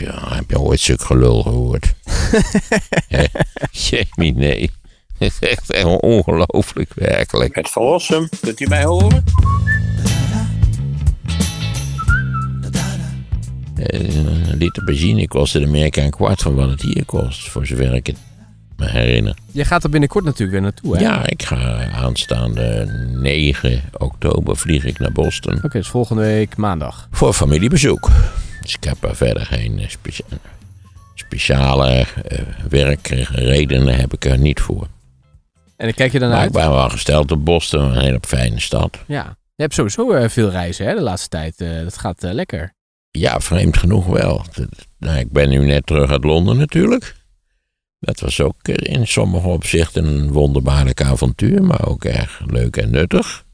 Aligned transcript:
je, 0.00 0.12
heb 0.34 0.50
je 0.50 0.60
ooit 0.60 0.80
zulk 0.80 1.00
gelul 1.02 1.42
gehoord? 1.42 1.94
Jamie, 3.88 4.34
nee. 4.34 4.70
Het 5.18 5.32
is 5.40 5.48
echt 5.48 5.84
ongelooflijk, 6.00 6.92
werkelijk. 6.94 7.54
Het 7.54 7.68
verlossen, 7.70 8.28
kunt 8.40 8.60
u 8.60 8.66
mij 8.68 8.84
horen? 8.84 9.24
Eh, 13.76 14.16
Een 14.16 14.56
liter 14.56 14.84
benzine 14.84 15.28
kostte 15.28 15.60
in 15.60 15.66
Amerika 15.66 16.02
een 16.02 16.10
kwart 16.10 16.42
van 16.42 16.54
wat 16.54 16.70
het 16.70 16.82
hier 16.82 17.04
kost, 17.04 17.48
voor 17.48 17.66
zover 17.66 17.94
ik 17.94 18.06
het 18.06 18.16
me 18.76 18.88
herinner. 18.88 19.34
Je 19.52 19.64
gaat 19.64 19.84
er 19.84 19.90
binnenkort 19.90 20.24
natuurlijk 20.24 20.50
weer 20.52 20.60
naartoe, 20.60 20.96
hè? 20.96 21.02
Ja, 21.02 21.26
ik 21.26 21.42
ga 21.42 21.90
aanstaande 21.92 22.86
9 23.20 23.82
oktober 23.98 24.56
vlieg 24.56 24.84
ik 24.84 24.98
naar 24.98 25.12
Boston 25.12 25.56
Oké, 25.56 25.68
dus 25.78 25.88
volgende 25.88 26.22
week 26.22 26.56
maandag. 26.56 27.08
voor 27.10 27.32
familiebezoek. 27.32 28.10
Dus 28.60 28.74
ik 28.74 28.84
heb 28.84 29.04
er 29.04 29.16
verder 29.16 29.46
geen 29.46 29.78
eh, 29.78 29.88
specia- 29.88 30.24
speciale 31.14 31.88
eh, 32.24 32.38
werkredenen 32.68 33.96
heb 33.96 34.12
ik 34.12 34.24
er 34.24 34.38
niet 34.38 34.60
voor. 34.60 34.86
En 35.76 35.86
dan 35.86 35.94
kijk 35.94 36.12
je 36.12 36.18
dan 36.18 36.28
Maar 36.28 36.38
ik 36.38 36.44
uit. 36.44 36.52
ben 36.52 36.70
wel 36.70 36.88
gesteld 36.90 37.30
op 37.32 37.44
Boston, 37.44 37.80
een 37.80 38.00
hele 38.00 38.18
fijne 38.26 38.60
stad. 38.60 38.98
Ja. 39.06 39.36
Je 39.54 39.62
hebt 39.62 39.74
sowieso 39.74 40.10
eh, 40.12 40.28
veel 40.28 40.50
reizen, 40.50 40.86
hè, 40.86 40.94
de 40.94 41.00
laatste 41.00 41.28
tijd. 41.28 41.58
Dat 41.58 41.98
gaat 41.98 42.22
lekker. 42.22 42.72
Ja, 43.10 43.40
vreemd 43.40 43.76
genoeg 43.76 44.06
wel. 44.06 44.44
Nou, 44.98 45.18
ik 45.18 45.30
ben 45.32 45.48
nu 45.48 45.64
net 45.64 45.86
terug 45.86 46.10
uit 46.10 46.24
Londen 46.24 46.56
natuurlijk. 46.56 47.14
Dat 47.98 48.20
was 48.20 48.40
ook 48.40 48.68
in 48.68 49.06
sommige 49.06 49.48
opzichten 49.48 50.04
een 50.06 50.32
wonderbaarlijk 50.32 51.02
avontuur, 51.02 51.62
maar 51.62 51.86
ook 51.86 52.04
erg 52.04 52.40
leuk 52.46 52.76
en 52.76 52.90
nuttig. 52.90 53.44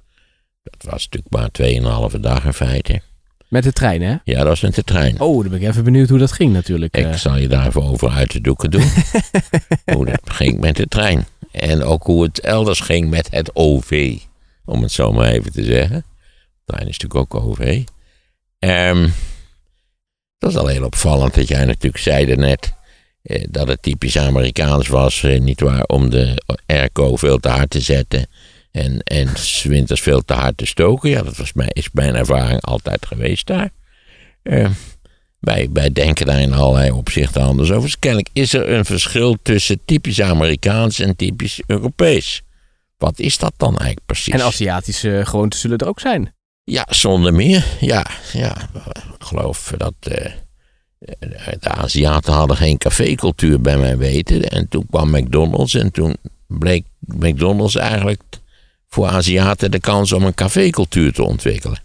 Dat 0.62 0.90
was 0.90 1.08
natuurlijk 1.10 1.32
maar 1.32 2.10
2,5 2.12 2.20
dag 2.20 2.44
in 2.44 2.52
feite. 2.52 3.00
Met 3.48 3.62
de 3.62 3.72
trein, 3.72 4.02
hè? 4.02 4.16
Ja, 4.24 4.38
dat 4.38 4.46
was 4.46 4.60
met 4.60 4.74
de 4.74 4.84
trein. 4.84 5.20
Oh, 5.20 5.40
dan 5.40 5.50
ben 5.50 5.60
ik 5.60 5.68
even 5.68 5.84
benieuwd 5.84 6.08
hoe 6.08 6.18
dat 6.18 6.32
ging 6.32 6.52
natuurlijk. 6.52 6.96
Ik 6.96 7.04
eh. 7.04 7.14
zal 7.14 7.36
je 7.36 7.48
daar 7.48 7.66
even 7.66 7.82
over 7.82 8.10
uit 8.10 8.32
de 8.32 8.40
doeken 8.40 8.70
doen. 8.70 8.90
hoe 9.94 10.04
dat 10.04 10.20
ging 10.24 10.60
met 10.60 10.76
de 10.76 10.86
trein. 10.86 11.26
En 11.50 11.82
ook 11.82 12.02
hoe 12.02 12.22
het 12.22 12.40
elders 12.40 12.80
ging 12.80 13.10
met 13.10 13.30
het 13.30 13.50
OV. 13.54 14.18
Om 14.64 14.82
het 14.82 14.92
zo 14.92 15.12
maar 15.12 15.28
even 15.28 15.52
te 15.52 15.64
zeggen. 15.64 16.04
De 16.64 16.72
trein 16.72 16.88
is 16.88 16.98
natuurlijk 16.98 17.34
ook 17.34 17.44
OV. 17.44 17.82
Ehm 18.58 19.08
dat 20.38 20.50
is 20.50 20.56
al 20.56 20.66
heel 20.66 20.84
opvallend 20.84 21.34
dat 21.34 21.48
jij 21.48 21.64
natuurlijk 21.64 22.02
zeide 22.02 22.36
net... 22.36 22.72
Eh, 23.22 23.44
dat 23.50 23.68
het 23.68 23.82
typisch 23.82 24.18
Amerikaans 24.18 24.88
was, 24.88 25.22
eh, 25.22 25.40
nietwaar, 25.40 25.82
om 25.82 26.10
de 26.10 26.42
airco 26.66 27.16
veel 27.16 27.38
te 27.38 27.48
hard 27.48 27.70
te 27.70 27.80
zetten... 27.80 28.26
En, 28.76 29.00
en 29.00 29.28
winters 29.62 30.00
veel 30.00 30.24
te 30.24 30.32
hard 30.32 30.56
te 30.56 30.66
stoken. 30.66 31.10
Ja, 31.10 31.22
dat 31.22 31.36
was 31.36 31.52
mijn, 31.52 31.70
is 31.72 31.88
mijn 31.92 32.14
ervaring 32.14 32.60
altijd 32.62 33.06
geweest 33.06 33.46
daar. 33.46 33.70
Wij, 35.38 35.68
wij 35.72 35.92
denken 35.92 36.26
daar 36.26 36.40
in 36.40 36.52
allerlei 36.52 36.90
opzichten 36.90 37.42
anders 37.42 37.70
over. 37.70 37.82
Dus 37.82 37.98
kennelijk 37.98 38.28
is 38.32 38.52
er 38.52 38.68
een 38.68 38.84
verschil 38.84 39.36
tussen 39.42 39.80
typisch 39.84 40.22
Amerikaans 40.22 40.98
en 40.98 41.16
typisch 41.16 41.60
Europees. 41.66 42.42
Wat 42.96 43.18
is 43.18 43.38
dat 43.38 43.52
dan 43.56 43.68
eigenlijk 43.68 44.06
precies? 44.06 44.34
En 44.34 44.42
Aziatische 44.42 45.22
gewoonten 45.24 45.58
zullen 45.58 45.78
er 45.78 45.88
ook 45.88 46.00
zijn. 46.00 46.34
Ja, 46.64 46.86
zonder 46.90 47.34
meer. 47.34 47.64
Ja, 47.80 48.06
ja. 48.32 48.56
Ik 48.94 49.26
geloof 49.26 49.72
dat 49.76 49.94
eh, 50.00 50.32
de 51.60 51.68
Aziaten 51.68 52.32
hadden 52.32 52.56
geen 52.56 52.78
cafécultuur 52.78 53.60
bij 53.60 53.76
mijn 53.76 53.98
weten. 53.98 54.50
En 54.50 54.68
toen 54.68 54.86
kwam 54.90 55.10
McDonald's 55.10 55.74
en 55.74 55.92
toen 55.92 56.16
bleek 56.46 56.84
McDonald's 57.00 57.74
eigenlijk 57.74 58.22
voor 58.88 59.06
Aziaten 59.06 59.70
de 59.70 59.80
kans 59.80 60.12
om 60.12 60.22
een 60.22 60.34
cafécultuur 60.34 61.12
te 61.12 61.22
ontwikkelen. 61.22 61.84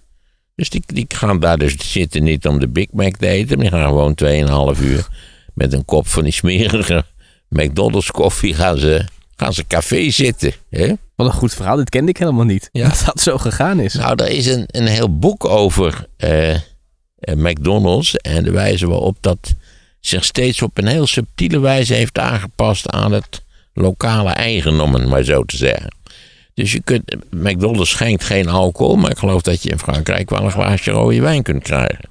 Dus 0.55 0.69
die, 0.69 0.83
die 0.85 1.05
gaan 1.07 1.39
daar 1.39 1.57
dus 1.57 1.91
zitten 1.91 2.23
niet 2.23 2.47
om 2.47 2.59
de 2.59 2.67
Big 2.67 2.87
Mac 2.91 3.15
te 3.15 3.27
eten. 3.27 3.57
maar 3.57 3.69
Die 3.69 3.79
gaan 3.79 3.87
gewoon 3.87 4.75
2,5 4.75 4.83
uur 4.83 5.07
met 5.53 5.73
een 5.73 5.85
kop 5.85 6.07
van 6.07 6.23
die 6.23 6.33
smerige 6.33 7.05
McDonald's 7.49 8.11
koffie 8.11 8.53
gaan 8.53 8.77
ze, 8.77 9.05
gaan 9.35 9.53
ze 9.53 9.67
café 9.67 10.09
zitten. 10.09 10.53
Hè? 10.69 10.93
Wat 11.15 11.27
een 11.27 11.33
goed 11.33 11.53
verhaal. 11.53 11.75
Dit 11.75 11.89
kende 11.89 12.09
ik 12.09 12.17
helemaal 12.17 12.45
niet. 12.45 12.69
Ja. 12.71 12.87
Dat 12.87 13.03
dat 13.05 13.21
zo 13.21 13.37
gegaan 13.37 13.79
is. 13.79 13.93
Nou, 13.93 14.23
er 14.23 14.29
is 14.29 14.45
een, 14.45 14.63
een 14.67 14.87
heel 14.87 15.19
boek 15.19 15.45
over 15.45 16.07
eh, 16.17 16.53
eh, 16.53 16.61
McDonald's 17.35 18.15
en 18.15 18.43
de 18.43 18.51
wijze 18.51 18.87
waarop 18.87 19.17
dat 19.19 19.55
zich 19.99 20.23
steeds 20.23 20.61
op 20.61 20.77
een 20.77 20.87
heel 20.87 21.07
subtiele 21.07 21.59
wijze 21.59 21.93
heeft 21.93 22.19
aangepast 22.19 22.89
aan 22.89 23.11
het 23.11 23.43
lokale 23.73 24.31
eigen, 24.31 24.79
om 24.79 24.93
het 24.93 25.07
maar 25.07 25.23
zo 25.23 25.43
te 25.43 25.57
zeggen. 25.57 25.95
Dus 26.53 26.71
je 26.71 26.81
kunt, 26.81 27.15
McDonald's 27.29 27.89
schenkt 27.89 28.23
geen 28.23 28.47
alcohol, 28.47 28.95
maar 28.95 29.11
ik 29.11 29.17
geloof 29.17 29.41
dat 29.41 29.63
je 29.63 29.69
in 29.69 29.79
Frankrijk 29.79 30.29
wel 30.29 30.43
een 30.43 30.51
glaasje 30.51 30.91
rode 30.91 31.21
wijn 31.21 31.43
kunt 31.43 31.63
krijgen. 31.63 32.09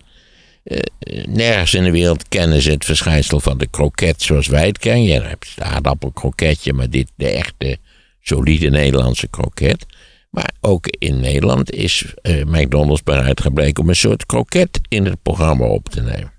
Eh, 0.63 0.79
eh, 0.99 1.25
nergens 1.27 1.75
in 1.75 1.85
de 1.85 1.91
wereld 1.91 2.29
kennen 2.29 2.63
ze 2.63 2.71
het 2.71 2.85
verschijnsel 2.85 3.41
van 3.41 3.59
de 3.59 3.67
kroket 3.67 4.23
zoals 4.23 4.47
wij 4.47 4.67
het 4.67 4.79
kennen. 4.79 5.03
Je 5.03 5.21
hebt 5.21 5.53
het 5.55 5.65
aardappelkroketje, 5.65 6.73
maar 6.73 6.91
dit 6.91 7.11
de 7.17 7.29
echte 7.29 7.79
solide 8.21 8.71
Nederlandse 8.71 9.29
kroket. 9.29 9.87
Maar 10.31 10.51
ook 10.61 10.87
in 10.87 11.21
Nederland 11.21 11.73
is 11.73 12.15
eh, 12.23 12.45
McDonald's 12.45 13.03
bereid 13.03 13.41
gebleken 13.41 13.83
om 13.83 13.89
een 13.89 13.97
soort 13.97 14.27
kroket 14.27 14.81
in 14.89 15.05
het 15.05 15.23
programma 15.23 15.67
op 15.67 15.89
te 15.89 16.01
nemen. 16.01 16.33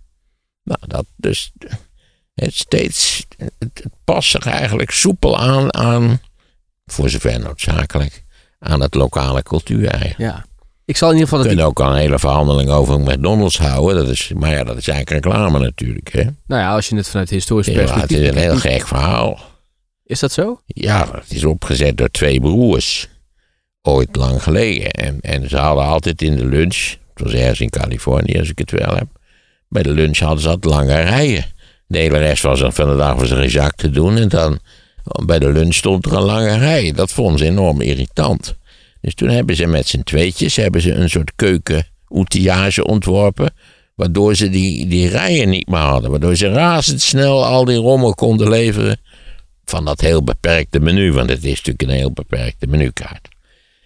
Nou, 0.63 0.79
dat 0.87 1.05
dus. 1.15 1.51
Het 2.33 2.55
steeds. 2.55 3.25
Het, 3.37 3.53
het 3.59 3.93
past 4.03 4.29
zich 4.29 4.45
eigenlijk 4.45 4.91
soepel 4.91 5.39
aan, 5.39 5.73
aan. 5.73 6.21
Voor 6.91 7.09
zover 7.09 7.39
noodzakelijk. 7.39 8.23
aan 8.59 8.81
het 8.81 8.95
lokale 8.95 9.43
cultuur 9.43 9.87
eigenlijk. 9.87 10.19
Ja. 10.19 10.45
Ik 10.85 10.97
zal 10.97 11.07
in 11.07 11.13
ieder 11.13 11.29
geval... 11.29 11.43
Dat 11.43 11.53
kunnen 11.53 11.69
ook 11.69 11.79
al 11.79 11.91
een 11.91 11.97
hele 11.97 12.19
verhandeling 12.19 12.69
over 12.69 12.99
McDonald's 12.99 13.57
houden. 13.57 13.95
Dat 13.95 14.07
is, 14.07 14.31
maar 14.35 14.51
ja, 14.51 14.63
dat 14.63 14.77
is 14.77 14.87
eigenlijk 14.87 15.25
reclame 15.25 15.59
natuurlijk. 15.59 16.11
Hè? 16.11 16.23
Nou 16.23 16.61
ja, 16.61 16.73
als 16.73 16.89
je 16.89 16.95
het 16.95 17.09
vanuit 17.09 17.29
historisch 17.29 17.67
Ja, 17.67 17.73
het 17.73 17.85
perspectief... 17.85 18.19
is 18.19 18.27
een 18.27 18.37
heel 18.37 18.57
gek 18.57 18.87
verhaal. 18.87 19.39
Is 20.03 20.19
dat 20.19 20.31
zo? 20.31 20.61
Ja, 20.65 21.07
het 21.11 21.31
is 21.31 21.45
opgezet 21.45 21.97
door 21.97 22.09
twee 22.09 22.39
broers. 22.39 23.07
Ooit 23.81 24.15
lang 24.15 24.43
geleden. 24.43 24.91
En, 24.91 25.17
en 25.21 25.49
ze 25.49 25.57
hadden 25.57 25.85
altijd 25.85 26.21
in 26.21 26.35
de 26.35 26.45
lunch. 26.45 26.95
Het 27.13 27.23
was 27.23 27.33
ergens 27.33 27.59
in 27.59 27.69
Californië, 27.69 28.39
als 28.39 28.49
ik 28.49 28.57
het 28.57 28.71
wel 28.71 28.95
heb. 28.95 29.07
Bij 29.69 29.83
de 29.83 29.91
lunch 29.91 30.17
hadden 30.17 30.41
ze 30.41 30.49
altijd 30.49 30.73
lange 30.73 31.01
rijen. 31.01 31.45
De 31.87 31.97
hele 31.97 32.17
rest 32.17 32.43
was 32.43 32.63
van 32.67 32.89
de 32.89 32.97
dag 32.97 33.15
was 33.15 33.29
er 33.29 33.37
geen 33.37 33.49
zak 33.49 33.75
te 33.75 33.89
doen. 33.89 34.17
En 34.17 34.29
dan 34.29 34.59
bij 35.25 35.39
de 35.39 35.51
lunch 35.51 35.73
stond 35.73 36.05
er 36.05 36.13
een 36.13 36.23
lange 36.23 36.57
rij. 36.57 36.91
Dat 36.91 37.11
vonden 37.11 37.39
ze 37.39 37.45
enorm 37.45 37.81
irritant. 37.81 38.55
Dus 39.01 39.13
toen 39.13 39.29
hebben 39.29 39.55
ze 39.55 39.65
met 39.65 39.87
z'n 39.87 40.03
tweetjes 40.03 40.55
hebben 40.55 40.81
ze 40.81 40.91
een 40.93 41.09
soort 41.09 41.31
keuken 41.35 41.87
ontworpen. 42.83 43.53
Waardoor 43.95 44.35
ze 44.35 44.49
die, 44.49 44.87
die 44.87 45.07
rijen 45.07 45.49
niet 45.49 45.67
meer 45.67 45.79
hadden. 45.79 46.11
Waardoor 46.11 46.35
ze 46.35 46.49
razendsnel 46.49 47.45
al 47.45 47.65
die 47.65 47.77
rommel 47.77 48.13
konden 48.13 48.49
leveren 48.49 48.99
van 49.65 49.85
dat 49.85 50.01
heel 50.01 50.23
beperkte 50.23 50.79
menu, 50.79 51.11
want 51.11 51.29
het 51.29 51.43
is 51.43 51.55
natuurlijk 51.55 51.81
een 51.81 51.89
heel 51.89 52.11
beperkte 52.11 52.67
menukaart. 52.67 53.27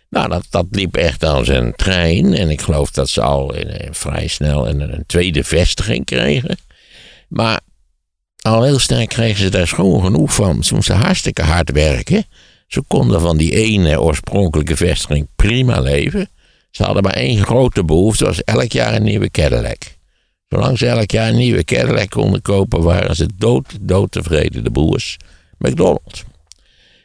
Nou, 0.09 0.29
dat, 0.29 0.45
dat 0.49 0.65
liep 0.71 0.95
echt 0.95 1.23
als 1.23 1.47
een 1.47 1.75
trein. 1.75 2.33
En 2.33 2.49
ik 2.49 2.61
geloof 2.61 2.91
dat 2.91 3.09
ze 3.09 3.21
al 3.21 3.55
eh, 3.55 3.87
vrij 3.91 4.27
snel 4.27 4.67
een 4.67 5.03
tweede 5.07 5.43
vestiging 5.43 6.05
kregen. 6.05 6.57
Maar 7.27 7.59
al 8.45 8.63
heel 8.63 8.79
snel 8.79 9.07
kregen 9.07 9.39
ze 9.39 9.49
daar 9.49 9.67
schoon 9.67 10.01
genoeg 10.01 10.33
van. 10.33 10.63
Ze 10.63 10.73
moesten 10.73 10.95
hartstikke 10.95 11.41
hard 11.41 11.71
werken. 11.71 12.23
Ze 12.67 12.81
konden 12.87 13.21
van 13.21 13.37
die 13.37 13.55
ene 13.55 14.01
oorspronkelijke 14.01 14.75
vestiging 14.75 15.27
prima 15.35 15.79
leven. 15.79 16.29
Ze 16.71 16.83
hadden 16.83 17.03
maar 17.03 17.13
één 17.13 17.45
grote 17.45 17.83
behoefte, 17.83 18.25
was 18.25 18.43
elk 18.43 18.71
jaar 18.71 18.93
een 18.93 19.03
nieuwe 19.03 19.29
Cadillac. 19.29 19.83
Zolang 20.47 20.77
ze 20.77 20.87
elk 20.87 21.11
jaar 21.11 21.29
een 21.29 21.35
nieuwe 21.35 21.63
Cadillac 21.63 22.09
konden 22.09 22.41
kopen, 22.41 22.81
waren 22.81 23.15
ze 23.15 23.29
dood, 23.35 23.77
dood 23.81 24.11
tevreden, 24.11 24.63
de 24.63 24.71
broers. 24.71 25.17
McDonald's. 25.57 26.23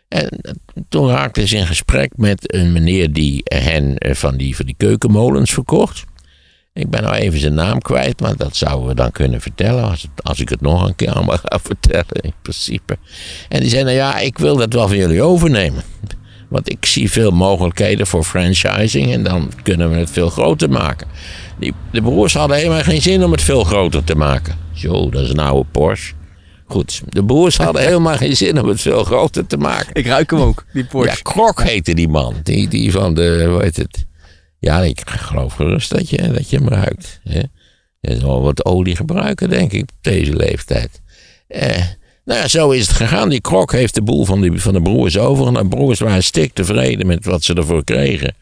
En 0.09 0.41
toen 0.89 1.09
raakten 1.09 1.49
ze 1.49 1.57
in 1.57 1.67
gesprek 1.67 2.13
met 2.17 2.55
een 2.55 2.73
meneer 2.73 3.13
die 3.13 3.41
hen 3.45 3.99
eh, 3.99 4.15
van 4.15 4.37
die, 4.37 4.57
van 4.57 4.67
die 4.67 4.75
keukenmolens 4.79 5.51
verkocht. 5.51 6.05
Ik 6.73 6.91
ben 6.91 7.03
nou 7.03 7.15
even 7.15 7.41
zijn 7.41 7.55
naam 7.55 7.81
kwijt, 7.81 8.21
maar 8.21 8.37
dat 8.37 8.57
zouden 8.57 8.89
we 8.89 8.95
dan 8.95 9.11
kunnen 9.11 9.41
vertellen. 9.41 9.91
Als, 9.91 10.03
het- 10.03 10.25
als 10.25 10.41
ik 10.41 10.49
het 10.49 10.61
nog 10.61 10.87
een 10.89 10.97
keer 10.97 11.13
allemaal 11.13 11.37
ga 11.45 11.59
vertellen, 11.63 12.07
in 12.21 12.33
principe. 12.43 12.97
En 13.49 13.61
die 13.61 13.69
zei: 13.71 13.83
Nou 13.85 13.97
ja, 13.97 14.19
ik 14.19 14.39
wil 14.39 14.57
dat 14.57 14.73
wel 14.73 14.89
van 14.89 14.97
jullie 14.97 15.23
overnemen. 15.23 15.83
Want 16.49 16.71
ik 16.71 16.87
zie 16.87 17.11
veel 17.11 17.31
mogelijkheden 17.31 18.07
voor 18.07 18.25
franchising 18.25 19.13
en 19.13 19.23
dan 19.23 19.53
kunnen 19.63 19.91
we 19.91 19.97
het 19.97 20.11
veel 20.11 20.31
groter 20.31 20.71
maken. 20.71 21.07
Die, 21.59 21.75
de 21.93 22.03
broers 22.03 22.35
hadden 22.35 22.57
helemaal 22.57 22.83
geen 22.83 23.03
zin 23.03 23.25
om 23.25 23.31
het 23.33 23.43
veel 23.43 23.65
groter 23.65 24.05
te 24.05 24.15
maken. 24.15 24.55
Zo, 24.75 25.11
dat 25.11 25.23
is 25.23 25.31
een 25.31 25.39
oude 25.39 25.69
Porsche. 25.71 26.13
Goed, 26.67 27.03
de 27.09 27.25
broers 27.25 27.57
hadden 27.57 27.83
helemaal 27.83 28.17
geen 28.17 28.37
zin 28.37 28.61
om 28.61 28.69
het 28.69 28.81
veel 28.81 29.05
groter 29.05 29.47
te 29.47 29.57
maken. 29.57 29.91
Ik 29.95 30.07
ruik 30.07 30.31
hem 30.31 30.41
ook, 30.41 30.65
die 30.73 30.85
Porsche. 30.85 31.11
Ja, 31.25 31.33
Krok 31.33 31.63
heette 31.63 31.95
die 31.95 32.09
man. 32.09 32.35
Die, 32.43 32.69
die 32.69 32.93
van 32.93 33.15
de, 33.15 33.47
hoe 33.51 33.63
heet 33.63 33.77
het? 33.77 34.07
Ja, 34.61 34.81
ik 34.81 35.03
geloof 35.07 35.53
gerust 35.55 35.91
dat 35.91 36.11
je, 36.11 36.29
dat 36.33 36.51
je 36.51 36.57
hem 36.57 36.69
ruikt. 36.69 37.21
Hè? 37.25 37.41
Je 38.01 38.19
zal 38.19 38.43
wat 38.43 38.65
olie 38.65 38.97
gebruiken, 38.97 39.49
denk 39.49 39.73
ik, 39.73 39.83
op 39.83 39.91
deze 40.01 40.37
leeftijd. 40.37 41.01
Eh, 41.49 41.85
nou 42.25 42.41
ja, 42.41 42.49
zo 42.49 42.71
is 42.71 42.87
het 42.87 42.97
gegaan. 42.97 43.29
Die 43.29 43.41
Krok 43.41 43.73
heeft 43.73 43.95
de 43.95 44.03
boel 44.03 44.25
van, 44.25 44.41
die, 44.41 44.61
van 44.61 44.73
de 44.73 44.83
broers 44.83 45.19
over. 45.19 45.47
En 45.47 45.53
de 45.55 45.69
broers 45.69 46.01
waren 46.01 46.23
stik 46.23 46.53
tevreden 46.53 47.07
met 47.07 47.25
wat 47.25 47.43
ze 47.43 47.55
ervoor 47.55 47.85
kregen. 47.85 48.35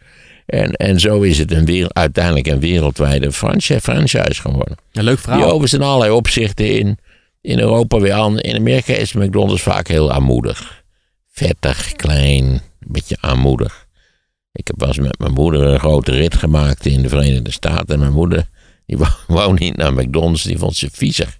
En, 0.46 0.72
en 0.72 1.00
zo 1.00 1.20
is 1.20 1.38
het 1.38 1.52
een 1.52 1.64
wereld, 1.64 1.94
uiteindelijk 1.94 2.46
een 2.46 2.60
wereldwijde 2.60 3.32
franchise, 3.32 3.80
franchise 3.80 4.40
geworden. 4.40 4.76
Een 4.92 5.04
leuk 5.04 5.14
Die 5.14 5.22
verhaal. 5.24 5.42
overigens 5.44 5.72
in 5.72 5.82
allerlei 5.82 6.10
opzichten 6.12 6.78
in, 6.78 6.98
in 7.40 7.58
Europa 7.58 7.98
weer 8.00 8.12
aan. 8.12 8.38
In 8.38 8.56
Amerika 8.56 8.92
is 8.94 9.12
McDonald's 9.12 9.62
vaak 9.62 9.88
heel 9.88 10.12
armoedig. 10.12 10.82
Vettig, 11.32 11.92
klein, 11.92 12.44
een 12.44 12.60
beetje 12.78 13.16
armoedig. 13.20 13.86
Ik 14.58 14.66
heb 14.66 14.80
wel 14.80 15.04
met 15.04 15.18
mijn 15.18 15.32
moeder 15.32 15.62
een 15.62 15.78
grote 15.78 16.12
rit 16.12 16.34
gemaakt 16.34 16.86
in 16.86 17.02
de 17.02 17.08
Verenigde 17.08 17.50
Staten. 17.50 17.88
En 17.88 17.98
mijn 17.98 18.12
moeder, 18.12 18.48
die 18.86 18.98
wou, 19.26 19.54
niet 19.58 19.76
naar 19.76 19.92
McDonald's, 19.92 20.42
die 20.42 20.58
vond 20.58 20.76
ze 20.76 20.88
viezig. 20.92 21.38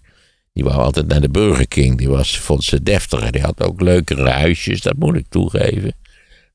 Die 0.53 0.65
wou 0.65 0.77
altijd 0.77 1.07
naar 1.07 1.21
de 1.21 1.29
Burger 1.29 1.69
King, 1.69 1.99
die 1.99 2.09
was, 2.09 2.39
vond 2.39 2.65
ze 2.65 2.83
deftiger. 2.83 3.33
Die 3.33 3.41
had 3.41 3.63
ook 3.63 3.81
leukere 3.81 4.29
huisjes, 4.29 4.81
dat 4.81 4.97
moet 4.99 5.17
ik 5.17 5.27
toegeven. 5.29 5.93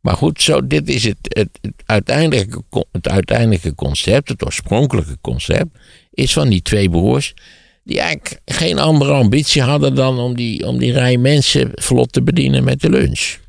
Maar 0.02 0.16
goed, 0.16 0.42
zo, 0.42 0.68
dit 0.68 0.90
is 0.90 1.04
het, 1.04 1.18
het, 1.22 1.50
uiteindelijke, 1.86 2.64
het 2.92 3.08
uiteindelijke 3.08 3.76
concept, 3.76 4.30
het 4.30 4.46
oorspronkelijke 4.46 5.18
concept, 5.22 5.78
is 6.12 6.34
van 6.34 6.50
die 6.50 6.62
twee 6.62 6.90
broers. 6.90 7.34
Die 7.84 8.00
eigenlijk 8.00 8.42
geen 8.46 8.80
andere 8.80 9.12
ambitie 9.12 9.62
hadden 9.62 9.96
dan 9.96 10.20
om 10.20 10.36
die, 10.36 10.68
om 10.68 10.78
die 10.78 10.92
rij 10.92 11.18
mensen 11.18 11.72
vlot 11.74 12.14
te 12.14 12.22
bedienen 12.22 12.64
met 12.64 12.82
de 12.82 12.90
lunch. 12.90 13.42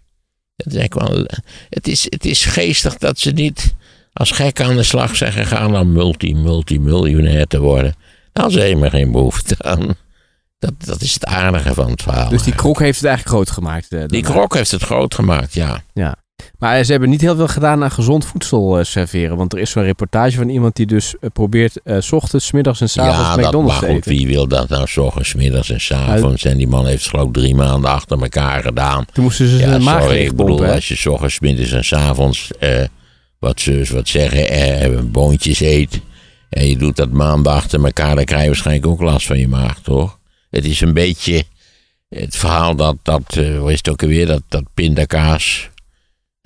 Het 0.57 0.67
is, 0.73 0.79
eigenlijk 0.79 1.09
wel, 1.09 1.27
het, 1.69 1.89
is, 1.89 2.05
het 2.09 2.25
is 2.25 2.45
geestig 2.45 2.97
dat 2.99 3.19
ze 3.19 3.31
niet 3.31 3.75
als 4.13 4.31
gek 4.31 4.61
aan 4.61 4.77
de 4.77 4.83
slag 4.83 5.17
zijn 5.17 5.33
gegaan 5.33 5.77
om 5.77 5.93
multi, 5.93 6.35
multimiljonair 6.35 7.47
te 7.47 7.61
worden. 7.61 7.95
Daar 8.33 8.43
hadden 8.45 8.53
ze 8.61 8.67
helemaal 8.67 8.91
geen 8.91 9.13
behoefte 9.13 9.57
aan. 9.59 9.97
Dat, 10.59 10.73
dat 10.79 11.01
is 11.01 11.15
het 11.15 11.25
aardige 11.27 11.75
van 11.75 11.91
het 11.91 12.03
verhaal. 12.03 12.29
Dus 12.29 12.43
die 12.43 12.55
krok 12.55 12.79
heeft 12.79 12.99
het 13.01 13.07
eigenlijk 13.09 13.37
groot 13.37 13.51
gemaakt. 13.51 13.93
eh, 13.93 14.05
Die 14.07 14.23
krok 14.23 14.55
heeft 14.55 14.71
het 14.71 14.83
groot 14.83 15.15
gemaakt, 15.15 15.55
ja. 15.55 15.83
Ja. 15.93 16.17
Maar 16.59 16.85
ze 16.85 16.91
hebben 16.91 17.11
niet 17.11 17.21
heel 17.21 17.37
veel 17.37 17.49
gedaan 17.49 17.83
aan 17.83 17.91
gezond 17.91 18.25
voedsel 18.25 18.79
eh, 18.79 18.85
serveren. 18.85 19.37
Want 19.37 19.53
er 19.53 19.59
is 19.59 19.71
zo'n 19.71 19.83
reportage 19.83 20.37
van 20.37 20.49
iemand 20.49 20.77
die 20.77 20.87
dus 20.87 21.15
eh, 21.21 21.31
probeert 21.33 21.83
eh, 21.83 21.97
s 22.01 22.13
ochtends, 22.13 22.47
's 22.47 22.53
middags 22.53 22.81
en 22.81 22.89
s 22.89 22.99
avonds 22.99 23.19
ja, 23.19 23.37
dat, 23.37 23.45
McDonald's 23.45 23.79
te 23.79 23.87
goed, 23.87 24.05
wie 24.05 24.27
wil 24.27 24.49
dat 24.49 24.69
nou? 24.69 24.87
S 24.87 24.97
ochtends, 24.97 25.35
middags 25.35 25.71
en 25.71 25.81
s 25.81 25.93
avonds. 25.93 26.45
En 26.45 26.57
die 26.57 26.69
man 26.69 26.87
heeft 26.87 27.03
het 27.03 27.11
geloof 27.11 27.27
ik 27.27 27.33
drie 27.33 27.55
maanden 27.55 27.91
achter 27.91 28.23
elkaar 28.23 28.63
gedaan. 28.63 29.05
Toen 29.13 29.25
moesten 29.25 29.49
ze 29.49 29.57
Ja, 29.57 29.69
zijn 29.69 29.83
maag 29.83 30.03
sorry, 30.03 30.19
ik 30.19 30.37
bedoel, 30.37 30.61
hè? 30.61 30.75
als 30.75 30.89
je 30.89 30.97
s 30.97 31.07
ochtends, 31.07 31.41
middags 31.41 31.73
en 31.73 31.85
s 31.85 31.93
avonds, 31.93 32.51
wat 33.39 33.61
ze 33.61 33.87
wat 33.93 34.09
zeggen, 34.09 35.11
boontjes 35.11 35.61
eet. 35.61 36.01
En 36.51 36.69
je 36.69 36.77
doet 36.77 36.97
dat 36.97 37.11
maanden 37.11 37.53
achter 37.53 37.85
elkaar, 37.85 38.15
dan 38.15 38.25
krijg 38.25 38.43
je 38.43 38.49
waarschijnlijk 38.49 38.87
ook 38.87 39.01
last 39.01 39.27
van 39.27 39.39
je 39.39 39.49
maag, 39.49 39.81
toch? 39.81 40.19
Het 40.51 40.65
is 40.65 40.81
een 40.81 40.93
beetje 40.93 41.45
het 42.09 42.37
verhaal 42.37 42.77
dat, 42.77 42.97
dat 43.03 43.35
hoe 43.59 43.73
is 43.73 43.79
het 43.79 43.89
ook 43.89 44.03
alweer, 44.03 44.27
dat, 44.27 44.43
dat 44.49 44.65
pindakaas 44.75 45.71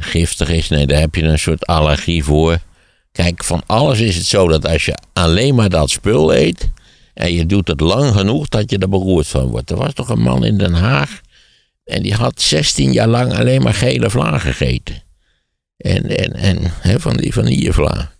giftig 0.02 0.48
is. 0.48 0.68
Nee, 0.68 0.86
daar 0.86 1.00
heb 1.00 1.14
je 1.14 1.22
een 1.22 1.38
soort 1.38 1.66
allergie 1.66 2.24
voor. 2.24 2.58
Kijk, 3.12 3.44
van 3.44 3.62
alles 3.66 4.00
is 4.00 4.16
het 4.16 4.26
zo 4.26 4.48
dat 4.48 4.66
als 4.66 4.84
je 4.84 4.98
alleen 5.12 5.54
maar 5.54 5.68
dat 5.68 5.90
spul 5.90 6.34
eet. 6.34 6.70
en 7.14 7.32
je 7.32 7.46
doet 7.46 7.68
het 7.68 7.80
lang 7.80 8.14
genoeg 8.14 8.48
dat 8.48 8.70
je 8.70 8.78
er 8.78 8.88
beroerd 8.88 9.26
van 9.26 9.46
wordt. 9.46 9.70
Er 9.70 9.76
was 9.76 9.94
toch 9.94 10.08
een 10.08 10.20
man 10.20 10.44
in 10.44 10.58
Den 10.58 10.74
Haag. 10.74 11.20
en 11.84 12.02
die 12.02 12.14
had 12.14 12.40
16 12.40 12.92
jaar 12.92 13.08
lang 13.08 13.34
alleen 13.38 13.62
maar 13.62 13.74
gele 13.74 14.10
vla 14.10 14.38
gegeten. 14.38 15.02
En, 15.76 16.16
en, 16.16 16.32
en 16.34 16.58
hè, 16.80 17.00
van 17.00 17.16
die 17.16 17.32
vanillevla. 17.32 18.12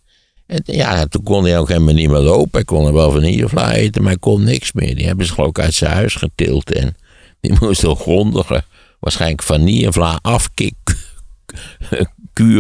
En 0.46 0.62
ja, 0.64 1.06
toen 1.06 1.22
kon 1.22 1.44
hij 1.44 1.58
ook 1.58 1.69
helemaal 1.69 1.94
niet 1.94 2.08
meer 2.08 2.19
lopen. 2.19 2.50
Hij 2.52 2.64
kon 2.64 2.86
er 2.86 2.92
wel 2.92 3.10
vanillevla 3.10 3.72
eten, 3.72 4.02
maar 4.02 4.10
hij 4.10 4.20
kon 4.20 4.44
niks 4.44 4.72
meer. 4.72 4.94
Die 4.94 5.06
hebben 5.06 5.26
ze 5.26 5.32
geloof 5.32 5.48
ik 5.48 5.58
uit 5.58 5.75
zijn 5.75 5.92
huis 5.92 6.14
getild. 6.14 6.72
En 6.72 6.96
die 7.40 7.52
moest 7.60 7.82
een 7.82 7.96
grondige, 7.96 8.64
waarschijnlijk 9.00 9.42
vanillevla 9.42 10.19
afkik 10.22 10.76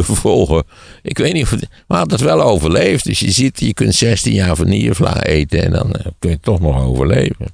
volgen. 0.04 0.62
Ik 1.02 1.18
weet 1.18 1.32
niet 1.32 1.42
of 1.42 1.50
het, 1.50 1.68
maar 1.86 2.00
het 2.00 2.20
wel 2.20 2.42
overleefd. 2.42 3.04
Dus 3.04 3.20
je 3.20 3.30
ziet, 3.30 3.60
je 3.60 3.74
kunt 3.74 3.94
16 3.94 4.32
jaar 4.32 4.56
vanillevla 4.56 5.22
eten 5.22 5.62
en 5.62 5.70
dan 5.70 5.92
eh, 5.92 6.06
kun 6.18 6.30
je 6.30 6.40
toch 6.40 6.60
nog 6.60 6.84
overleven. 6.84 7.46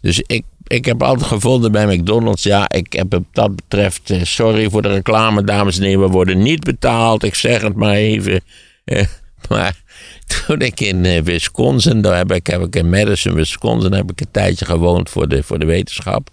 Dus 0.00 0.20
ik, 0.26 0.44
ik 0.66 0.84
heb 0.84 1.02
altijd 1.02 1.28
gevonden 1.28 1.72
bij 1.72 1.96
McDonald's, 1.96 2.42
ja, 2.42 2.68
ik 2.68 2.92
heb 2.92 3.12
wat 3.12 3.22
dat 3.32 3.56
betreft, 3.56 4.10
eh, 4.10 4.22
sorry 4.22 4.70
voor 4.70 4.82
de 4.82 4.92
reclame, 4.92 5.44
dames 5.44 5.78
en 5.78 5.84
heren, 5.84 6.00
we 6.00 6.08
worden 6.08 6.42
niet 6.42 6.64
betaald, 6.64 7.22
ik 7.22 7.34
zeg 7.34 7.62
het 7.62 7.74
maar 7.76 7.94
even. 7.94 8.40
Eh, 8.84 9.06
maar 9.48 9.82
toen 10.26 10.60
ik 10.60 10.80
in 10.80 11.24
Wisconsin, 11.24 12.02
daar 12.02 12.16
heb 12.16 12.32
ik, 12.32 12.46
heb 12.46 12.62
ik 12.62 12.76
in 12.76 12.90
Madison, 12.90 13.34
Wisconsin, 13.34 13.92
heb 13.92 14.10
ik 14.10 14.20
een 14.20 14.30
tijdje 14.30 14.64
gewoond 14.64 15.10
voor 15.10 15.28
de, 15.28 15.42
voor 15.42 15.58
de 15.58 15.64
wetenschap. 15.64 16.30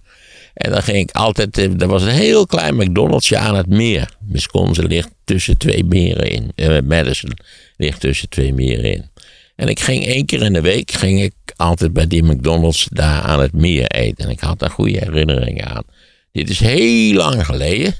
En 0.57 0.71
dan 0.71 0.83
ging 0.83 0.97
ik 0.97 1.11
altijd, 1.11 1.57
eh, 1.57 1.81
er 1.81 1.87
was 1.87 2.03
een 2.03 2.09
heel 2.09 2.45
klein 2.45 2.75
McDonald'sje 2.75 3.37
aan 3.37 3.55
het 3.55 3.67
meer. 3.67 4.09
Wisconsin 4.19 4.85
ligt 4.85 5.09
tussen 5.23 5.57
twee 5.57 5.83
meren 5.83 6.31
in. 6.31 6.51
Eh, 6.55 6.79
Madison 6.81 7.31
ligt 7.75 7.99
tussen 7.99 8.29
twee 8.29 8.53
meren 8.53 8.91
in. 8.91 9.09
En 9.55 9.67
ik 9.67 9.79
ging 9.79 10.05
één 10.05 10.25
keer 10.25 10.41
in 10.41 10.53
de 10.53 10.61
week, 10.61 10.91
ging 10.91 11.21
ik 11.21 11.33
altijd 11.55 11.93
bij 11.93 12.07
die 12.07 12.23
McDonald's 12.23 12.87
daar 12.91 13.21
aan 13.21 13.39
het 13.39 13.53
meer 13.53 13.87
eten. 13.87 14.25
En 14.25 14.31
ik 14.31 14.39
had 14.39 14.59
daar 14.59 14.69
goede 14.69 14.97
herinneringen 14.97 15.65
aan. 15.65 15.83
Dit 16.31 16.49
is 16.49 16.59
heel 16.59 17.13
lang 17.13 17.45
geleden. 17.45 17.93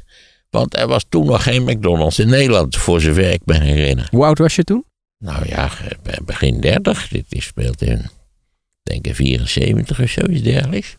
Want 0.49 0.77
er 0.77 0.87
was 0.87 1.05
toen 1.09 1.25
nog 1.25 1.43
geen 1.43 1.63
McDonald's 1.63 2.19
in 2.19 2.29
Nederland, 2.29 2.75
voor 2.75 3.01
zover 3.01 3.31
ik 3.31 3.41
me 3.45 3.59
herinner. 3.59 4.07
Hoe 4.11 4.25
oud 4.25 4.37
was 4.37 4.55
je 4.55 4.63
toen? 4.63 4.85
Nou 5.17 5.47
ja, 5.47 5.71
begin 6.25 6.61
30. 6.61 7.07
Dit 7.07 7.25
is 7.29 7.45
speelt 7.45 7.81
in, 7.81 8.05
denk 8.83 9.07
ik, 9.07 9.15
74 9.15 10.01
of 10.01 10.09
zoiets 10.09 10.41
dergelijks. 10.41 10.97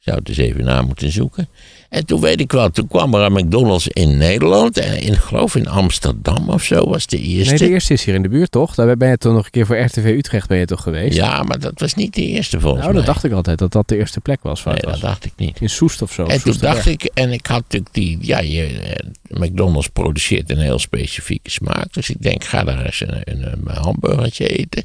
Zou 0.00 0.18
het 0.18 0.28
eens 0.28 0.38
even 0.38 0.64
na 0.64 0.82
moeten 0.82 1.12
zoeken. 1.12 1.48
En 1.88 2.06
toen 2.06 2.20
weet 2.20 2.40
ik 2.40 2.52
wel, 2.52 2.70
toen 2.70 2.88
kwam 2.88 3.14
er 3.14 3.20
een 3.20 3.32
McDonald's 3.32 3.88
in 3.88 4.16
Nederland. 4.16 4.78
En 4.78 5.00
in, 5.00 5.16
geloof 5.16 5.54
in 5.56 5.68
Amsterdam 5.68 6.48
of 6.48 6.62
zo 6.62 6.88
was 6.88 7.06
de 7.06 7.18
eerste. 7.18 7.50
Nee, 7.54 7.58
de 7.58 7.68
eerste 7.68 7.92
is 7.92 8.04
hier 8.04 8.14
in 8.14 8.22
de 8.22 8.28
buurt, 8.28 8.50
toch? 8.50 8.74
Daar 8.74 8.96
ben 8.96 9.08
je 9.08 9.16
toch 9.18 9.32
nog 9.32 9.44
een 9.44 9.50
keer 9.50 9.66
voor 9.66 9.78
RTV 9.78 10.04
Utrecht 10.16 10.48
ben 10.48 10.58
je 10.58 10.64
toch 10.64 10.82
geweest? 10.82 11.16
Ja, 11.16 11.42
maar 11.42 11.58
dat 11.58 11.80
was 11.80 11.94
niet 11.94 12.14
de 12.14 12.26
eerste 12.26 12.60
volgens 12.60 12.82
Nou, 12.82 12.94
dat 12.94 13.04
mij. 13.04 13.12
dacht 13.12 13.24
ik 13.24 13.32
altijd, 13.32 13.58
dat 13.58 13.72
dat 13.72 13.88
de 13.88 13.96
eerste 13.96 14.20
plek 14.20 14.42
was. 14.42 14.64
Nee, 14.64 14.74
het 14.74 14.82
dat 14.82 14.92
was. 14.92 15.00
dacht 15.00 15.24
ik 15.24 15.32
niet. 15.36 15.60
In 15.60 15.70
Soest 15.70 16.02
of 16.02 16.12
zo. 16.12 16.26
En 16.26 16.42
toen 16.42 16.56
dacht 16.60 16.86
ik, 16.86 17.04
en 17.04 17.32
ik 17.32 17.46
had 17.46 17.62
natuurlijk 17.62 17.94
die, 17.94 18.18
ja, 18.20 18.38
je, 18.40 18.66
eh, 18.66 19.38
McDonald's 19.40 19.88
produceert 19.88 20.50
een 20.50 20.58
heel 20.58 20.78
specifieke 20.78 21.50
smaak. 21.50 21.92
Dus 21.92 22.10
ik 22.10 22.22
denk, 22.22 22.44
ga 22.44 22.64
daar 22.64 22.84
eens 22.84 23.00
een, 23.00 23.20
een, 23.24 23.52
een 23.52 23.76
hamburgertje 23.76 24.46
eten. 24.46 24.84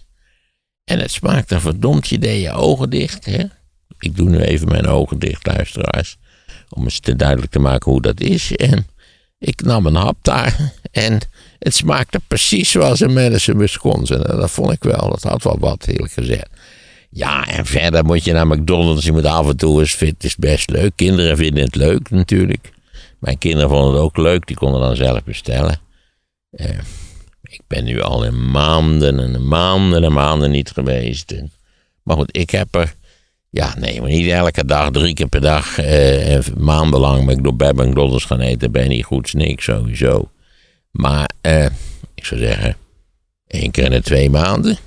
En 0.83 0.99
het 0.99 1.11
smaakt 1.11 1.51
er 1.51 1.61
verdomd, 1.61 2.07
je 2.07 2.19
deed 2.19 2.41
je 2.41 2.51
ogen 2.51 2.89
dicht. 2.89 3.25
Hè? 3.25 3.43
Ik 4.05 4.15
doe 4.15 4.29
nu 4.29 4.39
even 4.39 4.67
mijn 4.67 4.87
ogen 4.87 5.19
dicht, 5.19 5.47
luisteraars. 5.47 6.17
Om 6.69 6.83
eens 6.83 6.99
te 6.99 7.15
duidelijk 7.15 7.51
te 7.51 7.59
maken 7.59 7.91
hoe 7.91 8.01
dat 8.01 8.19
is. 8.19 8.55
En 8.55 8.87
ik 9.39 9.61
nam 9.61 9.85
een 9.85 9.95
hap 9.95 10.17
daar. 10.21 10.73
En 10.91 11.19
het 11.59 11.75
smaakte 11.75 12.19
precies 12.27 12.71
zoals 12.71 13.01
in 13.01 13.13
Madison, 13.13 13.57
Wisconsin. 13.57 14.23
En 14.23 14.37
dat 14.37 14.51
vond 14.51 14.71
ik 14.71 14.83
wel, 14.83 15.09
dat 15.09 15.23
had 15.23 15.43
wel 15.43 15.59
wat, 15.59 15.87
eerlijk 15.87 16.13
gezegd. 16.13 16.47
Ja, 17.09 17.47
en 17.47 17.65
verder 17.65 18.05
moet 18.05 18.23
je 18.23 18.33
naar 18.33 18.47
McDonald's. 18.47 19.05
Je 19.05 19.11
moet 19.11 19.25
af 19.25 19.47
en 19.47 19.57
toe 19.57 19.79
eens. 19.79 19.99
Het 19.99 20.23
is 20.23 20.35
best 20.35 20.69
leuk. 20.69 20.91
Kinderen 20.95 21.37
vinden 21.37 21.63
het 21.63 21.75
leuk 21.75 22.09
natuurlijk. 22.09 22.71
Mijn 23.19 23.37
kinderen 23.37 23.69
vonden 23.69 23.93
het 23.93 24.01
ook 24.01 24.17
leuk. 24.17 24.47
Die 24.47 24.55
konden 24.55 24.81
dan 24.81 24.95
zelf 24.95 25.23
bestellen. 25.23 25.79
Eh, 26.49 26.79
ik 27.43 27.61
ben 27.67 27.83
nu 27.83 28.01
al 28.01 28.25
in 28.25 28.51
maanden 28.51 29.19
en 29.19 29.47
maanden 29.47 30.03
en 30.03 30.13
maanden 30.13 30.51
niet 30.51 30.71
geweest. 30.71 31.33
Maar 32.03 32.15
goed, 32.15 32.37
ik 32.37 32.49
heb 32.49 32.75
er... 32.75 32.93
Ja, 33.55 33.73
nee, 33.77 34.01
maar 34.01 34.09
niet 34.09 34.29
elke 34.29 34.65
dag, 34.65 34.91
drie 34.91 35.13
keer 35.13 35.27
per 35.27 35.41
dag, 35.41 35.77
eh, 35.77 36.39
maandenlang 36.57 37.29
ik 37.29 37.57
bij 37.57 37.73
McDonald's 37.73 38.25
gaan 38.25 38.39
eten. 38.39 38.71
Ben 38.71 38.83
je 38.83 38.89
niet 38.89 39.05
goed, 39.05 39.33
niks 39.33 39.63
sowieso. 39.63 40.29
Maar 40.91 41.29
eh, 41.41 41.65
ik 42.15 42.25
zou 42.25 42.39
zeggen, 42.39 42.75
één 43.47 43.71
keer 43.71 43.83
in 43.83 43.91
de 43.91 44.01
twee 44.01 44.29
maanden 44.29 44.77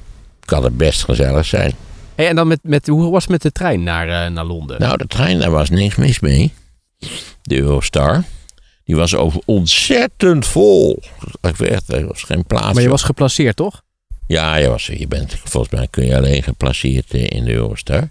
kan 0.45 0.65
het 0.65 0.77
best 0.77 1.05
gezellig 1.05 1.45
zijn. 1.47 1.73
Hey, 2.15 2.29
en 2.29 2.37
dan 2.37 2.49
met, 2.49 2.59
met, 2.63 2.87
hoe 2.87 3.11
was 3.11 3.23
het 3.23 3.33
met 3.33 3.43
de 3.43 3.53
trein 3.53 3.83
naar, 3.83 4.09
eh, 4.09 4.31
naar 4.31 4.45
Londen? 4.45 4.81
Nou, 4.81 4.97
de 4.97 5.07
trein, 5.07 5.39
daar 5.39 5.51
was 5.51 5.71
niks 5.71 5.97
mis 5.97 6.21
mee. 6.21 6.53
De 7.43 7.57
Eurostar. 7.57 8.23
Die 8.85 8.97
was 8.97 9.15
over 9.15 9.41
ontzettend 9.45 10.47
vol. 10.47 11.03
Ik 11.41 11.57
weet, 11.57 11.83
er 11.87 12.07
was 12.07 12.23
geen 12.23 12.45
plaats. 12.45 12.75
maar 12.75 12.83
je 12.83 12.89
was 12.89 13.03
geplaceerd, 13.03 13.57
toch? 13.57 13.83
Ja, 14.27 14.57
je, 14.57 14.69
was, 14.69 14.87
je 14.87 15.07
bent, 15.07 15.35
volgens 15.45 15.73
mij 15.73 15.87
kun 15.91 16.07
je 16.07 16.17
alleen 16.17 16.43
geplaceerd 16.43 17.15
eh, 17.15 17.27
in 17.27 17.45
de 17.45 17.53
Eurostar. 17.53 18.09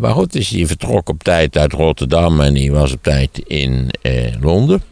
Goed, 0.00 0.32
dus 0.32 0.48
die 0.48 0.66
vertrok 0.66 1.08
op 1.08 1.22
tijd 1.22 1.56
uit 1.56 1.72
Rotterdam 1.72 2.40
en 2.40 2.54
die 2.54 2.72
was 2.72 2.92
op 2.92 3.02
tijd 3.02 3.38
in 3.38 3.90
eh, 4.02 4.40
Londen. 4.40 4.82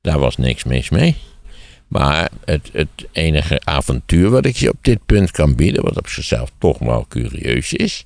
Daar 0.00 0.18
was 0.18 0.36
niks 0.36 0.64
mis 0.64 0.90
mee. 0.90 1.16
Maar 1.88 2.30
het, 2.44 2.70
het 2.72 2.88
enige 3.12 3.60
avontuur 3.64 4.30
wat 4.30 4.44
ik 4.44 4.56
je 4.56 4.70
op 4.70 4.78
dit 4.80 5.06
punt 5.06 5.30
kan 5.30 5.54
bieden, 5.54 5.82
wat 5.82 5.96
op 5.96 6.08
zichzelf 6.08 6.50
toch 6.58 6.78
wel 6.78 7.06
curieus 7.08 7.72
is, 7.72 8.04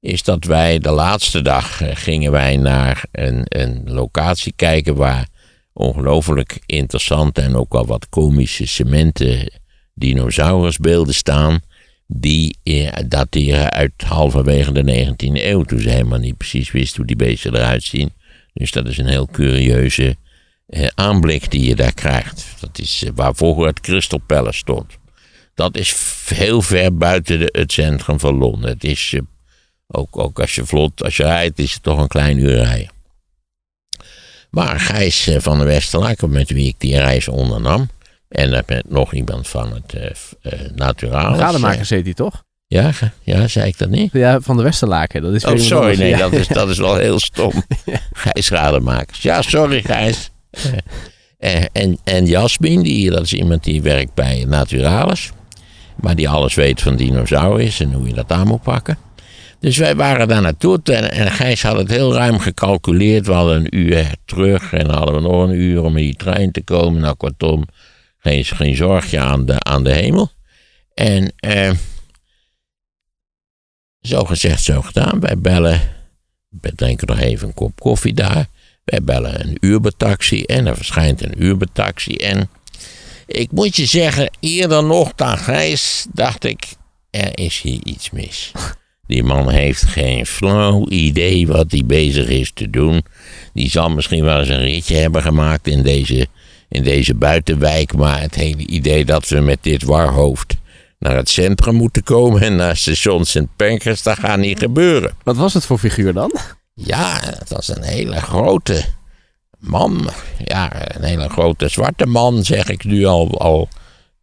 is 0.00 0.22
dat 0.22 0.44
wij 0.44 0.78
de 0.78 0.90
laatste 0.90 1.42
dag 1.42 1.82
eh, 1.82 1.90
gingen 1.96 2.32
wij 2.32 2.56
naar 2.56 3.04
een, 3.12 3.42
een 3.44 3.82
locatie 3.84 4.52
kijken 4.56 4.94
waar 4.94 5.28
ongelooflijk 5.72 6.58
interessante 6.66 7.40
en 7.40 7.56
ook 7.56 7.72
wel 7.72 7.86
wat 7.86 8.08
komische 8.08 8.66
cementen 8.66 9.52
dinosaurusbeelden 9.94 11.14
staan. 11.14 11.60
Die 12.06 12.58
eh, 12.62 12.92
dateren 13.08 13.70
uit 13.70 13.92
halverwege 13.96 14.72
de 14.72 15.06
19e 15.06 15.14
eeuw. 15.16 15.62
Toen 15.62 15.80
ze 15.80 15.88
helemaal 15.88 16.18
niet 16.18 16.36
precies 16.36 16.70
wisten 16.70 16.96
hoe 16.96 17.06
die 17.06 17.16
beesten 17.16 17.54
eruit 17.54 17.82
zien. 17.82 18.12
Dus 18.52 18.70
dat 18.70 18.88
is 18.88 18.98
een 18.98 19.06
heel 19.06 19.28
curieuze 19.32 20.16
eh, 20.66 20.86
aanblik 20.94 21.50
die 21.50 21.68
je 21.68 21.74
daar 21.76 21.94
krijgt. 21.94 22.46
Dat 22.60 22.78
is 22.78 23.04
eh, 23.04 23.10
waar 23.14 23.34
vroeger 23.34 23.66
het 23.66 23.80
Crystal 23.80 24.20
Palace 24.26 24.58
stond. 24.58 24.98
Dat 25.56 25.76
is 25.76 25.96
heel 26.34 26.62
ver 26.62 26.96
buiten 26.96 27.38
de, 27.38 27.48
het 27.52 27.72
centrum 27.72 28.20
van 28.20 28.34
Londen. 28.34 28.70
Het 28.70 28.84
is 28.84 29.12
eh, 29.12 29.20
ook, 29.86 30.18
ook 30.18 30.40
als 30.40 30.54
je 30.54 30.66
vlot, 30.66 31.02
als 31.02 31.16
je 31.16 31.22
rijdt, 31.22 31.58
is 31.58 31.72
het 31.72 31.82
toch 31.82 31.98
een 31.98 32.08
klein 32.08 32.38
uur 32.38 32.54
rijden. 32.54 32.90
Maar 34.50 34.80
Gijs 34.80 35.26
eh, 35.26 35.40
van 35.40 35.58
der 35.58 35.66
Westerlaken, 35.66 36.30
met 36.30 36.50
wie 36.50 36.68
ik 36.68 36.74
die 36.78 36.98
reis 36.98 37.28
ondernam. 37.28 37.88
En 38.28 38.52
er 38.52 38.62
met 38.66 38.90
nog 38.90 39.12
iemand 39.14 39.48
van 39.48 39.72
het 39.72 39.94
eh 39.94 40.10
eh, 40.52 40.70
Naturalis. 40.74 41.38
Rademakers 41.38 41.90
heet 41.90 42.04
hij 42.04 42.14
toch? 42.14 42.44
Ja, 42.68 42.90
ja, 43.22 43.48
zei 43.48 43.66
ik 43.66 43.78
dat 43.78 43.88
niet? 43.88 44.12
Ja, 44.12 44.40
van 44.40 44.56
de 44.56 44.62
Westerlaken. 44.62 45.22
Dat 45.22 45.34
is 45.34 45.44
Oh, 45.44 45.56
sorry, 45.56 45.98
nee, 45.98 46.08
Ja. 46.08 46.18
dat 46.18 46.32
is, 46.32 46.48
dat 46.48 46.68
is 46.68 46.78
wel 46.78 46.96
heel 46.96 47.18
stom. 47.18 47.52
Gijs 48.12 48.48
Rademakers. 48.50 49.22
Ja, 49.22 49.42
sorry 49.42 49.82
Gijs. 49.82 50.30
Eh, 50.50 50.72
eh, 51.38 51.64
en, 51.72 51.98
en 52.04 52.26
Jasmin, 52.26 52.82
die, 52.82 53.10
dat 53.10 53.22
is 53.22 53.32
iemand 53.32 53.64
die 53.64 53.82
werkt 53.82 54.14
bij 54.14 54.44
Naturalis. 54.48 55.30
Maar 55.96 56.16
die 56.16 56.28
alles 56.28 56.54
weet 56.54 56.82
van 56.82 56.96
dinosaurus 56.96 57.80
en 57.80 57.92
hoe 57.92 58.06
je 58.06 58.14
dat 58.14 58.32
aan 58.32 58.46
moet 58.46 58.62
pakken. 58.62 58.98
Dus 59.60 59.76
wij 59.76 59.96
waren 59.96 60.28
daar 60.28 60.42
naartoe 60.42 60.80
en, 60.82 61.10
en 61.12 61.30
Gijs 61.30 61.62
had 61.62 61.76
het 61.76 61.90
heel 61.90 62.14
ruim 62.14 62.38
gecalculeerd. 62.38 63.26
We 63.26 63.32
hadden 63.32 63.56
een 63.56 63.76
uur 63.78 64.14
terug 64.24 64.72
en 64.72 64.86
dan 64.86 64.96
hadden 64.96 65.14
we 65.14 65.20
nog 65.20 65.42
een 65.42 65.54
uur 65.54 65.82
om 65.82 65.96
in 65.96 66.04
die 66.04 66.16
trein 66.16 66.52
te 66.52 66.62
komen. 66.62 67.00
Nou, 67.00 67.14
kortom, 67.14 67.64
geen, 68.26 68.44
geen 68.44 68.76
zorgje 68.76 69.20
aan 69.20 69.46
de, 69.46 69.60
aan 69.60 69.84
de 69.84 69.92
hemel. 69.92 70.30
En 70.94 71.32
eh, 71.36 71.70
zo 74.00 74.24
gezegd, 74.24 74.62
zo 74.62 74.82
gedaan. 74.82 75.20
Wij 75.20 75.38
bellen, 75.38 75.80
we 76.48 76.74
drinken 76.74 77.06
nog 77.06 77.18
even 77.18 77.48
een 77.48 77.54
kop 77.54 77.80
koffie 77.80 78.14
daar. 78.14 78.46
Wij 78.84 79.02
bellen 79.02 79.40
een 79.40 79.56
Uber-taxi 79.60 80.42
en 80.42 80.66
er 80.66 80.76
verschijnt 80.76 81.22
een 81.22 81.42
Uber-taxi. 81.42 82.16
En 82.16 82.50
ik 83.26 83.52
moet 83.52 83.76
je 83.76 83.86
zeggen, 83.86 84.30
eerder 84.40 84.84
nog 84.84 85.14
dan 85.14 85.38
Gijs 85.38 86.06
dacht 86.12 86.44
ik, 86.44 86.66
er 87.10 87.38
is 87.38 87.60
hier 87.60 87.80
iets 87.84 88.10
mis. 88.10 88.52
Die 89.06 89.22
man 89.22 89.50
heeft 89.50 89.82
geen 89.82 90.26
flauw 90.26 90.88
idee 90.88 91.46
wat 91.46 91.70
hij 91.70 91.82
bezig 91.84 92.28
is 92.28 92.50
te 92.54 92.70
doen. 92.70 93.04
Die 93.52 93.70
zal 93.70 93.90
misschien 93.90 94.24
wel 94.24 94.38
eens 94.38 94.48
een 94.48 94.62
ritje 94.62 94.96
hebben 94.96 95.22
gemaakt 95.22 95.66
in 95.66 95.82
deze, 95.82 96.26
in 96.68 96.82
deze 96.82 97.14
buitenwijk. 97.14 97.94
Maar 97.94 98.20
het 98.20 98.34
hele 98.34 98.66
idee 98.66 99.04
dat 99.04 99.28
we 99.28 99.40
met 99.40 99.58
dit 99.60 99.82
warhoofd 99.82 100.54
naar 100.98 101.16
het 101.16 101.28
centrum 101.28 101.74
moeten 101.74 102.02
komen 102.02 102.42
en 102.42 102.56
naar 102.56 102.76
station 102.76 103.24
St. 103.24 103.56
Pancras, 103.56 104.02
dat 104.02 104.18
gaat 104.18 104.38
niet 104.38 104.58
gebeuren. 104.58 105.12
Wat 105.22 105.36
was 105.36 105.54
het 105.54 105.64
voor 105.64 105.78
figuur 105.78 106.12
dan? 106.12 106.32
Ja, 106.74 107.20
het 107.20 107.48
was 107.48 107.68
een 107.68 107.82
hele 107.82 108.20
grote 108.20 108.84
man. 109.58 110.08
Ja, 110.44 110.94
een 110.96 111.04
hele 111.04 111.28
grote 111.28 111.68
zwarte 111.68 112.06
man, 112.06 112.44
zeg 112.44 112.68
ik 112.68 112.84
nu 112.84 113.04
al, 113.04 113.38
al 113.40 113.68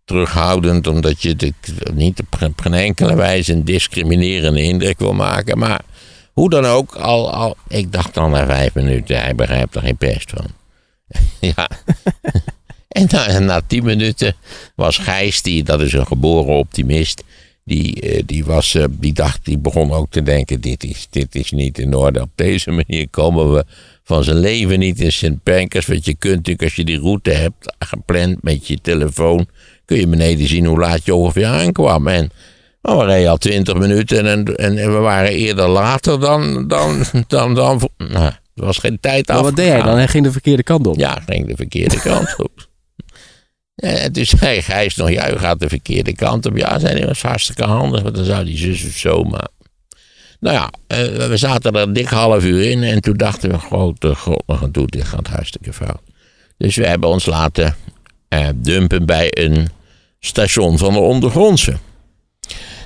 terughoudend, 0.05 0.87
omdat 0.87 1.21
je 1.21 1.29
het 1.29 1.53
niet 1.93 2.19
op 2.19 2.35
geen- 2.35 2.49
op 2.49 2.61
geen 2.61 2.73
enkele 2.73 3.15
wijze 3.15 3.53
een 3.53 3.65
discriminerende 3.65 4.61
indruk 4.61 4.99
wil 4.99 5.13
maken. 5.13 5.57
Maar 5.57 5.81
hoe 6.33 6.49
dan 6.49 6.65
ook, 6.65 6.95
al, 6.95 7.33
al, 7.33 7.55
ik 7.67 7.91
dacht 7.91 8.17
al 8.17 8.29
na 8.29 8.45
vijf 8.45 8.73
minuten, 8.73 9.21
hij 9.21 9.35
begrijpt 9.35 9.75
er 9.75 9.81
geen 9.81 9.97
pest 9.97 10.29
van. 10.35 10.45
ja. 11.55 11.69
en 12.87 13.07
na, 13.11 13.39
na 13.39 13.61
tien 13.67 13.83
minuten 13.83 14.35
was 14.75 14.97
Gijs, 14.97 15.41
die, 15.41 15.63
dat 15.63 15.81
is 15.81 15.93
een 15.93 16.07
geboren 16.07 16.53
optimist, 16.53 17.23
die, 17.65 18.01
eh, 18.01 18.23
die, 18.25 18.45
was, 18.45 18.75
eh, 18.75 18.83
die, 18.89 19.13
dacht, 19.13 19.45
die 19.45 19.57
begon 19.57 19.91
ook 19.91 20.09
te 20.09 20.23
denken: 20.23 20.61
dit 20.61 20.83
is, 20.83 21.07
dit 21.09 21.35
is 21.35 21.51
niet 21.51 21.79
in 21.79 21.95
orde. 21.95 22.21
Op 22.21 22.31
deze 22.35 22.71
manier 22.71 23.09
komen 23.09 23.53
we 23.53 23.65
van 24.03 24.23
zijn 24.23 24.37
leven 24.37 24.79
niet 24.79 24.99
in 24.99 25.11
St. 25.11 25.43
Pancras. 25.43 25.85
Want 25.85 26.05
je 26.05 26.15
kunt 26.15 26.35
natuurlijk, 26.35 26.63
als 26.63 26.75
je 26.75 26.83
die 26.83 26.99
route 26.99 27.29
hebt 27.29 27.75
gepland 27.79 28.43
met 28.43 28.67
je 28.67 28.81
telefoon, 28.81 29.47
kun 29.85 29.97
je 29.97 30.07
beneden 30.07 30.47
zien 30.47 30.65
hoe 30.65 30.79
laat 30.79 31.05
je 31.05 31.15
ongeveer 31.15 31.45
aankwam. 31.45 32.07
En 32.07 32.31
nou, 32.81 32.97
we 32.97 33.05
reden 33.05 33.29
al 33.29 33.37
twintig 33.37 33.77
minuten 33.77 34.25
en, 34.27 34.55
en, 34.55 34.77
en 34.77 34.93
we 34.93 34.99
waren 34.99 35.31
eerder 35.31 35.67
later 35.67 36.19
dan. 36.19 36.67
dan, 36.67 37.03
dan, 37.27 37.53
dan, 37.55 37.89
nou, 37.97 38.31
er 38.55 38.65
was 38.65 38.77
geen 38.77 38.99
tijd 38.99 39.29
af. 39.29 39.35
Maar 39.35 39.43
wat 39.43 39.55
deed 39.55 39.71
hij 39.71 39.81
dan? 39.81 39.97
Hij 39.97 40.07
ging 40.07 40.23
de 40.23 40.31
verkeerde 40.31 40.63
kant 40.63 40.87
op. 40.87 40.97
Ja, 40.97 41.21
ging 41.25 41.47
de 41.47 41.55
verkeerde 41.55 41.99
kant 42.09 42.35
op. 42.37 42.67
En 43.75 44.11
toen 44.11 44.25
zei 44.25 44.61
Gijs 44.61 44.95
nog, 44.95 45.09
ja, 45.09 45.33
u 45.33 45.37
gaat 45.37 45.59
de 45.59 45.69
verkeerde 45.69 46.15
kant 46.15 46.45
op. 46.45 46.57
Ja, 46.57 46.79
zei 46.79 46.91
hij, 46.91 46.99
dat 46.99 47.09
was 47.09 47.21
hartstikke 47.21 47.63
handig, 47.63 48.01
want 48.01 48.15
dan 48.15 48.25
zou 48.25 48.45
die 48.45 48.57
zus 48.57 48.85
of 48.85 48.91
zo 48.91 49.23
maar... 49.23 49.47
Nou 50.39 50.55
ja, 50.55 50.71
eh, 50.87 51.27
we 51.27 51.37
zaten 51.37 51.73
er 51.73 51.81
een 51.81 51.93
dik 51.93 52.07
half 52.07 52.43
uur 52.43 52.71
in 52.71 52.83
en 52.83 53.01
toen 53.01 53.17
dachten 53.17 53.51
we, 53.51 53.57
grote 53.57 54.15
god, 54.15 54.43
nog 54.47 54.61
een 54.61 54.71
toe, 54.71 54.87
dit 54.87 55.03
gaat 55.03 55.27
hartstikke 55.27 55.73
fout. 55.73 56.01
Dus 56.57 56.75
we 56.75 56.87
hebben 56.87 57.09
ons 57.09 57.25
laten 57.25 57.75
eh, 58.27 58.47
dumpen 58.55 59.05
bij 59.05 59.37
een 59.37 59.69
station 60.19 60.77
van 60.77 60.93
de 60.93 60.99
ondergrondse. 60.99 61.77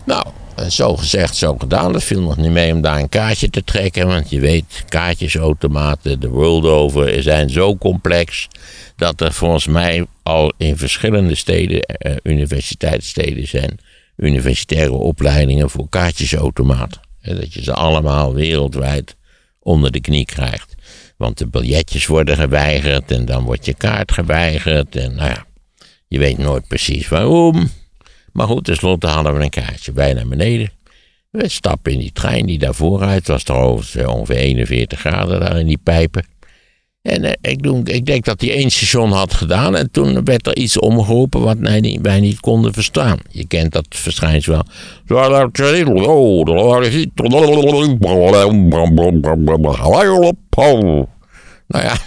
Nou, 0.05 0.27
zo 0.69 0.95
gezegd, 0.95 1.35
zo 1.35 1.57
gedaan. 1.57 1.93
Dat 1.93 2.03
viel 2.03 2.21
nog 2.21 2.37
niet 2.37 2.51
mee 2.51 2.73
om 2.73 2.81
daar 2.81 2.99
een 2.99 3.09
kaartje 3.09 3.49
te 3.49 3.63
trekken. 3.63 4.07
Want 4.07 4.29
je 4.29 4.39
weet, 4.39 4.83
kaartjesautomaten 4.89 6.19
de 6.19 6.27
world 6.29 6.65
over 6.65 7.23
zijn 7.23 7.49
zo 7.49 7.77
complex. 7.77 8.47
dat 8.95 9.21
er 9.21 9.33
volgens 9.33 9.67
mij 9.67 10.05
al 10.23 10.53
in 10.57 10.77
verschillende 10.77 11.35
steden, 11.35 11.81
eh, 11.81 12.15
universiteitssteden 12.23 13.47
zijn. 13.47 13.79
universitaire 14.17 14.91
opleidingen 14.93 15.69
voor 15.69 15.89
kaartjesautomaten. 15.89 17.01
Eh, 17.21 17.35
Dat 17.35 17.53
je 17.53 17.63
ze 17.63 17.73
allemaal 17.73 18.33
wereldwijd 18.33 19.15
onder 19.59 19.91
de 19.91 19.99
knie 19.99 20.25
krijgt. 20.25 20.75
Want 21.17 21.37
de 21.37 21.47
biljetjes 21.47 22.05
worden 22.05 22.35
geweigerd 22.37 23.11
en 23.11 23.25
dan 23.25 23.43
wordt 23.43 23.65
je 23.65 23.73
kaart 23.73 24.11
geweigerd. 24.11 24.95
En 24.95 25.15
nou 25.15 25.29
ja, 25.29 25.45
je 26.07 26.19
weet 26.19 26.37
nooit 26.37 26.67
precies 26.67 27.07
waarom. 27.07 27.69
Maar 28.37 28.47
goed, 28.47 28.63
tenslotte 28.63 29.07
hadden 29.07 29.37
we 29.37 29.43
een 29.43 29.49
kaartje 29.49 29.91
bij 29.91 30.13
naar 30.13 30.27
beneden. 30.27 30.71
We 31.29 31.49
stappen 31.49 31.91
in 31.91 31.99
die 31.99 32.11
trein 32.11 32.45
die 32.45 32.59
daar 32.59 32.73
vooruit. 32.73 33.27
Was 33.27 33.43
trouwens 33.43 33.95
eh, 33.95 34.15
ongeveer 34.15 34.35
41 34.35 34.99
graden 34.99 35.39
daar 35.39 35.59
in 35.59 35.65
die 35.65 35.79
pijpen. 35.83 36.25
En 37.01 37.23
eh, 37.23 37.51
ik, 37.51 37.65
ik 37.83 38.05
denk 38.05 38.25
dat 38.25 38.41
hij 38.41 38.51
één 38.51 38.69
station 38.69 39.11
had 39.11 39.33
gedaan. 39.33 39.75
En 39.75 39.91
toen 39.91 40.23
werd 40.23 40.47
er 40.47 40.55
iets 40.57 40.79
omgeroepen 40.79 41.41
wat 41.41 41.57
wij 41.57 41.79
niet, 41.79 42.01
wij 42.01 42.19
niet 42.19 42.39
konden 42.39 42.73
verstaan. 42.73 43.17
Je 43.29 43.47
kent 43.47 43.71
dat 43.71 43.85
verschijnsel 43.89 44.53
wel. 44.53 44.65
Nou 51.67 51.83
ja, 51.83 51.97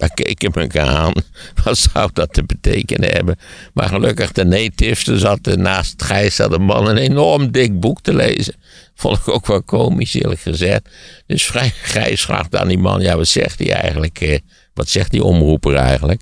wij 0.00 0.08
keken 0.14 0.52
elkaar 0.52 0.86
aan. 0.86 1.12
Wat 1.64 1.78
zou 1.78 2.10
dat 2.12 2.32
te 2.32 2.44
betekenen 2.44 3.10
hebben? 3.12 3.36
Maar 3.74 3.88
gelukkig 3.88 4.32
de 4.32 4.44
natives, 4.44 5.06
er 5.06 5.18
zat 5.18 5.56
naast 5.56 6.02
Gijs 6.02 6.34
zat 6.34 6.52
een 6.52 6.62
man 6.62 6.88
een 6.88 6.96
enorm 6.96 7.50
dik 7.50 7.80
boek 7.80 8.00
te 8.02 8.14
lezen. 8.14 8.54
Vond 8.94 9.16
ik 9.18 9.28
ook 9.28 9.46
wel 9.46 9.62
komisch, 9.62 10.14
eerlijk 10.14 10.40
gezegd. 10.40 10.88
Dus 11.26 11.44
vrij 11.46 11.72
Gijs 11.82 12.22
vraagt 12.22 12.56
aan 12.56 12.68
die 12.68 12.78
man, 12.78 13.00
ja, 13.00 13.16
wat 13.16 13.28
zegt 13.28 13.58
hij 13.58 13.72
eigenlijk? 13.72 14.20
eh, 14.20 14.38
wat 14.74 14.88
zegt 14.88 15.10
die 15.10 15.24
omroeper 15.24 15.74
eigenlijk? 15.74 16.20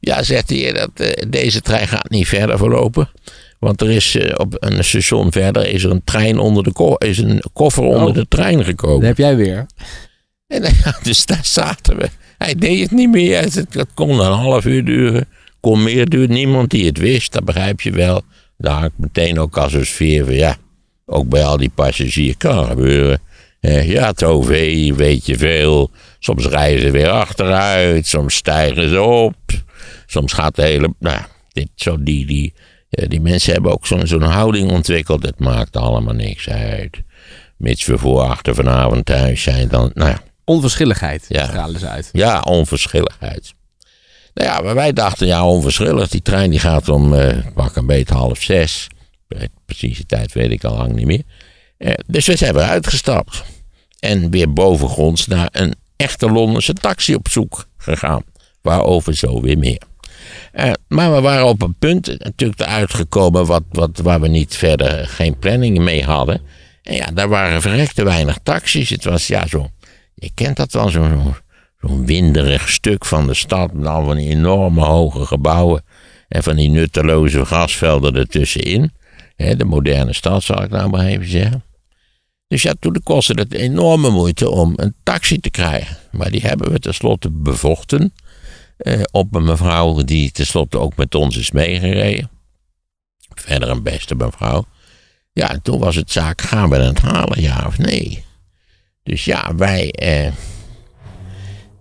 Ja, 0.00 0.22
zegt 0.22 0.48
hij, 0.50 0.72
dat, 0.72 0.90
eh, 0.94 1.26
deze 1.30 1.60
trein 1.60 1.88
gaat 1.88 2.10
niet 2.10 2.28
verder 2.28 2.58
verlopen. 2.58 3.10
Want 3.58 3.80
er 3.80 3.90
is 3.90 4.16
eh, 4.16 4.34
op 4.36 4.56
een 4.58 4.84
station 4.84 5.32
verder 5.32 5.68
is 5.68 5.84
er 5.84 5.90
een 5.90 6.04
trein 6.04 6.38
onder 6.38 6.62
de 6.64 6.72
ko- 6.72 6.94
is 6.94 7.18
een 7.18 7.42
koffer 7.52 7.82
onder 7.82 8.08
Oh. 8.08 8.14
de 8.14 8.26
trein 8.28 8.64
gekomen. 8.64 8.98
Dat 8.98 9.08
heb 9.08 9.18
jij 9.18 9.36
weer. 9.36 9.66
En 10.46 10.62
ja, 10.84 10.98
dus 11.02 11.26
daar 11.26 11.44
zaten 11.44 11.96
we. 11.96 12.08
Hij 12.44 12.54
deed 12.54 12.80
het 12.80 12.90
niet 12.90 13.10
meer. 13.10 13.40
Het, 13.40 13.86
kon 13.94 14.20
een 14.20 14.32
half 14.32 14.64
uur 14.64 14.84
duren. 14.84 15.28
Kon 15.60 15.82
meer 15.82 16.08
duren. 16.08 16.30
Niemand 16.30 16.70
die 16.70 16.86
het 16.86 16.98
wist. 16.98 17.32
Dat 17.32 17.44
begrijp 17.44 17.80
je 17.80 17.90
wel. 17.90 18.22
Daar 18.56 18.84
ik 18.84 18.92
meteen 18.96 19.38
ook 19.38 19.56
als 19.56 19.72
een 19.72 19.86
sfeer 19.86 20.24
van 20.24 20.34
ja. 20.34 20.56
Ook 21.06 21.28
bij 21.28 21.44
al 21.44 21.56
die 21.56 21.70
passagiers 21.74 22.36
kan 22.36 22.66
gebeuren. 22.66 23.20
Ja, 23.60 24.06
het 24.06 24.24
OV 24.24 24.48
weet 24.94 25.26
je 25.26 25.36
veel. 25.36 25.90
Soms 26.18 26.46
rijden 26.46 26.80
ze 26.80 26.90
weer 26.90 27.08
achteruit. 27.08 28.06
Soms 28.06 28.34
stijgen 28.34 28.88
ze 28.88 29.02
op. 29.02 29.36
Soms 30.06 30.32
gaat 30.32 30.56
de 30.56 30.62
hele. 30.62 30.94
Nou, 30.98 31.20
dit, 31.52 31.68
zo 31.74 32.02
die, 32.02 32.26
die, 32.26 32.52
eh, 32.90 33.08
die 33.08 33.20
mensen 33.20 33.52
hebben 33.52 33.72
ook 33.72 33.86
zo'n 33.86 34.22
houding 34.22 34.70
ontwikkeld. 34.70 35.22
Het 35.22 35.38
maakt 35.38 35.76
allemaal 35.76 36.14
niks 36.14 36.48
uit. 36.48 37.02
Mits 37.56 37.86
we 37.86 37.98
voor 37.98 38.20
achter 38.20 38.54
vanavond 38.54 39.06
thuis 39.06 39.42
zijn, 39.42 39.68
dan. 39.68 39.90
Nou 39.94 40.16
Onverschilligheid 40.54 41.24
Ja. 41.28 41.46
stralen 41.46 41.80
ze 41.80 41.88
uit. 41.88 42.08
ja, 42.12 42.40
onverschilligheid. 42.40 43.52
Nou 44.34 44.48
ja, 44.48 44.60
maar 44.60 44.74
wij 44.74 44.92
dachten, 44.92 45.26
ja, 45.26 45.46
onverschillig. 45.46 46.08
Die 46.08 46.22
trein 46.22 46.50
die 46.50 46.58
gaat 46.60 46.88
om 46.88 47.14
eh 47.14 47.36
pak 47.54 47.76
een 47.76 47.86
beetje 47.86 48.14
half 48.14 48.42
zes. 48.42 48.86
De 49.28 49.48
precieze 49.66 50.06
tijd 50.06 50.32
weet 50.32 50.50
ik 50.50 50.64
al 50.64 50.76
lang 50.76 50.92
niet 50.92 51.06
meer. 51.06 51.22
Eh, 51.78 51.92
dus 52.06 52.26
we 52.26 52.36
zijn 52.36 52.56
uitgestapt. 52.58 53.42
En 54.00 54.30
weer 54.30 54.52
bovengronds 54.52 55.26
naar 55.26 55.48
een 55.52 55.74
echte 55.96 56.30
Londense 56.30 56.72
taxi 56.72 57.14
op 57.14 57.28
zoek 57.28 57.66
gegaan. 57.78 58.22
Waarover 58.62 59.14
zo 59.16 59.40
weer 59.40 59.58
meer. 59.58 59.82
Eh, 60.52 60.72
maar 60.88 61.14
we 61.14 61.20
waren 61.20 61.46
op 61.46 61.62
een 61.62 61.74
punt 61.78 62.06
natuurlijk 62.18 62.60
eruit 62.60 62.94
gekomen 62.94 63.46
wat, 63.46 63.62
wat, 63.70 63.98
waar 64.02 64.20
we 64.20 64.28
niet 64.28 64.56
verder 64.56 65.06
geen 65.08 65.38
planning 65.38 65.78
mee 65.78 66.04
hadden. 66.04 66.40
En 66.82 66.94
ja, 66.94 67.06
daar 67.06 67.28
waren 67.28 67.60
verrekte 67.62 68.04
weinig 68.04 68.38
taxis. 68.42 68.90
Het 68.90 69.04
was 69.04 69.26
ja 69.26 69.46
zo, 69.46 69.70
je 70.20 70.30
kent 70.34 70.56
dat 70.56 70.72
wel, 70.72 70.88
zo'n 70.88 71.34
zo, 71.80 72.04
winderig 72.04 72.68
stuk 72.68 73.04
van 73.04 73.26
de 73.26 73.34
stad 73.34 73.72
met 73.72 73.86
al 73.86 74.04
van 74.04 74.16
die 74.16 74.28
enorme 74.28 74.84
hoge 74.84 75.26
gebouwen 75.26 75.84
en 76.28 76.42
van 76.42 76.56
die 76.56 76.70
nutteloze 76.70 77.44
grasvelden 77.44 78.16
ertussenin. 78.16 78.92
De 79.36 79.64
moderne 79.64 80.12
stad, 80.12 80.42
zal 80.42 80.62
ik 80.62 80.70
nou 80.70 80.90
maar 80.90 81.06
even 81.06 81.28
zeggen. 81.28 81.64
Dus 82.48 82.62
ja, 82.62 82.74
toen 82.80 83.00
kostte 83.02 83.32
het 83.32 83.52
enorme 83.52 84.10
moeite 84.10 84.50
om 84.50 84.72
een 84.76 84.94
taxi 85.02 85.38
te 85.38 85.50
krijgen. 85.50 85.96
Maar 86.10 86.30
die 86.30 86.40
hebben 86.40 86.72
we 86.72 86.78
tenslotte 86.78 87.30
bevochten. 87.30 88.12
Eh, 88.76 89.00
op 89.10 89.34
een 89.34 89.44
mevrouw 89.44 90.02
die 90.04 90.30
tenslotte 90.30 90.78
ook 90.78 90.96
met 90.96 91.14
ons 91.14 91.36
is 91.36 91.50
meegereden. 91.50 92.30
Verder 93.34 93.68
een 93.68 93.82
beste 93.82 94.14
mevrouw. 94.14 94.64
Ja, 95.32 95.50
en 95.50 95.62
toen 95.62 95.78
was 95.78 95.96
het 95.96 96.10
zaak, 96.10 96.40
gaan 96.40 96.70
we 96.70 96.76
het 96.76 96.98
halen, 96.98 97.40
ja 97.40 97.64
of 97.66 97.78
nee? 97.78 98.24
Dus 99.10 99.24
ja, 99.24 99.54
wij 99.56 99.90
eh, 99.90 100.32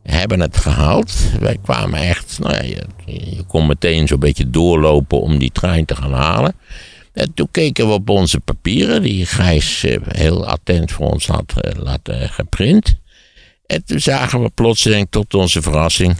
hebben 0.03 0.39
het 0.39 0.57
gehaald. 0.57 1.13
Wij 1.39 1.57
kwamen 1.63 1.99
echt, 1.99 2.39
nou 2.39 2.53
ja, 2.53 2.61
je, 2.61 2.85
je 3.05 3.43
kon 3.47 3.67
meteen 3.67 4.07
zo'n 4.07 4.19
beetje 4.19 4.49
doorlopen 4.49 5.21
om 5.21 5.37
die 5.37 5.51
trein 5.51 5.85
te 5.85 5.95
gaan 5.95 6.13
halen. 6.13 6.55
En 7.13 7.33
toen 7.33 7.47
keken 7.51 7.87
we 7.87 7.93
op 7.93 8.09
onze 8.09 8.39
papieren, 8.39 9.01
die 9.01 9.25
Gijs 9.25 9.83
eh, 9.83 9.97
heel 10.07 10.47
attent 10.47 10.91
voor 10.91 11.11
ons 11.11 11.27
had 11.27 11.53
eh, 11.61 11.81
laten 11.81 12.29
geprint. 12.29 12.95
En 13.65 13.83
toen 13.85 13.99
zagen 13.99 14.41
we 14.41 14.49
plotseling 14.49 15.07
tot 15.09 15.33
onze 15.33 15.61
verrassing 15.61 16.17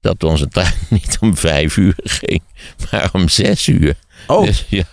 dat 0.00 0.24
onze 0.24 0.48
trein 0.48 0.74
niet 0.90 1.18
om 1.20 1.36
vijf 1.36 1.76
uur 1.76 1.94
ging, 1.96 2.42
maar 2.90 3.10
om 3.12 3.28
zes 3.28 3.66
uur. 3.66 3.94
Oh. 4.26 4.44
Dus, 4.44 4.64
ja, 4.68 4.84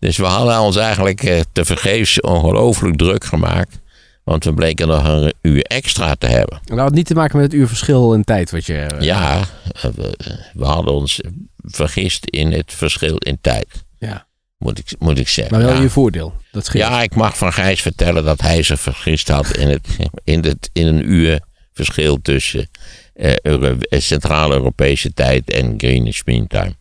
dus 0.00 0.16
we 0.16 0.24
hadden 0.24 0.60
ons 0.60 0.76
eigenlijk 0.76 1.22
eh, 1.22 1.40
tevergeefs 1.52 2.20
ongelooflijk 2.20 2.96
druk 2.96 3.24
gemaakt. 3.24 3.82
Want 4.24 4.44
we 4.44 4.54
bleken 4.54 4.88
nog 4.88 5.04
een 5.04 5.32
uur 5.42 5.62
extra 5.62 6.14
te 6.14 6.26
hebben. 6.26 6.56
En 6.64 6.76
dat 6.76 6.78
had 6.84 6.94
niet 6.94 7.06
te 7.06 7.14
maken 7.14 7.36
met 7.36 7.46
het 7.52 7.60
uurverschil 7.60 8.14
in 8.14 8.24
tijd 8.24 8.50
wat 8.50 8.66
je... 8.66 8.76
eh, 8.78 9.00
Ja, 9.00 9.40
eh, 9.72 9.84
we, 9.94 10.16
we 10.54 10.64
hadden 10.64 10.94
ons 10.94 11.20
vergist 11.56 12.24
in 12.26 12.52
het 12.52 12.72
verschil 12.72 13.16
in 13.16 13.38
tijd. 13.40 13.66
ja. 13.98 14.26
Moet 14.58 14.78
ik, 14.78 14.86
moet 14.98 15.18
ik 15.18 15.28
zeggen. 15.28 15.54
Maar 15.58 15.66
wel 15.66 15.74
ja. 15.76 15.80
je 15.82 15.90
voordeel. 15.90 16.34
Dat 16.52 16.64
scheelt. 16.64 16.84
Ja, 16.84 17.02
ik 17.02 17.14
mag 17.14 17.38
van 17.38 17.52
Gijs 17.52 17.82
vertellen 17.82 18.24
dat 18.24 18.40
hij 18.40 18.62
zich 18.62 18.80
vergist 18.80 19.28
had 19.28 19.56
in, 19.56 19.68
het, 19.68 19.86
in, 20.24 20.44
het, 20.44 20.70
in 20.72 20.86
een 20.86 21.10
uur 21.10 21.40
verschil 21.72 22.20
tussen 22.22 22.68
eh, 23.14 23.32
Euro- 23.42 23.76
Centraal-Europese 23.90 25.12
tijd 25.12 25.50
en 25.50 25.74
Greenwich 25.76 26.24
Mean 26.24 26.46
Time. 26.46 26.74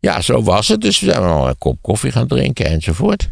Ja, 0.00 0.20
zo 0.20 0.42
was 0.42 0.68
het. 0.68 0.80
Dus 0.80 1.00
we 1.00 1.06
zijn 1.10 1.22
al 1.22 1.48
een 1.48 1.58
kop 1.58 1.78
koffie 1.82 2.12
gaan 2.12 2.26
drinken 2.28 2.66
enzovoort. 2.66 3.30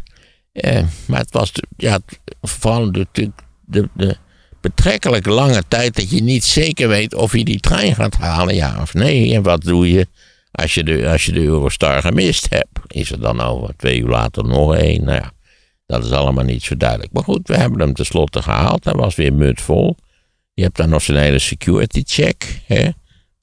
Eh, 0.51 0.83
maar 1.05 1.19
het 1.19 1.31
was 1.31 1.51
ja, 1.77 1.99
vooral 2.41 2.91
de, 2.91 3.07
de, 3.69 3.89
de, 3.93 4.17
betrekkelijk 4.61 5.25
lange 5.25 5.63
tijd 5.67 5.95
dat 5.95 6.09
je 6.09 6.21
niet 6.21 6.43
zeker 6.43 6.87
weet 6.87 7.13
of 7.13 7.33
je 7.33 7.43
die 7.43 7.59
trein 7.59 7.95
gaat 7.95 8.15
halen, 8.15 8.55
ja 8.55 8.81
of 8.81 8.93
nee. 8.93 9.33
En 9.33 9.43
wat 9.43 9.61
doe 9.61 9.91
je 9.91 10.07
als 10.51 10.73
je 10.73 10.83
de, 10.83 11.09
als 11.09 11.25
je 11.25 11.31
de 11.31 11.43
Eurostar 11.43 12.01
gemist 12.01 12.49
hebt? 12.49 12.79
Is 12.87 13.11
er 13.11 13.19
dan 13.19 13.41
over 13.41 13.75
twee 13.77 13.99
uur 13.99 14.09
later 14.09 14.43
nog 14.43 14.75
één? 14.75 15.03
Nou 15.03 15.17
ja, 15.17 15.31
dat 15.85 16.05
is 16.05 16.11
allemaal 16.11 16.43
niet 16.43 16.63
zo 16.63 16.77
duidelijk. 16.77 17.11
Maar 17.13 17.23
goed, 17.23 17.47
we 17.47 17.55
hebben 17.55 17.79
hem 17.79 17.93
tenslotte 17.93 18.41
gehaald. 18.41 18.83
Hij 18.85 18.93
was 18.93 19.15
weer 19.15 19.33
mutvol. 19.33 19.95
Je 20.53 20.63
hebt 20.63 20.77
dan 20.77 20.89
nog 20.89 21.01
zijn 21.01 21.17
hele 21.17 21.39
security 21.39 22.03
check. 22.05 22.61
Hè? 22.65 22.89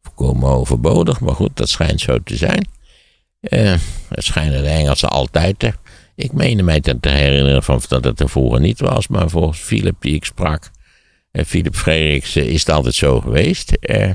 Volkomen 0.03 0.49
overbodig, 0.49 1.21
maar 1.21 1.35
goed, 1.35 1.57
dat 1.57 1.69
schijnt 1.69 2.01
zo 2.01 2.19
te 2.19 2.37
zijn. 2.37 2.69
Eh, 3.41 3.75
het 4.09 4.25
schijnen 4.25 4.63
de 4.63 4.69
Engelsen 4.69 5.09
altijd 5.09 5.59
te. 5.59 5.73
Ik 6.17 6.33
meende 6.33 6.63
mij 6.63 6.81
te 6.81 6.99
herinneren 7.01 7.63
van, 7.63 7.81
dat 7.89 8.05
het 8.05 8.21
er 8.21 8.61
niet 8.61 8.81
was, 8.81 9.09
maar 9.09 9.31
volgens 9.31 9.59
Philip 9.59 9.97
die 10.01 10.15
ik 10.15 10.25
sprak, 10.25 10.71
en 11.31 11.47
Philip 11.47 11.75
Frederiks, 11.75 12.37
eh, 12.37 12.47
is 12.47 12.61
het 12.61 12.71
altijd 12.71 12.95
zo 12.95 13.21
geweest. 13.21 13.73
Eh, 13.73 14.11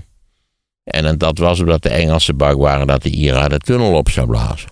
en 0.83 1.17
dat 1.17 1.37
was 1.37 1.59
omdat 1.59 1.83
de 1.83 1.89
Engelsen 1.89 2.37
bang 2.37 2.57
waren 2.57 2.87
dat 2.87 3.03
de 3.03 3.09
IRA 3.09 3.47
de 3.47 3.57
tunnel 3.57 3.93
op 3.93 4.09
zou 4.09 4.27
blazen. 4.27 4.69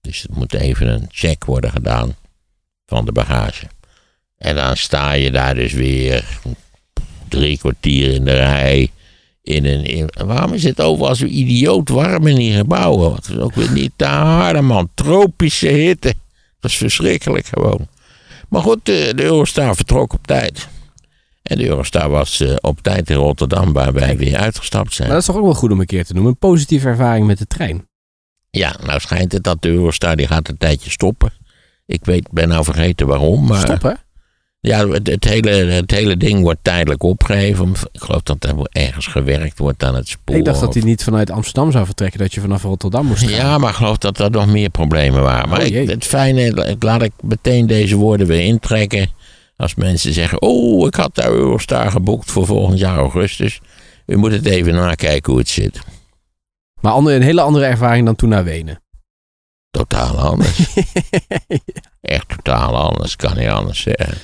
Dus 0.00 0.22
er 0.22 0.30
moet 0.34 0.54
even 0.54 0.88
een 0.88 1.06
check 1.08 1.44
worden 1.44 1.70
gedaan 1.70 2.14
van 2.86 3.04
de 3.04 3.12
bagage. 3.12 3.66
En 4.36 4.54
dan 4.54 4.76
sta 4.76 5.12
je 5.12 5.30
daar 5.30 5.54
dus 5.54 5.72
weer 5.72 6.38
drie 7.28 7.58
kwartier 7.58 8.12
in 8.12 8.24
de 8.24 8.34
rij. 8.34 8.90
In 9.42 9.64
een, 9.64 10.10
waarom 10.26 10.52
is 10.52 10.64
het 10.64 10.80
overal 10.80 11.14
zo 11.14 11.24
idioot 11.24 11.88
warm 11.88 12.26
in 12.26 12.36
die 12.36 12.52
gebouwen? 12.52 13.14
Het 13.14 13.28
is 13.28 13.36
ook 13.36 13.54
weer 13.54 13.70
niet 13.70 13.92
te 13.96 14.04
harde, 14.04 14.60
man. 14.60 14.90
Tropische 14.94 15.68
hitte. 15.68 16.14
Dat 16.60 16.70
is 16.70 16.76
verschrikkelijk 16.76 17.46
gewoon. 17.46 17.88
Maar 18.48 18.62
goed, 18.62 18.78
de, 18.82 19.12
de 19.16 19.22
Eurostar 19.22 19.76
vertrok 19.76 20.12
op 20.12 20.26
tijd. 20.26 20.68
En 21.42 21.58
de 21.58 21.66
Eurostar 21.66 22.10
was 22.10 22.40
eh, 22.40 22.54
op 22.60 22.80
tijd 22.82 23.10
in 23.10 23.16
Rotterdam, 23.16 23.72
waar 23.72 23.92
wij 23.92 24.16
weer 24.16 24.36
uitgestapt 24.36 24.94
zijn. 24.94 25.08
Maar 25.08 25.16
dat 25.16 25.26
is 25.28 25.32
toch 25.34 25.42
ook 25.42 25.50
wel 25.50 25.60
goed 25.60 25.70
om 25.70 25.80
een 25.80 25.86
keer 25.86 26.04
te 26.04 26.12
noemen. 26.12 26.30
Een 26.30 26.38
positieve 26.38 26.88
ervaring 26.88 27.26
met 27.26 27.38
de 27.38 27.46
trein. 27.46 27.88
Ja, 28.50 28.76
nou 28.84 29.00
schijnt 29.00 29.32
het 29.32 29.44
dat 29.44 29.62
de 29.62 29.68
Eurostar 29.68 30.16
die 30.16 30.26
gaat 30.26 30.48
een 30.48 30.56
tijdje 30.56 30.90
stoppen. 30.90 31.32
Ik 31.86 32.04
weet, 32.04 32.30
ben 32.30 32.48
nou 32.48 32.64
vergeten 32.64 33.06
waarom. 33.06 33.46
Maar 33.46 33.60
Stop, 33.60 33.82
hè? 33.82 33.92
Ja, 34.62 34.88
het, 34.88 35.06
het 35.06 35.24
hele, 35.24 35.50
het 35.50 35.90
hele 35.90 36.16
ding 36.16 36.42
wordt 36.42 36.58
tijdelijk 36.62 37.02
opgegeven. 37.02 37.70
Ik 37.92 38.00
geloof 38.00 38.22
dat 38.22 38.44
er 38.44 38.54
ergens 38.70 39.06
gewerkt 39.06 39.58
wordt 39.58 39.84
aan 39.84 39.94
het 39.94 40.08
spoor. 40.08 40.36
Ik 40.36 40.44
dacht 40.44 40.60
dat 40.60 40.74
hij 40.74 40.82
niet 40.82 41.04
vanuit 41.04 41.30
Amsterdam 41.30 41.70
zou 41.72 41.84
vertrekken. 41.86 42.18
Dat 42.20 42.34
je 42.34 42.40
vanaf 42.40 42.62
Rotterdam 42.62 43.06
moest 43.06 43.22
gaan. 43.22 43.30
Ja, 43.30 43.58
maar 43.58 43.70
ik 43.70 43.76
geloof 43.76 43.98
dat 43.98 44.18
er 44.18 44.30
nog 44.30 44.46
meer 44.46 44.70
problemen 44.70 45.22
waren. 45.22 45.48
Maar 45.48 45.60
Oh, 45.60 45.66
ik, 45.66 45.88
het 45.88 46.04
fijne, 46.04 46.44
ik- 46.68 46.82
laat 46.82 47.02
ik 47.02 47.12
meteen 47.22 47.66
deze 47.66 47.96
woorden 47.96 48.26
weer 48.26 48.40
intrekken. 48.44 49.10
Als 49.56 49.74
mensen 49.74 50.12
zeggen, 50.12 50.42
oh, 50.42 50.86
ik 50.86 50.94
had 50.94 51.14
de 51.14 51.24
Eurostar 51.24 51.90
geboekt 51.90 52.30
voor 52.30 52.46
volgend 52.46 52.78
jaar 52.78 52.96
augustus. 52.98 53.60
U 54.06 54.16
moet 54.16 54.32
het 54.32 54.46
even 54.46 54.74
nakijken 54.74 55.30
hoe 55.32 55.40
het 55.40 55.48
zit. 55.48 55.80
Maar 56.80 56.92
andere, 56.92 57.16
een 57.16 57.22
hele 57.22 57.40
andere 57.40 57.64
ervaring 57.64 58.06
dan 58.06 58.16
toen 58.16 58.28
naar 58.28 58.44
Wenen. 58.44 58.82
Totaal 59.70 60.18
anders. 60.18 60.58
Echt 62.00 62.28
totaal 62.28 62.76
anders, 62.76 63.16
kan 63.16 63.36
niet 63.36 63.48
anders 63.48 63.80
zeggen. 63.80 64.18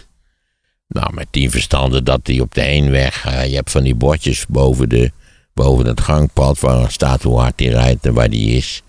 Nou, 0.88 1.14
met 1.14 1.27
die 1.31 1.51
verstanden 1.51 2.05
dat 2.05 2.25
die 2.25 2.40
op 2.40 2.55
de 2.55 2.61
heenweg, 2.61 3.27
eh, 3.27 3.49
je 3.49 3.55
hebt 3.55 3.70
van 3.70 3.83
die 3.83 3.94
bordjes 3.94 4.46
boven, 4.46 4.88
de, 4.88 5.11
boven 5.55 5.87
het 5.87 6.01
gangpad 6.01 6.61
waar 6.61 6.90
staat 6.90 7.22
hoe 7.22 7.38
hard 7.38 7.59
die 7.59 7.70
rijdt 7.70 8.07
en 8.07 8.14
waar 8.14 8.31
die 8.31 8.57
is. 8.57 8.83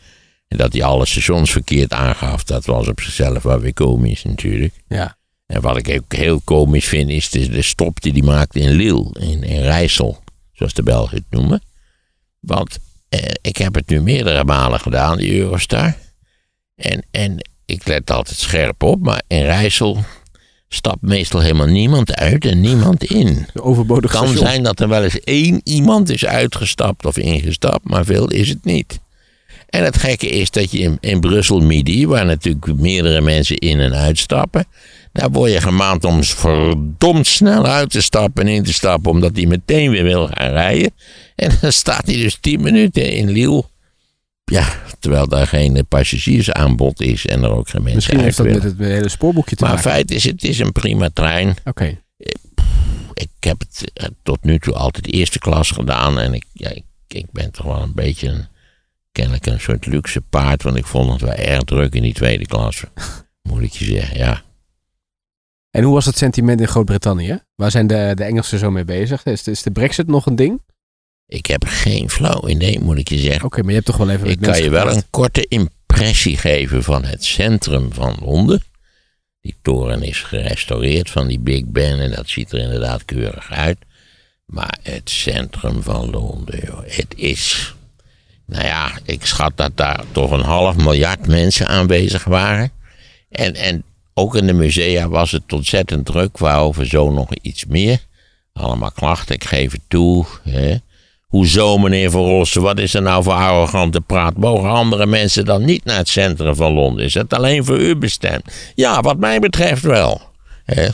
En 0.47 0.57
dat 0.57 0.73
hij 0.73 0.83
alle 0.83 1.05
stations 1.05 1.51
verkeerd 1.51 1.93
aangaf, 1.93 2.43
dat 2.43 2.65
was 2.65 2.88
op 2.88 2.99
zichzelf 3.01 3.43
wel 3.43 3.60
weer 3.60 3.73
komisch 3.73 4.23
natuurlijk. 4.23 4.73
Ja. 4.88 5.17
En 5.45 5.62
wat 5.62 5.77
ik 5.77 5.89
ook 5.89 6.13
heel 6.13 6.41
komisch 6.43 6.86
vind, 6.86 7.10
is 7.10 7.29
de, 7.29 7.49
de 7.49 7.62
stop 7.62 8.01
die 8.01 8.12
hij 8.12 8.21
maakte 8.21 8.60
in 8.60 8.69
Lille, 8.69 9.10
in, 9.19 9.43
in 9.43 9.62
Rijssel, 9.62 10.23
zoals 10.53 10.73
de 10.73 10.83
Belgen 10.83 11.17
het 11.17 11.25
noemen. 11.29 11.62
Want 12.39 12.79
eh, 13.10 13.31
ik 13.41 13.57
heb 13.57 13.75
het 13.75 13.89
nu 13.89 14.01
meerdere 14.01 14.43
malen 14.43 14.79
gedaan, 14.79 15.17
die 15.17 15.39
Eurostar. 15.39 15.95
En, 16.75 17.05
en 17.12 17.49
ik 17.65 17.88
let 17.88 18.12
altijd 18.12 18.38
scherp 18.38 18.83
op, 18.83 19.01
maar 19.01 19.21
in 19.27 19.41
Rijssel 19.41 20.03
stapt 20.69 21.01
meestal 21.01 21.41
helemaal 21.41 21.67
niemand 21.67 22.15
uit 22.15 22.45
en 22.45 22.62
niemand 22.62 23.03
in. 23.03 23.47
De 23.53 23.63
overbodige 23.63 24.13
Het 24.13 24.23
kan 24.23 24.27
station. 24.27 24.47
zijn 24.47 24.63
dat 24.63 24.80
er 24.80 24.88
wel 24.88 25.03
eens 25.03 25.19
één 25.19 25.62
iemand 25.63 26.10
is 26.10 26.25
uitgestapt 26.25 27.06
of 27.06 27.17
ingestapt, 27.17 27.89
maar 27.89 28.06
veel 28.06 28.27
is 28.27 28.49
het 28.49 28.65
niet. 28.65 28.99
En 29.69 29.84
het 29.84 29.97
gekke 29.97 30.30
is 30.30 30.51
dat 30.51 30.71
je 30.71 30.80
in, 30.80 30.97
in 30.99 31.19
Brussel 31.19 31.60
Midi, 31.60 32.08
waar 32.08 32.25
natuurlijk 32.25 32.75
meerdere 32.75 33.21
mensen 33.21 33.58
in 33.58 33.80
en 33.80 33.93
uitstappen, 33.93 34.65
daar 35.12 35.32
word 35.32 35.51
je 35.51 35.62
gemaand 35.62 36.03
om 36.03 36.23
verdomd 36.23 37.27
snel 37.27 37.65
uit 37.65 37.89
te 37.89 38.01
stappen 38.01 38.47
en 38.47 38.53
in 38.53 38.63
te 38.63 38.73
stappen, 38.73 39.12
omdat 39.12 39.36
hij 39.36 39.45
meteen 39.45 39.91
weer 39.91 40.03
wil 40.03 40.30
gaan 40.34 40.51
rijden. 40.51 40.91
En 41.36 41.51
dan 41.62 41.71
staat 41.71 42.06
hij 42.06 42.15
dus 42.15 42.38
10 42.41 42.62
minuten 42.62 43.12
in 43.12 43.30
Lille. 43.30 43.63
Ja, 44.51 44.67
terwijl 44.99 45.27
daar 45.27 45.47
geen 45.47 45.86
passagiersaanbod 45.88 47.01
is 47.01 47.25
en 47.25 47.43
er 47.43 47.49
ook 47.49 47.69
geen 47.69 47.83
mensen 47.83 47.95
Misschien 47.95 48.19
heeft 48.19 48.38
dat 48.38 48.45
met 48.45 48.55
willen. 48.62 48.77
het 48.77 48.88
hele 48.88 49.10
spoorboekje 49.10 49.55
te 49.55 49.63
Maar 49.63 49.73
maken. 49.73 49.91
feit 49.91 50.12
is, 50.12 50.23
het 50.23 50.43
is 50.43 50.60
een 50.60 50.71
prima 50.71 51.10
trein 51.13 51.55
Oké. 51.63 51.99
ik 53.13 53.29
heb 53.39 53.60
het 53.60 53.91
eh, 53.93 54.07
tot 54.23 54.43
nu 54.43 54.60
toe 54.60 54.73
altijd 54.73 55.13
eerste 55.13 55.39
klas 55.39 55.71
gedaan. 55.71 56.19
En 56.19 56.33
ik, 56.33 56.43
ja, 56.53 56.69
ik, 56.69 56.83
ik 57.07 57.25
ben 57.31 57.51
toch 57.51 57.65
wel 57.65 57.81
een 57.81 57.93
beetje 57.93 58.27
een, 58.27 58.45
kennelijk 59.12 59.45
een 59.45 59.60
soort 59.60 59.86
luxe 59.86 60.21
paard. 60.21 60.63
Want 60.63 60.75
ik 60.75 60.86
vond 60.86 61.12
het 61.12 61.21
wel 61.21 61.33
erg 61.33 61.63
druk 61.63 61.93
in 61.95 62.01
die 62.01 62.13
tweede 62.13 62.45
klas. 62.45 62.83
Moet 63.49 63.62
ik 63.62 63.71
je 63.71 63.86
zeggen, 63.86 64.17
ja. 64.17 64.41
En 65.71 65.83
hoe 65.83 65.93
was 65.93 66.05
het 66.05 66.17
sentiment 66.17 66.62
in 66.62 66.67
Groot-Brittannië? 66.67 67.39
Waar 67.55 67.71
zijn 67.71 67.88
de, 67.88 68.12
de 68.15 68.23
Engelsen 68.23 68.60
zo 68.60 68.71
mee 68.71 68.86
bezig? 68.86 69.25
Is 69.25 69.43
de, 69.43 69.51
is 69.51 69.62
de 69.63 69.71
brexit 69.71 70.07
nog 70.07 70.25
een 70.25 70.36
ding? 70.36 70.62
Ik 71.27 71.45
heb 71.45 71.63
geen 71.67 72.09
flauw 72.09 72.47
idee, 72.47 72.79
moet 72.79 72.97
ik 72.97 73.09
je 73.09 73.17
zeggen. 73.17 73.45
Oké, 73.45 73.59
maar 73.59 73.69
je 73.69 73.73
hebt 73.73 73.85
toch 73.85 73.97
wel 73.97 74.09
even 74.09 74.29
Ik 74.29 74.41
kan 74.41 74.63
je 74.63 74.69
wel 74.69 74.91
een 74.91 75.09
korte 75.09 75.45
impressie 75.47 76.37
geven 76.37 76.83
van 76.83 77.03
het 77.03 77.25
centrum 77.25 77.93
van 77.93 78.17
Londen. 78.21 78.63
Die 79.41 79.55
toren 79.61 80.03
is 80.03 80.21
gerestaureerd 80.23 81.09
van 81.09 81.27
die 81.27 81.39
Big 81.39 81.65
Ben 81.65 81.99
en 81.99 82.11
dat 82.11 82.29
ziet 82.29 82.51
er 82.51 82.59
inderdaad 82.59 83.05
keurig 83.05 83.51
uit. 83.51 83.77
Maar 84.45 84.77
het 84.83 85.09
centrum 85.09 85.83
van 85.83 86.09
Londen, 86.09 86.59
joh, 86.65 86.83
het 86.85 87.13
is. 87.15 87.75
Nou 88.45 88.65
ja, 88.65 88.99
ik 89.03 89.25
schat 89.25 89.57
dat 89.57 89.77
daar 89.77 90.03
toch 90.11 90.31
een 90.31 90.43
half 90.43 90.75
miljard 90.75 91.27
mensen 91.27 91.67
aanwezig 91.67 92.23
waren. 92.23 92.71
En, 93.29 93.55
en 93.55 93.83
ook 94.13 94.35
in 94.35 94.47
de 94.47 94.53
musea 94.53 95.09
was 95.09 95.31
het 95.31 95.53
ontzettend 95.53 96.05
druk, 96.05 96.37
waarover 96.37 96.87
zo 96.87 97.11
nog 97.11 97.33
iets 97.41 97.65
meer. 97.65 97.99
Allemaal 98.53 98.91
klachten, 98.91 99.35
ik 99.35 99.43
geef 99.43 99.71
het 99.71 99.81
toe. 99.87 100.25
Hè. 100.43 100.75
Hoezo, 101.27 101.77
meneer 101.77 102.11
Van 102.11 102.25
Rossen, 102.25 102.61
wat 102.61 102.79
is 102.79 102.93
er 102.93 103.01
nou 103.01 103.23
voor 103.23 103.33
arrogante 103.33 104.01
praat? 104.01 104.37
Mogen 104.37 104.69
andere 104.69 105.05
mensen 105.05 105.45
dan 105.45 105.65
niet 105.65 105.85
naar 105.85 105.97
het 105.97 106.09
centrum 106.09 106.55
van 106.55 106.73
Londen? 106.73 107.05
Is 107.05 107.13
het 107.13 107.33
alleen 107.33 107.65
voor 107.65 107.79
u 107.79 107.95
bestemd? 107.95 108.51
Ja, 108.75 109.01
wat 109.01 109.17
mij 109.17 109.39
betreft 109.39 109.81
wel. 109.81 110.21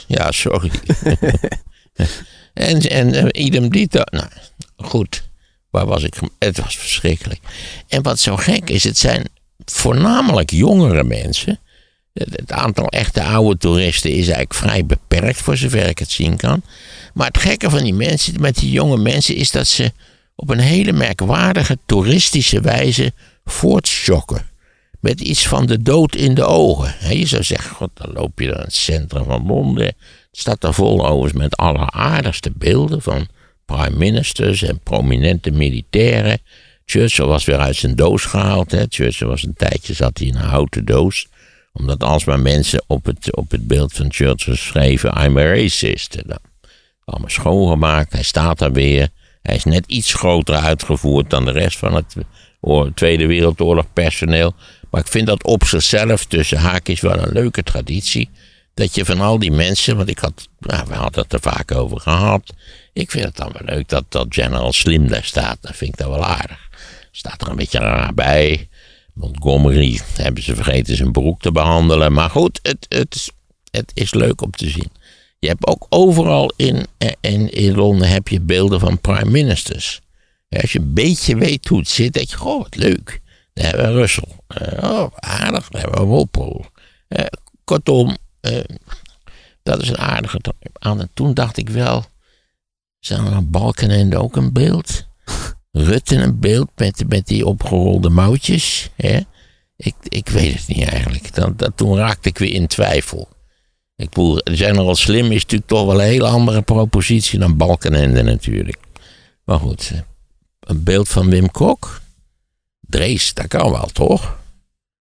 Ja, 0.08 0.32
sorry. 0.32 0.72
en 2.54 2.82
en 2.82 3.14
uh, 3.14 3.44
idem 3.44 3.70
dito. 3.70 4.02
Nou, 4.06 4.28
goed. 4.78 5.30
Waar 5.70 5.86
was 5.86 6.04
ik? 6.04 6.16
Het 6.40 6.60
was 6.62 6.78
verschrikkelijk. 6.78 7.40
En 7.88 8.02
wat 8.02 8.20
zo 8.20 8.36
gek 8.36 8.70
is, 8.70 8.84
het 8.84 8.98
zijn 8.98 9.30
voornamelijk 9.66 10.52
jongere 10.52 11.04
mensen. 11.04 11.60
Het 12.14 12.52
aantal 12.52 12.88
echte 12.88 13.24
oude 13.24 13.58
toeristen 13.58 14.12
is 14.12 14.28
eigenlijk 14.28 14.54
vrij 14.54 14.86
beperkt, 14.86 15.42
voor 15.42 15.58
zover 15.58 15.88
ik 15.88 16.00
het 16.00 16.12
zien 16.12 16.38
kan. 16.38 16.62
Maar 17.14 17.28
het 17.28 17.38
gekke 17.38 17.70
van 17.70 17.84
die 17.84 17.94
mensen, 17.94 18.42
met 18.42 18.56
die 18.56 18.72
jonge 18.72 18.98
mensen, 18.98 19.36
is 19.36 19.52
dat 19.52 19.68
ze 19.68 19.92
op 20.36 20.50
een 20.50 20.60
hele 20.60 20.92
merkwaardige 20.92 21.78
toeristische 21.86 22.62
wijze 22.62 23.14
voortschokken. 23.46 24.52
Met 25.00 25.22
iets 25.22 25.48
van 25.48 25.66
de 25.66 25.82
dood 25.82 26.16
in 26.16 26.34
de 26.34 26.44
ogen. 26.44 27.18
Je 27.18 27.26
zou 27.26 27.44
zeggen, 27.44 27.76
god, 27.76 27.90
dan 27.94 28.12
loop 28.14 28.40
je 28.40 28.48
naar 28.48 28.64
het 28.64 28.74
centrum 28.74 29.24
van 29.24 29.46
Londen. 29.46 29.86
Het 29.86 29.96
staat 30.32 30.62
daar 30.62 30.74
vol 30.74 31.08
overigens 31.08 31.42
met 31.42 31.58
alleraardigste 31.58 32.52
beelden 32.56 33.02
van 33.02 33.28
prime 33.66 33.98
ministers 33.98 34.62
en 34.62 34.80
prominente 34.80 35.52
militairen. 35.52 36.40
Churchill 36.86 37.26
was 37.26 37.46
weer 37.46 37.58
uit 37.58 37.76
zijn 37.76 37.96
doos 37.96 38.26
gehaald. 38.26 38.72
Hè. 38.72 38.86
Churchill 38.90 39.28
was 39.28 39.44
een 39.44 39.54
tijdje, 39.54 39.94
zat 39.94 40.18
hij 40.18 40.28
in 40.28 40.36
een 40.36 40.42
houten 40.42 40.86
doos. 40.86 41.28
Omdat 41.74 42.04
alsmaar 42.04 42.40
mensen 42.40 42.84
op 42.88 43.06
het, 43.06 43.36
op 43.36 43.52
het 43.52 43.68
beeld 43.68 43.94
van 43.94 44.14
Churchill 44.14 44.56
schreven, 44.56 45.24
I'm 45.24 45.38
a 45.38 45.44
racist. 45.44 46.28
Dan 46.28 46.40
allemaal 47.06 47.30
schoongemaakt, 47.30 48.14
hij 48.14 48.24
staat 48.24 48.60
daar 48.60 48.72
weer. 48.72 49.10
Hij 49.44 49.56
is 49.56 49.64
net 49.64 49.86
iets 49.88 50.14
groter 50.14 50.56
uitgevoerd 50.56 51.30
dan 51.30 51.46
de 51.46 51.52
rest 51.52 51.78
van 51.78 51.94
het 51.96 52.16
Tweede 52.96 53.26
Wereldoorlog 53.26 53.86
personeel. 53.94 54.54
Maar 54.90 55.02
ik 55.02 55.08
vind 55.08 55.28
dat 55.28 55.44
op 55.44 55.64
zichzelf 55.64 56.26
tussen 56.26 56.58
haakjes 56.58 57.02
wel 57.02 57.18
een 57.18 57.32
leuke 57.32 57.64
traditie. 57.64 58.30
Dat 58.74 58.96
je 58.96 59.06
van 59.06 59.22
al 59.22 59.40
die 59.40 59.52
mensen, 59.52 59.96
want 59.98 60.10
ik 60.10 60.20
had, 60.20 60.48
nou, 60.60 60.88
we 60.88 60.94
hadden 60.94 61.24
het 61.24 61.34
er 61.34 61.40
vaak 61.40 61.72
over 61.72 62.00
gehad. 62.00 62.54
Ik 62.94 63.12
vind 63.12 63.26
het 63.26 63.36
dan 63.36 63.52
wel 63.52 63.76
leuk 63.76 63.90
dat, 63.90 64.06
dat 64.10 64.28
General 64.30 64.74
Slim 64.74 65.08
daar 65.08 65.24
staat. 65.24 65.58
Dat 65.62 65.76
vind 65.76 65.92
ik 65.92 65.98
dan 65.98 66.10
wel 66.10 66.26
aardig. 66.26 66.70
Staat 67.12 67.42
er 67.42 67.50
een 67.50 67.56
beetje 67.56 67.80
raar 67.80 68.14
bij. 68.14 68.68
Montgomery 69.14 70.00
hebben 70.16 70.44
ze 70.44 70.56
vergeten 70.56 70.96
zijn 70.96 71.12
broek 71.12 71.42
te 71.42 71.52
behandelen. 71.52 72.14
Maar 72.14 72.30
goed, 72.30 72.60
het, 72.62 72.86
het, 72.90 73.32
het 73.72 73.92
is 73.94 74.14
leuk 74.14 74.42
om 74.42 74.52
te 74.52 74.70
zien. 74.70 74.92
Je 75.44 75.50
hebt 75.50 75.68
ook 75.68 75.86
overal 75.90 76.54
in, 76.56 76.86
in, 77.22 77.50
in 77.50 77.76
Londen 77.76 78.10
heb 78.10 78.28
je 78.28 78.42
beelden 78.42 78.80
van 78.80 79.00
prime 79.00 79.32
ministers. 79.32 80.02
Als 80.50 80.72
je 80.72 80.80
een 80.80 80.94
beetje 80.94 81.36
weet 81.36 81.68
hoe 81.68 81.80
het 81.80 81.90
zit, 81.90 82.14
denk 82.14 82.30
je, 82.30 82.36
goh, 82.36 82.62
wat 82.62 82.76
leuk. 82.76 83.22
Dan 83.54 83.66
hebben 83.66 83.86
we 83.86 84.00
Russell. 84.00 84.28
Uh, 84.62 84.92
oh, 84.92 85.12
aardig. 85.16 85.70
Dan 85.70 85.82
hebben 85.82 86.00
we 86.00 86.08
Walpole. 86.08 86.64
Uh, 87.10 87.26
kortom, 87.64 88.18
uh, 88.42 88.64
dat 89.64 89.82
is 89.82 89.90
een 89.90 89.98
aardige 89.98 90.40
aan. 90.74 91.00
En 91.00 91.10
toen 91.14 91.34
dacht 91.34 91.58
ik 91.58 91.70
wel, 91.70 92.06
zijn 93.00 93.26
er 93.26 93.50
Balkenende 93.50 94.18
ook 94.18 94.36
een 94.36 94.54
beeld? 94.54 95.08
Rutte 95.72 96.16
een 96.16 96.40
beeld 96.40 96.70
met, 96.76 97.04
met 97.08 97.28
die 97.28 97.46
opgerolde 97.46 98.10
mouwtjes? 98.10 98.90
Hè? 98.96 99.20
Ik, 99.76 99.96
ik 100.04 100.30
weet 100.30 100.54
het 100.54 100.68
niet 100.68 100.88
eigenlijk. 100.88 101.36
Dan, 101.36 101.54
dat, 101.56 101.72
toen 101.76 101.98
raakte 101.98 102.30
ik 102.30 102.38
weer 102.38 102.54
in 102.54 102.68
twijfel. 102.68 103.33
Ik 103.96 104.10
bedoel, 104.10 104.40
General 104.44 104.96
Slim 104.96 105.32
is 105.32 105.42
natuurlijk 105.42 105.70
toch 105.70 105.86
wel 105.86 106.02
een 106.02 106.08
hele 106.08 106.28
andere 106.28 106.62
propositie 106.62 107.40
dan 107.40 107.58
Balkenende 107.58 108.24
natuurlijk. 108.24 108.78
Maar 109.44 109.60
goed, 109.60 109.92
een 110.60 110.84
beeld 110.84 111.10
van 111.10 111.30
Wim 111.30 111.52
Kok? 111.52 112.02
Drees, 112.80 113.34
dat 113.34 113.48
kan 113.48 113.72
wel, 113.72 113.86
toch? 113.86 114.42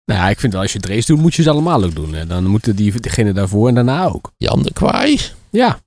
Nou 0.04 0.20
ja, 0.20 0.28
ik 0.28 0.40
vind 0.40 0.52
wel, 0.52 0.62
als 0.62 0.72
je 0.72 0.80
Drees 0.80 1.06
doet, 1.06 1.18
moet 1.18 1.34
je 1.34 1.42
ze 1.42 1.50
allemaal 1.50 1.84
ook 1.84 1.94
doen. 1.94 2.16
Dan 2.28 2.46
moeten 2.46 2.76
die, 2.76 3.00
degene 3.00 3.32
daarvoor 3.32 3.68
en 3.68 3.74
daarna 3.74 4.04
ook. 4.04 4.32
Jan 4.36 4.62
de 4.62 4.72
Kwaai? 4.72 5.20
Ja, 5.50 5.80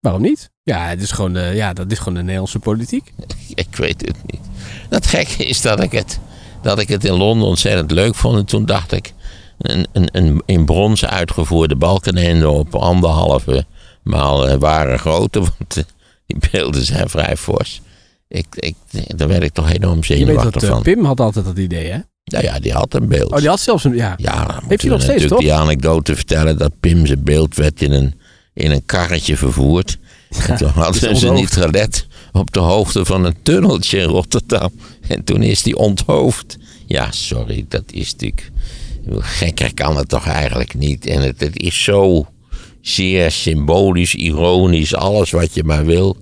waarom 0.00 0.22
niet? 0.22 0.50
Ja, 0.62 0.88
het 0.88 1.02
is 1.02 1.10
gewoon, 1.10 1.36
uh, 1.36 1.54
ja, 1.54 1.72
dat 1.72 1.90
is 1.90 1.98
gewoon 1.98 2.14
de 2.14 2.20
Nederlandse 2.20 2.58
politiek. 2.58 3.12
ik 3.54 3.76
weet 3.76 4.00
het 4.06 4.16
niet. 4.26 4.40
Het 4.88 5.06
gekke 5.06 5.46
is 5.46 5.60
dat 5.60 5.82
ik 5.82 5.92
het, 5.92 6.18
dat 6.62 6.78
ik 6.78 6.88
het 6.88 7.04
in 7.04 7.12
Londen 7.12 7.48
ontzettend 7.48 7.90
leuk 7.90 8.14
vond. 8.14 8.36
En 8.38 8.44
toen 8.44 8.66
dacht 8.66 8.92
ik, 8.92 9.12
een, 9.64 9.86
een, 9.92 10.08
een 10.12 10.42
in 10.46 10.64
brons 10.64 11.04
uitgevoerde 11.04 11.76
balkenende 11.76 12.48
op 12.48 12.74
anderhalve 12.74 13.64
maal 14.02 14.48
uh, 14.48 14.54
ware 14.54 14.98
grootte. 14.98 15.40
Want 15.58 15.76
uh, 15.76 15.84
die 16.26 16.50
beelden 16.50 16.84
zijn 16.84 17.08
vrij 17.08 17.36
fors. 17.36 17.80
Ik, 18.28 18.46
ik, 18.54 18.74
daar 19.16 19.28
werd 19.28 19.42
ik 19.42 19.52
toch 19.52 19.70
enorm 19.70 20.04
zenuwachtig 20.04 20.60
dat, 20.60 20.70
van. 20.70 20.82
Pim 20.82 21.04
had 21.04 21.20
altijd 21.20 21.44
dat 21.44 21.58
idee, 21.58 21.90
hè? 21.90 21.98
Nou 22.24 22.44
ja, 22.44 22.58
die 22.58 22.72
had 22.72 22.94
een 22.94 23.08
beeld. 23.08 23.32
Oh, 23.32 23.38
die 23.38 23.48
had 23.48 23.60
zelfs 23.60 23.84
een, 23.84 23.94
ja. 23.94 24.14
Ja, 24.16 24.62
Heeft 24.68 24.82
hij 24.82 24.90
nog 24.90 25.02
steeds, 25.02 25.26
toch? 25.26 25.40
die 25.40 25.52
anekdote 25.52 26.14
vertellen 26.14 26.58
dat 26.58 26.72
Pim 26.80 27.06
zijn 27.06 27.22
beeld 27.22 27.56
werd 27.56 27.82
in 27.82 27.92
een, 27.92 28.14
in 28.54 28.70
een 28.70 28.84
karretje 28.86 29.36
vervoerd. 29.36 29.98
En 30.48 30.56
toen 30.56 30.68
hadden 30.68 31.16
ze 31.16 31.30
niet 31.30 31.50
gelet 31.50 32.06
op 32.32 32.52
de 32.52 32.60
hoogte 32.60 33.04
van 33.04 33.24
een 33.24 33.36
tunneltje 33.42 33.98
in 33.98 34.08
Rotterdam. 34.08 34.70
En 35.08 35.24
toen 35.24 35.42
is 35.42 35.62
die 35.62 35.76
onthoofd. 35.76 36.56
Ja, 36.86 37.10
sorry, 37.10 37.64
dat 37.68 37.82
is 37.86 38.12
natuurlijk... 38.12 38.50
Gekker 39.18 39.74
kan 39.74 39.96
het 39.96 40.08
toch 40.08 40.26
eigenlijk 40.26 40.74
niet. 40.74 41.06
En 41.06 41.22
het, 41.22 41.40
het 41.40 41.60
is 41.60 41.82
zo 41.82 42.26
zeer 42.80 43.30
symbolisch, 43.30 44.14
ironisch, 44.14 44.94
alles 44.94 45.30
wat 45.30 45.54
je 45.54 45.64
maar 45.64 45.84
wil 45.84 46.16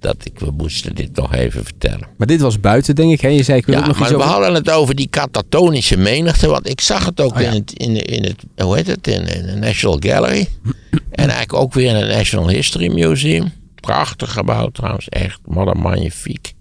dat 0.00 0.16
ik, 0.24 0.38
we 0.38 0.50
moesten 0.50 0.94
dit 0.94 1.16
nog 1.16 1.34
even 1.34 1.64
vertellen. 1.64 2.08
Maar 2.16 2.26
dit 2.26 2.40
was 2.40 2.60
buiten, 2.60 2.94
denk 2.94 3.12
ik. 3.12 3.20
Hè? 3.20 3.28
Je 3.28 3.42
zei, 3.42 3.58
ik 3.58 3.66
wil 3.66 3.74
ja, 3.74 3.80
ook 3.80 3.86
nog 3.86 3.98
maar 3.98 4.08
we 4.08 4.14
over... 4.14 4.28
hadden 4.28 4.54
het 4.54 4.70
over 4.70 4.94
die 4.94 5.08
katatonische 5.08 5.96
menigte. 5.96 6.48
Want 6.48 6.68
ik 6.68 6.80
zag 6.80 7.04
het 7.04 7.20
ook 7.20 7.34
Oh, 7.34 7.40
ja. 7.40 7.50
in, 7.50 7.54
het, 7.54 7.72
in, 7.72 7.96
in 7.96 8.24
het, 8.24 8.44
hoe 8.56 8.76
heet 8.76 8.86
het, 8.86 9.06
in, 9.06 9.26
in 9.26 9.46
de 9.46 9.54
National 9.54 9.96
Gallery. 10.00 10.48
en 10.92 11.28
eigenlijk 11.28 11.54
ook 11.54 11.74
weer 11.74 11.88
in 11.88 11.94
het 11.94 12.16
National 12.16 12.48
History 12.48 12.92
Museum. 12.92 13.52
Prachtig 13.74 14.32
gebouw 14.32 14.68
trouwens, 14.68 15.08
echt 15.08 15.40
modern 15.44 15.78
magnifiek. 15.78 16.52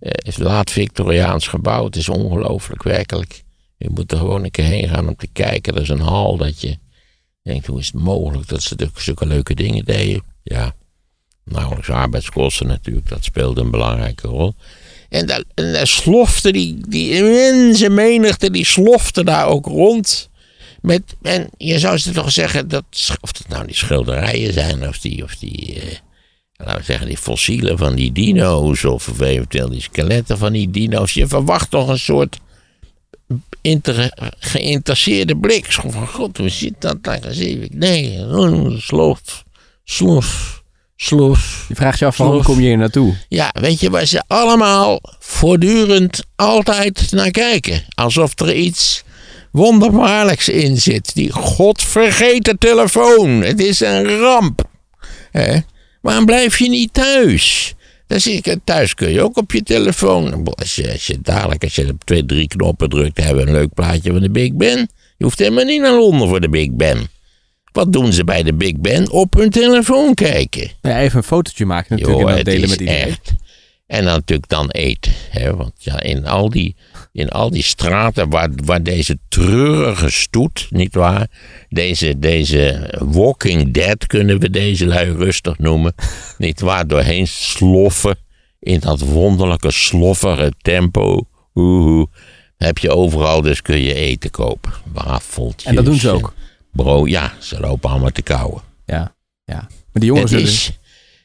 Eh, 0.00 0.10
is 0.16 0.38
laat 0.38 0.70
Victoriaans 0.70 1.48
gebouw. 1.48 1.84
Het 1.84 1.96
is 1.96 2.08
ongelooflijk 2.08 2.82
werkelijk. 2.82 3.44
Je 3.78 3.90
moet 3.90 4.12
er 4.12 4.18
gewoon 4.18 4.44
een 4.44 4.50
keer 4.50 4.64
heen 4.64 4.88
gaan 4.88 5.08
om 5.08 5.16
te 5.16 5.28
kijken. 5.32 5.74
Er 5.74 5.82
is 5.82 5.88
een 5.88 6.00
hal 6.00 6.36
dat 6.36 6.60
je 6.60 6.78
denkt, 7.42 7.66
hoe 7.66 7.78
is 7.78 7.86
het 7.86 8.02
mogelijk 8.02 8.48
dat 8.48 8.62
ze 8.62 8.90
zulke- 8.94 9.26
leuke 9.26 9.54
dingen 9.54 9.84
deden? 9.84 10.22
Ja, 10.42 10.74
nauwelijks 11.44 11.90
arbeidskosten 11.90 12.66
natuurlijk, 12.66 13.08
dat 13.08 13.24
speelde 13.24 13.60
een 13.60 13.70
belangrijke 13.70 14.28
rol. 14.28 14.54
En 15.08 15.26
daar, 15.26 15.44
en 15.54 15.86
slofte 15.86 16.52
die, 16.52 16.78
die 16.88 17.10
immense 17.10 17.88
menigte, 17.88 18.50
die 18.50 18.64
slofte 18.64 19.24
daar 19.24 19.46
ook 19.46 19.66
rond. 19.66 20.30
Met, 20.80 21.16
en 21.22 21.50
je 21.56 21.78
zou 21.78 21.98
ze 21.98 22.10
toch 22.10 22.32
zeggen, 22.32 22.68
dat, 22.68 22.84
of 23.20 23.38
het 23.38 23.48
nou 23.48 23.66
die 23.66 23.74
schilderijen 23.74 24.52
zijn, 24.52 24.88
of 24.88 24.98
die, 24.98 25.24
of 25.24 25.36
die 25.36 25.80
eh, 25.80 25.96
laten 26.56 26.78
we 26.78 26.84
zeggen, 26.84 27.06
die 27.06 27.16
fossielen 27.16 27.78
van 27.78 27.94
die 27.94 28.12
dino's, 28.12 28.84
of, 28.84 29.20
eventueel 29.20 29.70
die 29.70 29.80
skeletten 29.80 30.38
van 30.38 30.52
die 30.52 30.70
dino's. 30.70 31.12
Je 31.12 31.26
verwacht 31.26 31.70
toch 31.70 31.88
een 31.88 31.98
soort 31.98 32.38
geïnteresseerde 34.38 35.36
blik. 35.36 35.72
Zo 35.72 35.90
van, 35.90 36.08
god, 36.08 36.36
hoe 36.36 36.48
zit 36.48 36.74
dat 36.78 37.02
daar? 37.02 37.20
Nee, 37.70 38.18
oh, 38.18 38.78
slof, 38.78 39.44
slof, 39.84 40.62
slof. 40.96 41.64
Je 41.68 41.74
vraagt 41.74 41.98
je 41.98 42.06
af, 42.06 42.16
waarom 42.16 42.42
kom 42.42 42.60
je 42.60 42.66
hier 42.66 42.78
naartoe? 42.78 43.14
Ja, 43.28 43.54
weet 43.60 43.80
je 43.80 43.90
waar 43.90 44.06
ze 44.06 44.22
allemaal 44.26 45.00
voortdurend 45.18 46.24
altijd 46.36 47.12
naar 47.12 47.30
kijken? 47.30 47.84
Alsof 47.94 48.40
er 48.40 48.54
iets 48.54 49.04
wonderbaarlijks 49.50 50.48
in 50.48 50.76
zit. 50.76 51.14
Die 51.14 51.32
godvergeten 51.32 52.58
telefoon. 52.58 53.30
Het 53.30 53.60
is 53.60 53.80
een 53.80 54.18
ramp. 54.18 54.62
Hè? 55.30 55.58
Waarom 56.00 56.24
blijf 56.24 56.58
je 56.58 56.68
niet 56.68 56.92
thuis? 56.92 57.74
Dan 58.06 58.20
zie 58.20 58.40
ik, 58.42 58.56
thuis 58.64 58.94
kun 58.94 59.10
je 59.10 59.22
ook 59.22 59.36
op 59.36 59.52
je 59.52 59.62
telefoon. 59.62 60.44
Als 60.54 60.76
je, 60.76 60.92
als 60.92 61.06
je 61.06 61.18
dadelijk, 61.22 61.64
als 61.64 61.74
je 61.74 61.88
op 61.88 62.04
twee, 62.04 62.26
drie 62.26 62.48
knoppen 62.48 62.88
drukt, 62.88 63.16
hebben 63.16 63.44
we 63.44 63.50
een 63.50 63.56
leuk 63.56 63.74
plaatje 63.74 64.12
van 64.12 64.20
de 64.20 64.30
Big 64.30 64.52
Ben. 64.54 64.88
Je 65.16 65.24
hoeft 65.24 65.38
helemaal 65.38 65.64
niet 65.64 65.80
naar 65.80 65.94
Londen 65.94 66.28
voor 66.28 66.40
de 66.40 66.48
Big 66.48 66.70
Ben. 66.72 67.08
Wat 67.72 67.92
doen 67.92 68.12
ze 68.12 68.24
bij 68.24 68.42
de 68.42 68.54
Big 68.54 68.76
Ben? 68.76 69.10
Op 69.10 69.34
hun 69.34 69.50
telefoon 69.50 70.14
kijken. 70.14 70.70
Ja, 70.82 71.00
even 71.00 71.16
een 71.16 71.22
fotootje 71.22 71.66
maken 71.66 71.96
natuurlijk 71.96 72.20
en 72.20 72.26
dan 72.26 72.36
het 72.36 72.44
delen 72.44 72.68
met 72.68 72.80
iedereen. 72.80 73.06
echt. 73.06 73.32
En 73.86 74.04
dan 74.04 74.14
natuurlijk 74.14 74.48
dan 74.48 74.70
eten. 74.70 75.12
Hè? 75.30 75.56
Want 75.56 75.72
ja, 75.78 76.00
in 76.00 76.26
al 76.26 76.50
die, 76.50 76.76
in 77.16 77.30
al 77.30 77.50
die 77.50 77.62
straten 77.62 78.28
waar, 78.28 78.48
waar 78.64 78.82
deze 78.82 79.18
treurige 79.28 80.10
stoet, 80.10 80.66
nietwaar? 80.70 81.26
Deze, 81.68 82.18
deze 82.18 82.94
Walking 83.04 83.72
Dead 83.72 84.06
kunnen 84.06 84.38
we 84.38 84.50
deze 84.50 84.86
lui 84.86 85.12
rustig 85.12 85.58
noemen. 85.58 85.94
nietwaar? 86.38 86.86
Doorheen 86.86 87.26
sloffen. 87.26 88.16
In 88.60 88.80
dat 88.80 89.00
wonderlijke 89.00 89.70
sloffige 89.70 90.52
tempo. 90.62 91.28
Oehoe. 91.54 92.08
Heb 92.56 92.78
je 92.78 92.90
overal, 92.90 93.42
dus 93.42 93.62
kun 93.62 93.78
je 93.80 93.94
eten 93.94 94.30
kopen. 94.30 94.72
Wafeltjes. 94.92 95.64
En 95.64 95.74
dat 95.74 95.84
doen 95.84 95.98
ze 95.98 96.10
ook. 96.10 96.34
Bro, 96.72 97.06
ja, 97.06 97.32
ze 97.40 97.60
lopen 97.60 97.90
allemaal 97.90 98.10
te 98.10 98.22
kauwen. 98.22 98.62
Ja, 98.86 99.14
ja. 99.44 99.60
Maar 99.68 99.68
die 99.92 100.04
jongens 100.04 100.30
Het 100.30 100.40
is, 100.40 100.70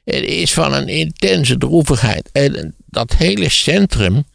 Het 0.03 0.23
is 0.23 0.53
van 0.53 0.73
een 0.73 0.87
intense 0.87 1.57
droevigheid. 1.57 2.29
En 2.31 2.75
dat 2.85 3.15
hele 3.15 3.49
centrum 3.49 4.25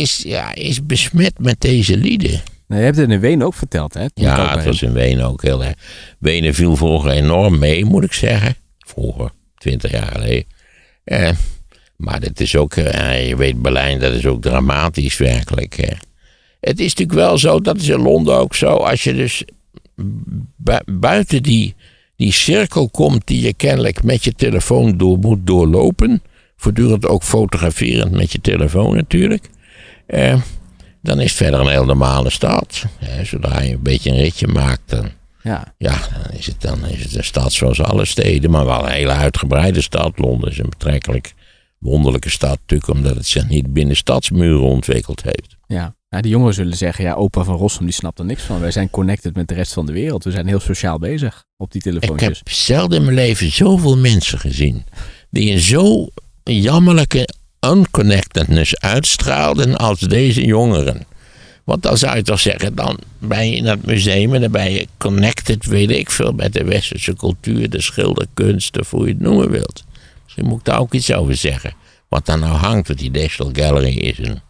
is, 0.00 0.22
ja, 0.26 0.54
is 0.54 0.86
besmet 0.86 1.32
met 1.38 1.60
deze 1.60 1.96
lieden. 1.96 2.40
Nou, 2.66 2.80
je 2.80 2.86
hebt 2.86 2.96
het 2.98 3.10
in 3.10 3.20
Wenen 3.20 3.46
ook 3.46 3.54
verteld, 3.54 3.94
hè? 3.94 4.10
Toen 4.10 4.24
Ja, 4.24 4.36
het 4.56 4.64
was 4.64 4.82
in 4.82 4.92
Wenen 4.92 5.26
ook 5.26 5.42
heel 5.42 5.64
erg. 5.64 5.74
Wenen 6.18 6.54
viel 6.54 6.76
vroeger 6.76 7.10
enorm 7.10 7.58
mee, 7.58 7.84
moet 7.84 8.04
ik 8.04 8.12
zeggen. 8.12 8.54
Vroeger, 8.78 9.30
twintig 9.56 9.90
jaar 9.90 10.10
geleden. 10.12 10.44
Eh, 11.04 11.30
maar 11.96 12.20
het 12.20 12.40
is 12.40 12.56
ook, 12.56 12.74
eh, 12.74 13.28
je 13.28 13.36
weet, 13.36 13.62
Berlijn, 13.62 13.98
dat 13.98 14.12
is 14.12 14.26
ook 14.26 14.42
dramatisch 14.42 15.16
werkelijk. 15.16 15.76
Het 16.60 16.78
is 16.80 16.88
natuurlijk 16.94 17.18
wel 17.18 17.38
zo, 17.38 17.60
dat 17.60 17.76
is 17.76 17.88
in 17.88 18.00
Londen 18.00 18.36
ook 18.36 18.54
zo, 18.54 18.66
als 18.66 19.04
je 19.04 19.14
dus 19.14 19.44
bu- 20.56 20.84
buiten 20.92 21.42
die, 21.42 21.74
die 22.16 22.32
cirkel 22.32 22.88
komt 22.88 23.26
die 23.26 23.40
je 23.40 23.54
kennelijk 23.54 24.02
met 24.02 24.24
je 24.24 24.32
telefoon 24.32 24.96
door 24.96 25.18
moet 25.18 25.46
doorlopen, 25.46 26.22
voortdurend 26.56 27.06
ook 27.06 27.22
fotograferend 27.22 28.10
met 28.12 28.32
je 28.32 28.40
telefoon 28.40 28.96
natuurlijk, 28.96 29.48
eh, 30.08 30.40
dan 31.02 31.20
is 31.20 31.28
het 31.30 31.36
verder 31.36 31.60
een 31.60 31.68
heel 31.68 31.84
normale 31.84 32.30
stad. 32.30 32.84
Hè. 32.98 33.24
Zodra 33.24 33.60
je 33.60 33.72
een 33.72 33.82
beetje 33.82 34.10
een 34.10 34.16
ritje 34.16 34.46
maakt, 34.46 34.82
dan, 34.86 35.10
Ja. 35.42 35.74
ja, 35.78 35.98
dan 36.12 36.36
is, 36.38 36.46
het, 36.46 36.60
dan 36.60 36.86
is 36.86 37.02
het 37.02 37.14
een 37.16 37.24
stad 37.24 37.52
zoals 37.52 37.80
alle 37.82 38.04
steden, 38.04 38.50
maar 38.50 38.64
wel 38.64 38.84
een 38.86 38.92
hele 38.92 39.12
uitgebreide 39.12 39.80
stad. 39.80 40.18
Londen 40.18 40.50
is 40.50 40.58
een 40.58 40.68
betrekkelijk 40.68 41.34
wonderlijke 41.78 42.30
stad, 42.30 42.58
natuurlijk, 42.60 42.90
omdat 42.90 43.14
het 43.14 43.26
zich 43.26 43.48
niet 43.48 43.72
binnen 43.72 43.96
stadsmuren 43.96 44.60
ontwikkeld 44.62 45.22
heeft. 45.22 45.56
Ja. 45.66 45.96
Nou, 46.10 46.22
die 46.22 46.32
jongeren 46.32 46.54
zullen 46.54 46.76
zeggen, 46.76 47.04
ja, 47.04 47.14
opa 47.14 47.44
van 47.44 47.56
Rossum 47.56 47.84
die 47.84 47.94
snapt 47.94 48.18
er 48.18 48.24
niks 48.24 48.42
van. 48.42 48.60
Wij 48.60 48.70
zijn 48.70 48.90
connected 48.90 49.34
met 49.34 49.48
de 49.48 49.54
rest 49.54 49.72
van 49.72 49.86
de 49.86 49.92
wereld. 49.92 50.24
We 50.24 50.30
zijn 50.30 50.46
heel 50.46 50.60
sociaal 50.60 50.98
bezig 50.98 51.44
op 51.56 51.72
die 51.72 51.80
Ik 51.86 51.92
heb 51.92 52.00
telefoontjes. 52.02 52.66
zelden 52.66 52.98
in 52.98 53.04
mijn 53.04 53.14
leven 53.16 53.52
zoveel 53.52 53.96
mensen 53.98 54.38
gezien 54.38 54.84
die 55.30 55.52
een 55.52 55.58
zo 55.60 56.08
jammerlijke 56.44 57.28
unconnectedness 57.66 58.76
uitstraalden 58.80 59.76
als 59.76 60.00
deze 60.00 60.44
jongeren. 60.44 61.06
Want 61.64 61.82
dan 61.82 61.98
zou 61.98 62.16
je 62.16 62.22
toch 62.22 62.40
zeggen, 62.40 62.74
dan 62.74 62.98
ben 63.18 63.50
je 63.50 63.56
in 63.56 63.64
dat 63.64 63.84
museum 63.84 64.34
en 64.34 64.40
dan 64.40 64.50
ben 64.50 64.72
je 64.72 64.86
connected, 64.98 65.66
weet 65.66 65.90
ik 65.90 66.10
veel, 66.10 66.32
met 66.32 66.52
de 66.52 66.64
westerse 66.64 67.14
cultuur, 67.14 67.70
de 67.70 67.80
schilderkunst, 67.82 68.78
of 68.78 68.90
hoe 68.90 69.06
je 69.06 69.12
het 69.12 69.20
noemen 69.20 69.50
wilt. 69.50 69.84
Misschien 70.24 70.46
moet 70.46 70.58
ik 70.58 70.64
daar 70.64 70.78
ook 70.80 70.94
iets 70.94 71.12
over 71.12 71.36
zeggen. 71.36 71.74
Wat 72.08 72.26
daar 72.26 72.38
nou 72.38 72.56
hangt, 72.56 72.86
want 72.88 73.00
die 73.00 73.10
National 73.10 73.52
Gallery 73.56 73.96
is 73.96 74.18
een 74.18 74.40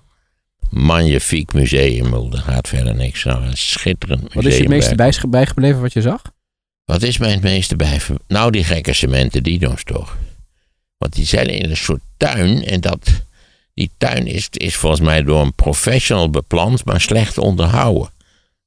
magnifiek 0.70 1.52
museum. 1.52 2.14
Er 2.14 2.38
gaat 2.38 2.68
verder 2.68 2.94
niks 2.94 3.26
aan. 3.26 3.42
Een 3.42 3.56
schitterend 3.56 4.22
museum. 4.22 4.42
Wat 4.42 4.52
is 4.52 4.56
je 4.56 4.62
het 4.62 4.72
meeste 4.72 4.94
bijge- 4.94 5.28
bijgebleven 5.28 5.80
wat 5.80 5.92
je 5.92 6.00
zag? 6.00 6.22
Wat 6.84 7.02
is 7.02 7.18
mij 7.18 7.30
het 7.30 7.42
meeste 7.42 7.76
bij? 7.76 8.00
Nou, 8.28 8.50
die 8.50 8.64
gekke 8.64 8.92
cementen 8.92 9.42
dino's 9.42 9.84
toch. 9.84 10.16
Want 10.98 11.14
die 11.14 11.26
zijn 11.26 11.46
in 11.46 11.70
een 11.70 11.76
soort 11.76 12.00
tuin. 12.16 12.64
En 12.64 12.80
dat, 12.80 13.10
die 13.74 13.90
tuin 13.98 14.26
is, 14.26 14.48
is 14.50 14.76
volgens 14.76 15.00
mij 15.00 15.22
door 15.22 15.40
een 15.40 15.54
professional 15.54 16.30
beplant, 16.30 16.84
maar 16.84 17.00
slecht 17.00 17.38
onderhouden. 17.38 18.10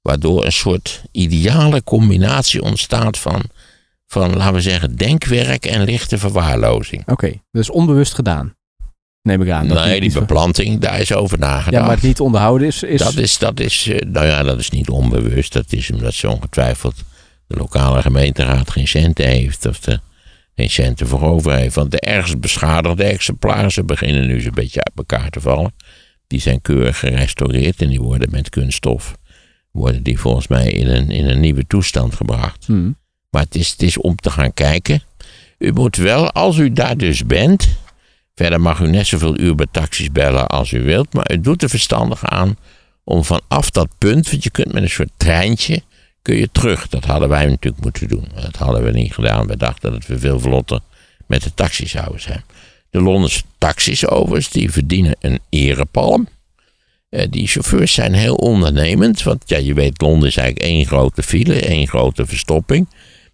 Waardoor 0.02 0.46
een 0.46 0.52
soort 0.52 1.02
ideale 1.12 1.84
combinatie 1.84 2.62
ontstaat 2.62 3.18
van, 3.18 3.42
van 4.08 4.36
laten 4.36 4.54
we 4.54 4.62
zeggen, 4.62 4.96
denkwerk 4.96 5.66
en 5.66 5.84
lichte 5.84 6.18
verwaarlozing. 6.18 7.08
Oké, 7.08 7.34
dus 7.52 7.70
onbewust 7.70 8.14
gedaan. 8.14 8.56
Neem 9.22 9.42
ik 9.42 9.50
aan. 9.50 9.68
Dat 9.68 9.86
nee, 9.86 10.00
die 10.00 10.12
beplanting, 10.12 10.80
daar 10.80 11.00
is 11.00 11.14
over 11.14 11.40
nagedacht. 11.40 11.76
Ja, 11.76 11.82
maar 11.82 11.96
het 11.96 12.02
niet 12.02 12.20
onderhouden 12.20 12.68
is... 12.68 12.84
is 12.84 13.00
Dat 13.00 13.18
is, 13.18 13.38
dat 13.38 13.60
is, 13.60 13.88
eh, 13.88 14.00
nou 14.08 14.26
ja, 14.26 14.44
dat 14.44 14.60
is 14.60 14.70
niet 14.70 14.90
onbewust. 14.90 15.54
Dat 15.54 15.74
is 15.74 15.92
omdat 15.92 16.14
ze 16.14 16.30
ongetwijfeld 16.30 16.96
de 17.48 17.58
lokale 17.58 18.02
gemeenteraad 18.02 18.72
geen 18.72 18.88
centen 18.88 19.28
heeft. 19.28 19.66
Of 19.66 19.86
er 19.86 20.02
geen 20.62 20.86
centen 20.86 21.08
voor 21.08 21.22
over 21.22 21.54
heeft. 21.54 21.76
Want 21.76 21.92
de 21.92 22.00
ergst 22.00 22.40
beschadigde 22.40 23.04
exemplaren, 23.04 23.86
beginnen 23.86 24.28
nu 24.28 24.42
zo'n 24.42 24.54
beetje 24.54 24.84
uit 24.84 24.98
elkaar 24.98 25.30
te 25.30 25.42
vallen. 25.42 25.74
Die 26.28 26.40
zijn 26.40 26.62
keurig 26.62 27.00
gerestaureerd 27.00 27.82
en 27.82 27.88
die 27.88 28.02
worden 28.02 28.30
met 28.32 28.50
kunststof. 28.50 29.16
Worden 29.72 30.04
die 30.04 30.20
volgens 30.20 30.48
mij 30.48 30.72
in 30.72 30.88
een, 30.88 31.10
in 31.10 31.30
een 31.30 31.40
nieuwe 31.40 31.68
toestand 31.68 32.16
gebracht. 32.16 32.66
Hmm. 32.66 32.98
Maar 33.30 33.44
het 33.44 33.56
is, 33.56 33.70
het 33.70 33.82
is 33.82 33.98
om 33.98 34.16
te 34.16 34.30
gaan 34.30 34.54
kijken. 34.54 35.02
U 35.58 35.72
moet 35.72 35.96
wel, 35.96 36.32
als 36.32 36.58
u 36.58 36.72
daar 36.74 36.98
dus 36.98 37.26
bent. 37.26 37.68
Verder 38.36 38.62
mag 38.62 38.80
u 38.80 38.88
net 38.88 39.08
zoveel 39.08 39.40
uur 39.40 39.56
bij 39.56 39.68
taxis 39.72 40.12
bellen 40.12 40.48
als 40.48 40.72
u 40.72 40.84
wilt. 40.84 41.14
Maar 41.14 41.32
u 41.32 41.40
doet 41.40 41.64
er 41.64 41.70
verstandig 41.70 42.26
aan 42.26 42.58
om 43.04 43.24
vanaf 43.24 43.70
dat 43.70 43.88
punt. 43.98 44.30
Want 44.30 44.44
je 44.44 44.50
kunt 44.50 44.74
met 44.74 44.84
een 44.84 44.90
soort 44.90 45.12
treintje. 45.18 45.82
Kun 46.22 46.36
je 46.36 46.50
terug. 46.52 46.88
Dat 46.88 47.06
hadden 47.06 47.30
wij 47.30 47.46
natuurlijk 47.46 47.84
moeten 47.84 48.08
doen. 48.08 48.28
Dat 48.36 48.56
hadden 48.56 48.84
we 48.84 48.92
niet 48.92 49.14
gedaan. 49.14 49.48
We 49.48 49.58
dachten 49.58 49.92
dat 49.92 50.06
we 50.06 50.20
veel 50.20 50.40
vlotter 50.40 50.80
met 51.28 51.44
de 51.44 51.54
taxi 51.54 51.88
zouden 51.88 52.22
zijn. 52.22 52.44
De 52.90 53.02
Londense 53.02 53.42
taxis 53.58 54.04
die 54.52 54.72
verdienen 54.72 55.16
een 55.20 55.40
erepalm. 55.50 56.28
Eh, 57.10 57.28
die 57.30 57.48
chauffeurs 57.48 57.94
zijn 57.94 58.14
heel 58.14 58.36
ondernemend. 58.36 59.24
Want 59.24 59.44
ja, 59.46 59.58
je 59.58 59.74
weet, 59.74 60.02
Londen 60.02 60.28
is 60.28 60.38
eigenlijk 60.38 60.70
één 60.70 60.86
grote 60.86 61.24
file, 61.24 61.60
één 61.60 61.88
grote 61.88 62.26
verstopping. 62.26 62.88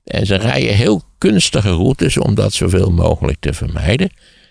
En 0.03 0.25
ze 0.25 0.35
rijden 0.35 0.75
heel 0.75 1.03
kunstige 1.17 1.69
routes 1.69 2.17
om 2.17 2.35
dat 2.35 2.53
zoveel 2.53 2.91
mogelijk 2.91 3.37
te 3.39 3.53
vermijden. 3.53 4.09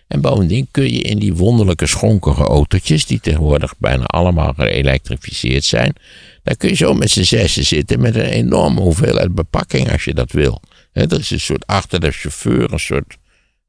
En 0.08 0.20
bovendien 0.20 0.68
kun 0.70 0.92
je 0.92 1.00
in 1.00 1.18
die 1.18 1.34
wonderlijke 1.34 1.86
schonkige 1.86 2.42
autootjes, 2.42 3.06
die 3.06 3.20
tegenwoordig 3.20 3.74
bijna 3.78 4.04
allemaal 4.04 4.52
geëlektrificeerd 4.56 5.64
zijn, 5.64 5.94
daar 6.42 6.56
kun 6.56 6.68
je 6.68 6.74
zo 6.74 6.94
met 6.94 7.10
z'n 7.10 7.22
zessen 7.22 7.64
zitten 7.64 8.00
met 8.00 8.14
een 8.14 8.24
enorme 8.24 8.80
hoeveelheid 8.80 9.34
bepakking 9.34 9.92
als 9.92 10.04
je 10.04 10.14
dat 10.14 10.32
wil. 10.32 10.60
Er 10.92 11.18
is 11.18 11.30
een 11.30 11.40
soort 11.40 11.66
achter 11.66 12.00
de 12.00 12.10
chauffeur 12.10 12.72
een 12.72 12.80
soort 12.80 13.16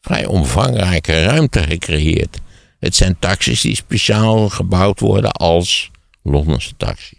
vrij 0.02 0.26
omvangrijke 0.26 1.24
ruimte 1.24 1.64
gecreëerd. 1.64 2.40
Het 2.80 2.96
zijn 2.96 3.20
taxis 3.20 3.62
die 3.62 3.76
speciaal 3.76 4.50
gebouwd 4.50 5.00
worden 5.00 5.32
als 5.32 5.92
Londense 6.24 6.74
taxi. 6.78 7.17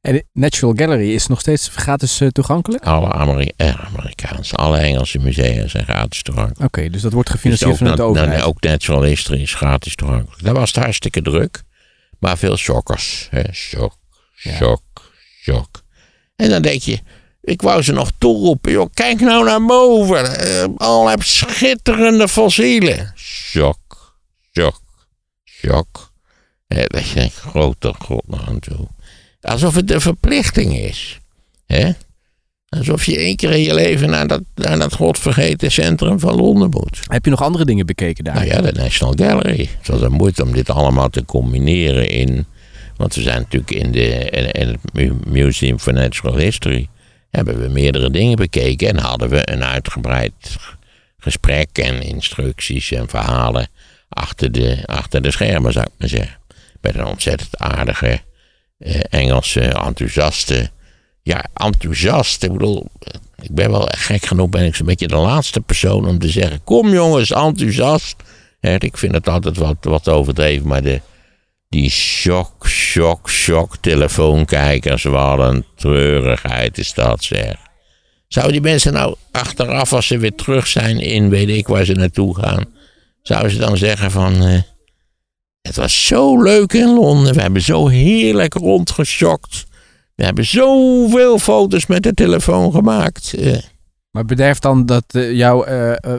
En 0.00 0.24
Natural 0.32 0.74
Gallery 0.76 1.14
is 1.14 1.26
nog 1.26 1.40
steeds 1.40 1.68
gratis 1.68 2.20
eh, 2.20 2.28
toegankelijk? 2.28 2.84
Alle 2.84 3.12
Ameri 3.12 3.50
eh, 3.56 3.86
Amerikaanse, 3.86 4.54
alle 4.54 4.78
Engelse 4.78 5.18
musea 5.18 5.68
zijn 5.68 5.84
gratis 5.84 6.22
toegankelijk. 6.22 6.60
Oké, 6.60 6.90
dus 6.90 7.02
dat 7.02 7.12
wordt 7.12 7.28
Dus 7.28 7.36
gefinancierd 7.36 7.72
ook, 7.72 7.78
vanuit 7.78 7.96
de 7.96 8.02
overheid. 8.02 8.42
ook 8.42 8.60
Natural 8.60 9.02
History 9.02 9.42
is 9.42 9.54
gratis 9.54 9.94
toegankelijk. 9.94 10.42
Daar 10.42 10.54
was 10.54 10.72
het 10.74 10.84
hartstikke 10.84 11.22
druk. 11.22 11.62
Maar 12.18 12.38
veel 12.38 12.56
shockers. 12.56 13.28
Hè? 13.30 13.42
Shock, 13.52 13.96
shock, 14.36 14.82
shock. 15.42 15.82
En 16.36 16.50
dan 16.50 16.62
denk 16.62 16.82
je, 16.82 16.98
ik 17.40 17.62
wou 17.62 17.82
ze 17.82 17.92
nog 17.92 18.10
toeroepen. 18.18 18.72
Joh, 18.72 18.90
kijk 18.94 19.20
nou 19.20 19.44
naar 19.44 19.64
boven. 19.64 20.38
Eh, 20.38 20.64
al 20.76 21.08
heb 21.08 21.22
schitterende 21.22 22.28
fossielen. 22.28 23.12
Shock, 23.16 24.16
shock, 24.52 24.80
shock. 25.44 26.12
Hè, 26.66 26.84
dat 26.86 27.08
je 27.08 27.14
denkt, 27.14 27.34
grote 27.34 27.94
god 27.98 28.26
nog 28.26 28.48
aan 28.48 28.58
toe. 28.58 28.88
Alsof 29.44 29.74
het 29.74 29.90
een 29.90 30.00
verplichting 30.00 30.76
is. 30.76 31.20
Hè? 31.66 31.90
Alsof 32.68 33.04
je 33.04 33.16
één 33.16 33.36
keer 33.36 33.50
in 33.50 33.60
je 33.60 33.74
leven 33.74 34.10
naar 34.10 34.26
dat, 34.26 34.42
naar 34.54 34.78
dat 34.78 34.94
godvergeten 34.94 35.72
centrum 35.72 36.20
van 36.20 36.34
Londen 36.34 36.70
moet. 36.70 37.00
Heb 37.06 37.24
je 37.24 37.30
nog 37.30 37.42
andere 37.42 37.64
dingen 37.64 37.86
bekeken 37.86 38.24
daar? 38.24 38.34
Nou 38.34 38.46
ja, 38.46 38.60
de 38.60 38.72
National 38.72 39.14
Gallery. 39.16 39.68
Het 39.78 39.88
was 39.88 40.00
een 40.00 40.12
moeite 40.12 40.42
om 40.42 40.52
dit 40.52 40.70
allemaal 40.70 41.08
te 41.08 41.24
combineren 41.24 42.08
in. 42.08 42.46
Want 42.96 43.14
we 43.14 43.22
zijn 43.22 43.38
natuurlijk 43.40 43.70
in, 43.70 43.92
de, 43.92 44.30
in, 44.30 44.50
in 44.50 44.68
het 44.68 44.92
Mu- 44.92 45.18
Museum 45.26 45.78
for 45.78 45.92
Natural 45.92 46.36
History. 46.36 46.88
Hebben 47.30 47.60
we 47.60 47.68
meerdere 47.68 48.10
dingen 48.10 48.36
bekeken 48.36 48.88
en 48.88 48.98
hadden 48.98 49.28
we 49.28 49.52
een 49.52 49.64
uitgebreid 49.64 50.32
gesprek 51.18 51.68
en 51.72 52.02
instructies 52.02 52.92
en 52.92 53.08
verhalen 53.08 53.68
achter 54.08 54.52
de, 54.52 54.82
achter 54.86 55.22
de 55.22 55.30
schermen, 55.30 55.72
zou 55.72 55.84
ik 55.84 55.92
maar 55.98 56.08
zeggen. 56.08 56.38
Met 56.80 56.94
een 56.94 57.04
ontzettend 57.04 57.58
aardige 57.58 58.20
Engelse 59.08 59.60
enthousiaste. 59.60 60.70
Ja, 61.22 61.44
enthousiast. 61.54 62.42
Ik 62.42 62.52
bedoel, 62.52 62.86
ik 63.42 63.54
ben 63.54 63.70
wel 63.70 63.88
gek 63.90 64.26
genoeg, 64.26 64.48
ben 64.48 64.64
ik 64.64 64.74
zo'n 64.74 64.86
beetje 64.86 65.06
de 65.08 65.16
laatste 65.16 65.60
persoon 65.60 66.06
om 66.08 66.18
te 66.18 66.28
zeggen: 66.28 66.64
Kom 66.64 66.92
jongens, 66.92 67.30
enthousiast. 67.30 68.16
Ik 68.60 68.96
vind 68.96 69.14
het 69.14 69.28
altijd 69.28 69.56
wat, 69.56 69.76
wat 69.80 70.08
overdreven, 70.08 70.66
maar 70.66 70.82
de, 70.82 71.00
die 71.68 71.90
shock, 71.90 72.68
shock, 72.68 73.30
shock 73.30 73.76
telefoonkijkers, 73.76 75.02
wat 75.02 75.38
een 75.38 75.64
treurigheid 75.76 76.78
is 76.78 76.94
dat 76.94 77.24
zeg. 77.24 77.56
Zouden 78.28 78.52
die 78.54 78.70
mensen 78.70 78.92
nou 78.92 79.16
achteraf, 79.30 79.92
als 79.92 80.06
ze 80.06 80.18
weer 80.18 80.34
terug 80.34 80.66
zijn 80.66 80.98
in 80.98 81.28
weet 81.30 81.48
ik 81.48 81.66
waar 81.66 81.84
ze 81.84 81.92
naartoe 81.92 82.38
gaan, 82.38 82.64
zouden 83.22 83.50
ze 83.50 83.58
dan 83.58 83.76
zeggen 83.76 84.10
van. 84.10 84.42
eh, 84.42 84.62
het 85.68 85.76
was 85.76 86.06
zo 86.06 86.42
leuk 86.42 86.72
in 86.72 86.94
Londen. 86.94 87.34
We 87.34 87.40
hebben 87.40 87.62
zo 87.62 87.88
heerlijk 87.88 88.54
rondgeschokt. 88.54 89.64
We 90.14 90.24
hebben 90.24 90.44
zoveel 90.44 91.38
foto's 91.38 91.86
met 91.86 92.02
de 92.02 92.14
telefoon 92.14 92.72
gemaakt. 92.72 93.34
Eh, 93.34 93.56
Maar 94.10 94.24
bederft 94.24 94.62
dan 94.62 94.86
dat 94.86 95.04
eh, 95.08 95.32
jou 95.32 95.66
eh, 95.66 95.74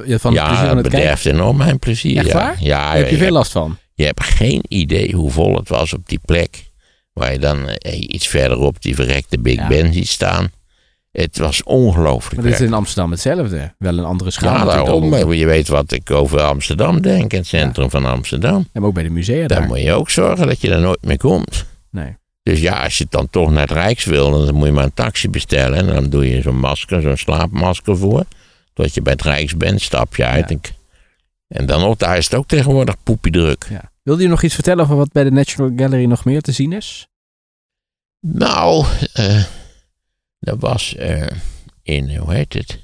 je 0.06 0.20
van 0.20 0.32
het 0.34 0.42
ja, 0.42 0.48
plezier 0.48 0.68
aan 0.70 0.78
het 0.78 0.88
kijken? 0.88 1.00
bederft 1.02 1.26
enorm 1.26 1.58
mijn 1.58 1.80
plezier. 1.80 2.18
Echt 2.18 2.28
ja. 2.28 2.34
waar? 2.34 2.56
Ja, 2.60 2.86
Daar 2.86 2.96
heb 2.98 3.06
je 3.06 3.12
je, 3.16 3.22
veel 3.24 3.32
last 3.32 3.52
van. 3.52 3.78
je 3.94 4.06
hebt 4.06 4.24
geen 4.24 4.64
idee 4.68 5.16
hoe 5.16 5.32
vol 5.32 5.56
het 5.56 5.70
was 5.70 5.94
op 5.94 6.08
die 6.08 6.20
plek. 6.26 6.72
Waar 7.14 7.32
je 7.32 7.40
dan 7.40 7.70
iets 7.90 8.28
verderop 8.28 8.82
die 8.82 8.96
verrekte 8.96 9.40
Big 9.40 9.56
Ja. 9.56 9.68
Ben 9.68 9.94
ziet 9.94 10.08
staan. 10.08 10.52
Het 11.16 11.38
was 11.38 11.64
ongelooflijk. 11.64 12.42
Maar 12.42 12.52
dit 12.52 12.60
is 12.60 12.68
in 12.68 12.74
Amsterdam 12.74 13.12
hetzelfde. 13.12 13.74
Wel 13.78 13.98
een 13.98 14.04
andere 14.06 14.32
schaal. 14.32 14.54
Ja, 14.54 14.66
daarom. 14.66 15.10
dan. 15.10 15.10
maar 15.10 15.36
Je 15.36 15.46
weet 15.46 15.68
wat 15.68 15.92
ik 15.92 16.12
over 16.12 16.42
Amsterdam 16.42 17.02
denk, 17.02 17.32
het 17.32 17.48
centrum 17.48 17.90
van 17.90 18.06
Amsterdam. 18.06 18.68
En 18.72 18.84
ook 18.84 18.94
bij 18.94 19.04
de 19.04 19.10
musea 19.10 19.48
Daar 19.48 19.60
daar. 19.60 19.68
moet 19.68 19.82
je 19.82 19.94
ook 19.94 20.10
zorgen 20.10 20.48
dat 20.48 20.62
je 20.62 20.72
er 20.72 20.80
nooit 20.80 21.06
meer 21.06 21.18
komt. 21.18 21.66
Nee. 21.92 22.18
Dus 22.44 22.60
ja, 22.60 22.84
als 22.84 22.98
je 22.98 23.06
dan 23.10 23.30
toch 23.30 23.52
naar 23.52 23.62
het 23.62 23.72
Rijks 23.72 24.06
wil, 24.06 24.46
dan 24.46 24.56
moet 24.56 24.66
je 24.66 24.74
maar 24.74 24.84
een 24.84 24.94
taxi 24.94 25.30
bestellen. 25.30 25.78
En 25.78 25.86
dan 25.88 26.10
doe 26.10 26.30
je 26.30 26.42
zo'n 26.42 26.60
masker, 26.60 27.02
zo'n 27.02 27.18
slaapmasker 27.18 27.98
voor. 27.98 28.26
Tot 28.74 28.94
je 28.94 29.02
bij 29.02 29.14
het 29.14 29.22
Rijks 29.22 29.58
bent, 29.58 29.82
stap 29.82 30.16
je 30.16 30.26
uit. 30.26 30.50
Ja. 30.50 30.56
En, 30.56 30.62
en 31.48 31.66
dan 31.66 31.84
ook, 31.84 32.00
daar 32.00 32.18
is 32.18 32.26
het 32.26 32.36
ook 32.36 32.48
tegenwoordig 32.48 32.96
poepiedruk. 33.04 33.66
Ja. 33.70 33.92
Wilde 34.04 34.22
je 34.22 34.28
nog 34.30 34.44
iets 34.44 34.54
vertellen 34.54 34.84
over 34.84 34.96
wat 34.96 35.12
bij 35.12 35.24
de 35.24 35.32
National 35.32 35.72
Gallery 35.76 36.06
nog 36.06 36.26
meer 36.26 36.42
te 36.42 36.52
zien 36.52 36.74
is? 36.74 37.08
Nou, 38.20 38.86
eh 39.14 39.44
er 40.40 40.58
was 40.58 40.96
eh, 40.96 41.28
in, 41.84 42.16
hoe 42.18 42.34
heet 42.34 42.54
het? 42.54 42.84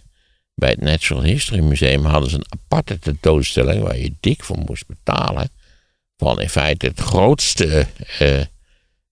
Bij 0.55 0.69
het 0.69 0.81
Natural 0.81 1.23
History 1.23 1.59
Museum 1.61 2.05
hadden 2.05 2.29
ze 2.29 2.35
een 2.35 2.45
aparte 2.59 2.99
tentoonstelling 2.99 3.83
waar 3.83 3.97
je 3.97 4.13
dik 4.19 4.43
voor 4.43 4.57
moest 4.57 4.87
betalen. 4.87 5.49
Van 6.17 6.41
in 6.41 6.49
feite 6.49 6.85
het 6.85 6.99
grootste 6.99 7.87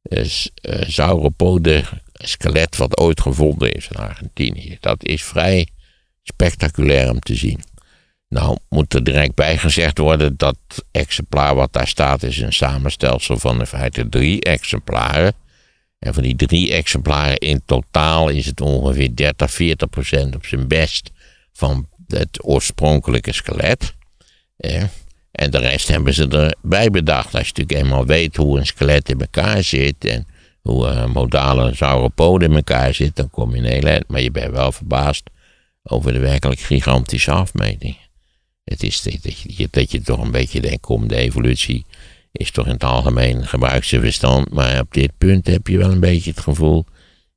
s- 0.09 0.49
eh, 0.61 0.81
sauropode 0.89 1.83
skelet 2.13 2.77
wat 2.77 2.97
ooit 2.99 3.21
gevonden 3.21 3.71
is 3.73 3.87
in 3.87 3.95
Argentinië. 3.95 4.77
Dat 4.79 5.03
is 5.05 5.23
vrij 5.23 5.67
spectaculair 6.23 7.09
om 7.09 7.19
te 7.19 7.35
zien. 7.35 7.59
Nou, 8.27 8.57
moet 8.69 8.93
er 8.93 9.03
direct 9.03 9.35
bij 9.35 9.57
gezegd 9.57 9.97
worden 9.97 10.37
dat 10.37 10.57
exemplaar 10.91 11.55
wat 11.55 11.73
daar 11.73 11.87
staat 11.87 12.23
is 12.23 12.37
een 12.39 12.53
samenstelsel 12.53 13.37
van 13.37 13.59
in 13.59 13.65
feite 13.65 14.09
drie 14.09 14.41
exemplaren. 14.41 15.33
En 15.99 16.13
van 16.13 16.23
die 16.23 16.35
drie 16.35 16.73
exemplaren 16.73 17.37
in 17.37 17.61
totaal 17.65 18.29
is 18.29 18.45
het 18.45 18.61
ongeveer 18.61 19.15
30, 19.15 19.51
40 19.51 19.89
procent 19.89 20.35
op 20.35 20.45
zijn 20.45 20.67
best 20.67 21.11
van 21.53 21.87
het 22.07 22.45
oorspronkelijke 22.45 23.33
skelet. 23.33 23.93
Eh, 24.57 24.83
en 25.31 25.51
de 25.51 25.57
rest 25.57 25.87
hebben 25.87 26.13
ze 26.13 26.27
erbij 26.27 26.89
bedacht. 26.89 27.35
Als 27.35 27.47
je 27.47 27.53
natuurlijk 27.55 27.85
eenmaal 27.85 28.05
weet 28.05 28.35
hoe 28.35 28.59
een 28.59 28.65
skelet 28.65 29.09
in 29.09 29.19
elkaar 29.19 29.63
zit 29.63 30.05
en 30.05 30.27
hoe 30.61 30.87
een 30.87 31.11
modale 31.11 31.75
sauropode 31.75 32.45
in 32.45 32.55
elkaar 32.55 32.93
zit, 32.93 33.15
dan 33.15 33.29
kom 33.29 33.55
je 33.55 33.61
in 33.61 33.87
heel. 33.87 34.01
Maar 34.07 34.21
je 34.21 34.31
bent 34.31 34.51
wel 34.51 34.71
verbaasd 34.71 35.29
over 35.83 36.13
de 36.13 36.19
werkelijk 36.19 36.59
gigantische 36.59 37.31
afmetingen. 37.31 38.07
Het 38.63 38.83
is 38.83 39.01
dat 39.01 39.39
je, 39.39 39.67
dat 39.71 39.91
je 39.91 40.01
toch 40.01 40.21
een 40.21 40.31
beetje 40.31 40.61
denkt, 40.61 40.81
kom, 40.81 41.07
de 41.07 41.15
evolutie 41.15 41.85
is 42.31 42.51
toch 42.51 42.65
in 42.65 42.71
het 42.71 42.83
algemeen 42.83 43.47
gebruikse 43.47 43.99
verstand. 43.99 44.51
Maar 44.51 44.79
op 44.79 44.93
dit 44.93 45.11
punt 45.17 45.47
heb 45.47 45.67
je 45.67 45.77
wel 45.77 45.91
een 45.91 45.99
beetje 45.99 46.29
het 46.29 46.39
gevoel, 46.39 46.85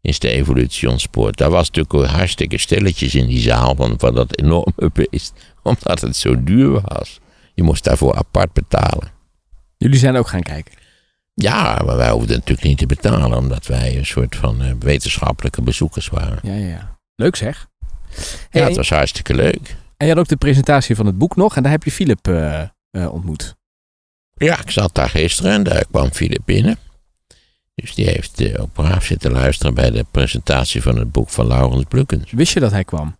is 0.01 0.19
de 0.19 0.29
evolutie 0.29 0.91
ontspoord. 0.91 1.37
Daar 1.37 1.51
was 1.51 1.71
natuurlijk 1.71 2.11
hartstikke 2.11 2.59
stilletjes 2.59 3.15
in 3.15 3.27
die 3.27 3.41
zaal 3.41 3.75
van, 3.75 3.95
van 3.99 4.15
dat 4.15 4.39
enorme 4.39 4.91
beest. 4.93 5.33
Omdat 5.63 6.01
het 6.01 6.17
zo 6.17 6.43
duur 6.43 6.81
was. 6.85 7.21
Je 7.55 7.63
moest 7.63 7.85
daarvoor 7.85 8.15
apart 8.15 8.53
betalen. 8.53 9.11
Jullie 9.77 9.99
zijn 9.99 10.17
ook 10.17 10.29
gaan 10.29 10.43
kijken. 10.43 10.73
Ja, 11.35 11.83
maar 11.85 11.97
wij 11.97 12.11
hoefden 12.11 12.37
natuurlijk 12.37 12.69
niet 12.69 12.79
te 12.79 12.87
betalen, 12.87 13.39
omdat 13.39 13.67
wij 13.67 13.97
een 13.97 14.07
soort 14.07 14.37
van 14.37 14.63
eh, 14.63 14.71
wetenschappelijke 14.79 15.63
bezoekers 15.63 16.09
waren. 16.09 16.39
Ja, 16.43 16.55
ja, 16.55 16.67
ja. 16.67 16.99
Leuk 17.15 17.37
zeg. 17.37 17.67
Ja, 18.51 18.65
het 18.65 18.77
was 18.77 18.91
hartstikke 18.91 19.35
leuk. 19.35 19.77
En 19.97 20.07
je 20.07 20.13
had 20.13 20.19
ook 20.19 20.29
de 20.29 20.37
presentatie 20.37 20.97
van 20.97 21.07
het 21.07 21.19
boek 21.19 21.37
nog. 21.37 21.57
En 21.57 21.63
daar 21.63 21.73
heb 21.73 21.85
je 21.85 21.91
Philip 21.91 22.29
eh, 22.29 22.61
eh, 22.91 23.13
ontmoet. 23.13 23.55
Ja, 24.35 24.61
ik 24.61 24.71
zat 24.71 24.95
daar 24.95 25.09
gisteren 25.09 25.53
en 25.53 25.63
daar 25.63 25.85
kwam 25.91 26.13
Filip 26.13 26.43
binnen. 26.45 26.79
Dus 27.75 27.95
die 27.95 28.07
heeft 28.07 28.41
eh, 28.41 28.61
op 28.63 28.71
braaf 28.73 29.05
zitten 29.05 29.33
luisteren 29.33 29.75
bij 29.75 29.91
de 29.91 30.05
presentatie 30.11 30.83
van 30.83 30.97
het 30.97 31.13
boek 31.13 31.31
van 31.31 31.47
Laurens 31.47 31.85
Blukens. 31.89 32.31
Wist 32.31 32.53
je 32.53 32.61
dat 32.61 32.71
hij 32.71 32.85
kwam? 32.85 33.17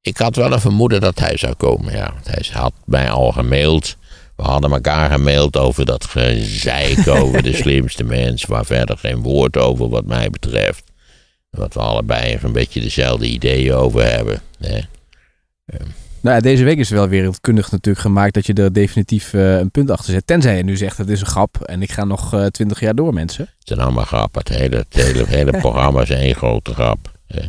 Ik 0.00 0.16
had 0.16 0.36
wel 0.36 0.52
een 0.52 0.60
vermoeden 0.60 1.00
dat 1.00 1.18
hij 1.18 1.36
zou 1.36 1.54
komen, 1.54 1.92
ja. 1.92 2.12
Want 2.12 2.26
hij 2.26 2.46
had 2.52 2.72
mij 2.84 3.10
al 3.10 3.32
gemaild. 3.32 3.96
We 4.36 4.42
hadden 4.42 4.72
elkaar 4.72 5.10
gemaild 5.10 5.56
over 5.56 5.84
dat 5.84 6.04
gezeik 6.04 7.08
over 7.18 7.42
de 7.42 7.54
slimste 7.54 8.04
mens. 8.04 8.44
Waar 8.44 8.66
verder 8.66 8.98
geen 8.98 9.22
woord 9.22 9.56
over 9.56 9.88
wat 9.88 10.04
mij 10.04 10.30
betreft. 10.30 10.84
Wat 11.50 11.74
we 11.74 11.80
allebei 11.80 12.38
een 12.42 12.52
beetje 12.52 12.80
dezelfde 12.80 13.26
ideeën 13.26 13.74
over 13.74 14.10
hebben. 14.10 14.42
Hè. 14.58 14.80
Nou 16.26 16.40
deze 16.40 16.64
week 16.64 16.78
is 16.78 16.90
er 16.90 16.96
wel 16.96 17.08
wereldkundig 17.08 17.70
natuurlijk 17.70 18.04
gemaakt 18.04 18.34
dat 18.34 18.46
je 18.46 18.52
er 18.52 18.72
definitief 18.72 19.32
eh, 19.32 19.58
een 19.58 19.70
punt 19.70 19.90
achter 19.90 20.12
zet. 20.12 20.26
Tenzij 20.26 20.56
je 20.56 20.62
nu 20.62 20.76
zegt 20.76 20.98
het 20.98 21.08
is 21.08 21.20
een 21.20 21.26
grap 21.26 21.60
en 21.62 21.82
ik 21.82 21.92
ga 21.92 22.04
nog 22.04 22.34
eh, 22.34 22.46
twintig 22.46 22.80
jaar 22.80 22.94
door 22.94 23.14
mensen. 23.14 23.44
Het 23.44 23.68
zijn 23.68 23.80
allemaal 23.80 24.04
grappen. 24.04 24.40
Het 24.40 24.58
hele, 24.58 24.76
het 24.76 24.94
hele, 24.94 25.18
het 25.18 25.28
hele 25.28 25.50
programma 25.64 26.02
is 26.02 26.10
één 26.10 26.34
grote 26.34 26.74
grap. 26.74 27.12
hè. 27.26 27.40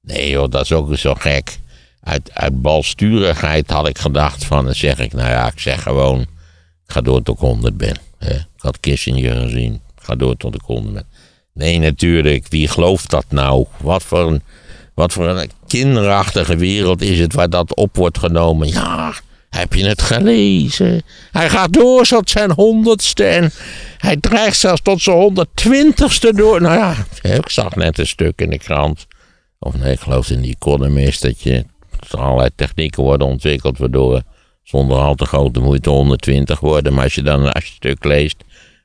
Nee 0.00 0.30
joh, 0.30 0.50
dat 0.50 0.62
is 0.62 0.72
ook 0.72 0.96
zo 0.96 1.14
gek. 1.14 1.58
Uit, 2.00 2.30
uit 2.34 2.62
balsturigheid 2.62 3.70
had 3.70 3.88
ik 3.88 3.98
gedacht 3.98 4.44
van, 4.44 4.64
dan 4.64 4.74
zeg 4.74 4.98
ik, 4.98 5.12
nou 5.12 5.28
ja, 5.28 5.46
ik 5.46 5.60
zeg 5.60 5.82
gewoon, 5.82 6.20
ik 6.20 6.92
ga 6.92 7.00
door 7.00 7.22
tot 7.22 7.34
ik 7.34 7.40
100 7.40 7.76
ben. 7.76 7.96
hè. 8.18 8.34
Ik 8.34 8.46
had 8.56 8.80
Kissinger 8.80 9.36
gezien, 9.36 9.74
ik 9.74 10.02
ga 10.02 10.14
door 10.14 10.36
tot 10.36 10.54
ik 10.54 10.62
100 10.62 10.94
ben. 10.94 11.04
Nee, 11.52 11.78
natuurlijk, 11.78 12.46
wie 12.48 12.68
gelooft 12.68 13.10
dat 13.10 13.24
nou? 13.28 13.66
Wat 13.80 14.02
voor 14.02 14.32
een, 14.32 14.42
wat 14.94 15.12
voor 15.12 15.28
een 15.28 15.50
kinderachtige 15.66 16.56
wereld 16.56 17.02
is 17.02 17.18
het 17.18 17.34
waar 17.34 17.50
dat 17.50 17.74
op 17.74 17.96
wordt 17.96 18.18
genomen? 18.18 18.68
Ja, 18.68 19.12
heb 19.50 19.74
je 19.74 19.86
het 19.86 20.02
gelezen? 20.02 21.02
Hij 21.30 21.50
gaat 21.50 21.72
door 21.72 22.06
tot 22.06 22.30
zijn 22.30 22.52
honderdste 22.52 23.24
en 23.24 23.50
hij 23.98 24.16
dreigt 24.16 24.58
zelfs 24.58 24.80
tot 24.82 25.02
zijn 25.02 25.16
honderdtwintigste 25.16 26.34
door. 26.34 26.60
Nou 26.60 26.78
ja, 26.78 26.94
ik 27.22 27.48
zag 27.48 27.74
net 27.74 27.98
een 27.98 28.06
stuk 28.06 28.40
in 28.40 28.50
de 28.50 28.58
krant. 28.58 29.06
Of 29.58 29.76
nee, 29.76 29.92
ik 29.92 30.00
geloof 30.00 30.30
in 30.30 30.40
die 30.40 30.54
Economist 30.54 31.22
dat 31.22 31.40
je 31.40 31.64
er 32.10 32.18
allerlei 32.18 32.50
technieken 32.54 33.02
worden 33.02 33.26
ontwikkeld 33.26 33.78
waardoor 33.78 34.22
zonder 34.62 34.98
al 34.98 35.14
te 35.14 35.26
grote 35.26 35.60
moeite 35.60 35.90
120 35.90 36.60
worden. 36.60 36.94
Maar 36.94 37.04
als 37.04 37.14
je 37.14 37.22
dan 37.22 37.42
het 37.42 37.64
stuk 37.64 38.04
leest, 38.04 38.36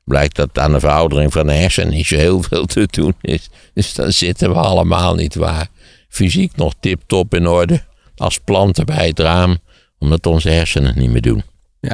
blijkt 0.04 0.36
dat 0.36 0.60
aan 0.60 0.72
de 0.72 0.80
veroudering 0.80 1.32
van 1.32 1.48
de 1.48 1.54
hersenen 1.54 1.94
niet 1.94 2.06
zo 2.06 2.16
heel 2.16 2.42
veel 2.42 2.66
te 2.66 2.88
doen 2.92 3.14
is. 3.22 3.50
Dus 3.74 3.94
dan 3.94 4.12
zitten 4.12 4.50
we 4.50 4.56
allemaal 4.56 5.16
niet 5.16 5.36
waar. 5.36 5.68
Fysiek 6.10 6.56
nog 6.56 6.74
tip-top 6.80 7.34
in 7.36 7.48
orde. 7.48 7.82
Als 8.16 8.38
planten 8.40 8.86
bij 8.86 9.08
het 9.08 9.20
raam, 9.20 9.58
omdat 10.00 10.26
onze 10.26 10.50
hersenen 10.50 10.88
het 10.88 10.98
niet 10.98 11.10
meer 11.12 11.22
doen. 11.22 11.44
Ja. 11.80 11.90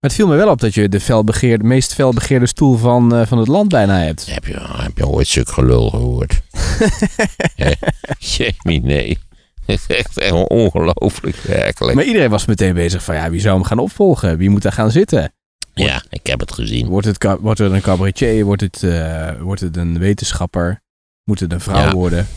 Maar 0.00 0.10
het 0.10 0.18
viel 0.18 0.26
me 0.26 0.36
wel 0.36 0.48
op 0.50 0.60
dat 0.60 0.74
je 0.74 0.88
de 0.88 1.00
felbegeerde, 1.00 1.64
meest 1.64 1.94
felbegeerde 1.94 2.46
stoel 2.46 2.76
van, 2.76 3.14
eh, 3.14 3.26
van 3.26 3.38
het 3.38 3.48
land 3.48 3.68
bijna 3.68 3.98
hebt. 3.98 4.34
Heb 4.34 4.44
je, 4.44 4.56
heb 4.60 4.98
je 4.98 5.06
ooit 5.06 5.26
zulk 5.26 5.48
gelul 5.48 5.90
gehoord? 5.90 6.40
Jamie, 8.18 8.80
nee. 8.82 9.18
Het 9.66 9.80
is 9.88 9.96
echt 9.96 10.30
ongelooflijk 10.48 11.36
werkelijk. 11.36 11.94
Maar 11.94 12.04
iedereen 12.04 12.30
was 12.30 12.46
meteen 12.46 12.74
bezig 12.74 13.04
van 13.04 13.14
ja, 13.14 13.30
wie 13.30 13.40
zou 13.40 13.54
hem 13.54 13.64
gaan 13.64 13.78
opvolgen? 13.78 14.38
Wie 14.38 14.50
moet 14.50 14.62
daar 14.62 14.72
gaan 14.72 14.90
zitten? 14.90 15.32
Ja, 15.74 16.02
ik 16.08 16.26
heb 16.26 16.40
het 16.40 16.52
gezien. 16.52 16.86
Wordt 16.88 17.06
het, 17.06 17.24
wordt 17.40 17.58
het 17.58 17.72
een 17.72 17.80
cabaretier? 17.80 18.44
Wordt 18.44 18.60
het, 18.60 18.82
eh, 18.82 19.30
wordt 19.40 19.60
het 19.60 19.76
een 19.76 19.98
wetenschapper? 19.98 20.80
Moet 21.24 21.40
het 21.40 21.52
een 21.52 21.60
vrouw 21.60 21.84
Ja. 21.86 21.92
worden? 21.92 22.28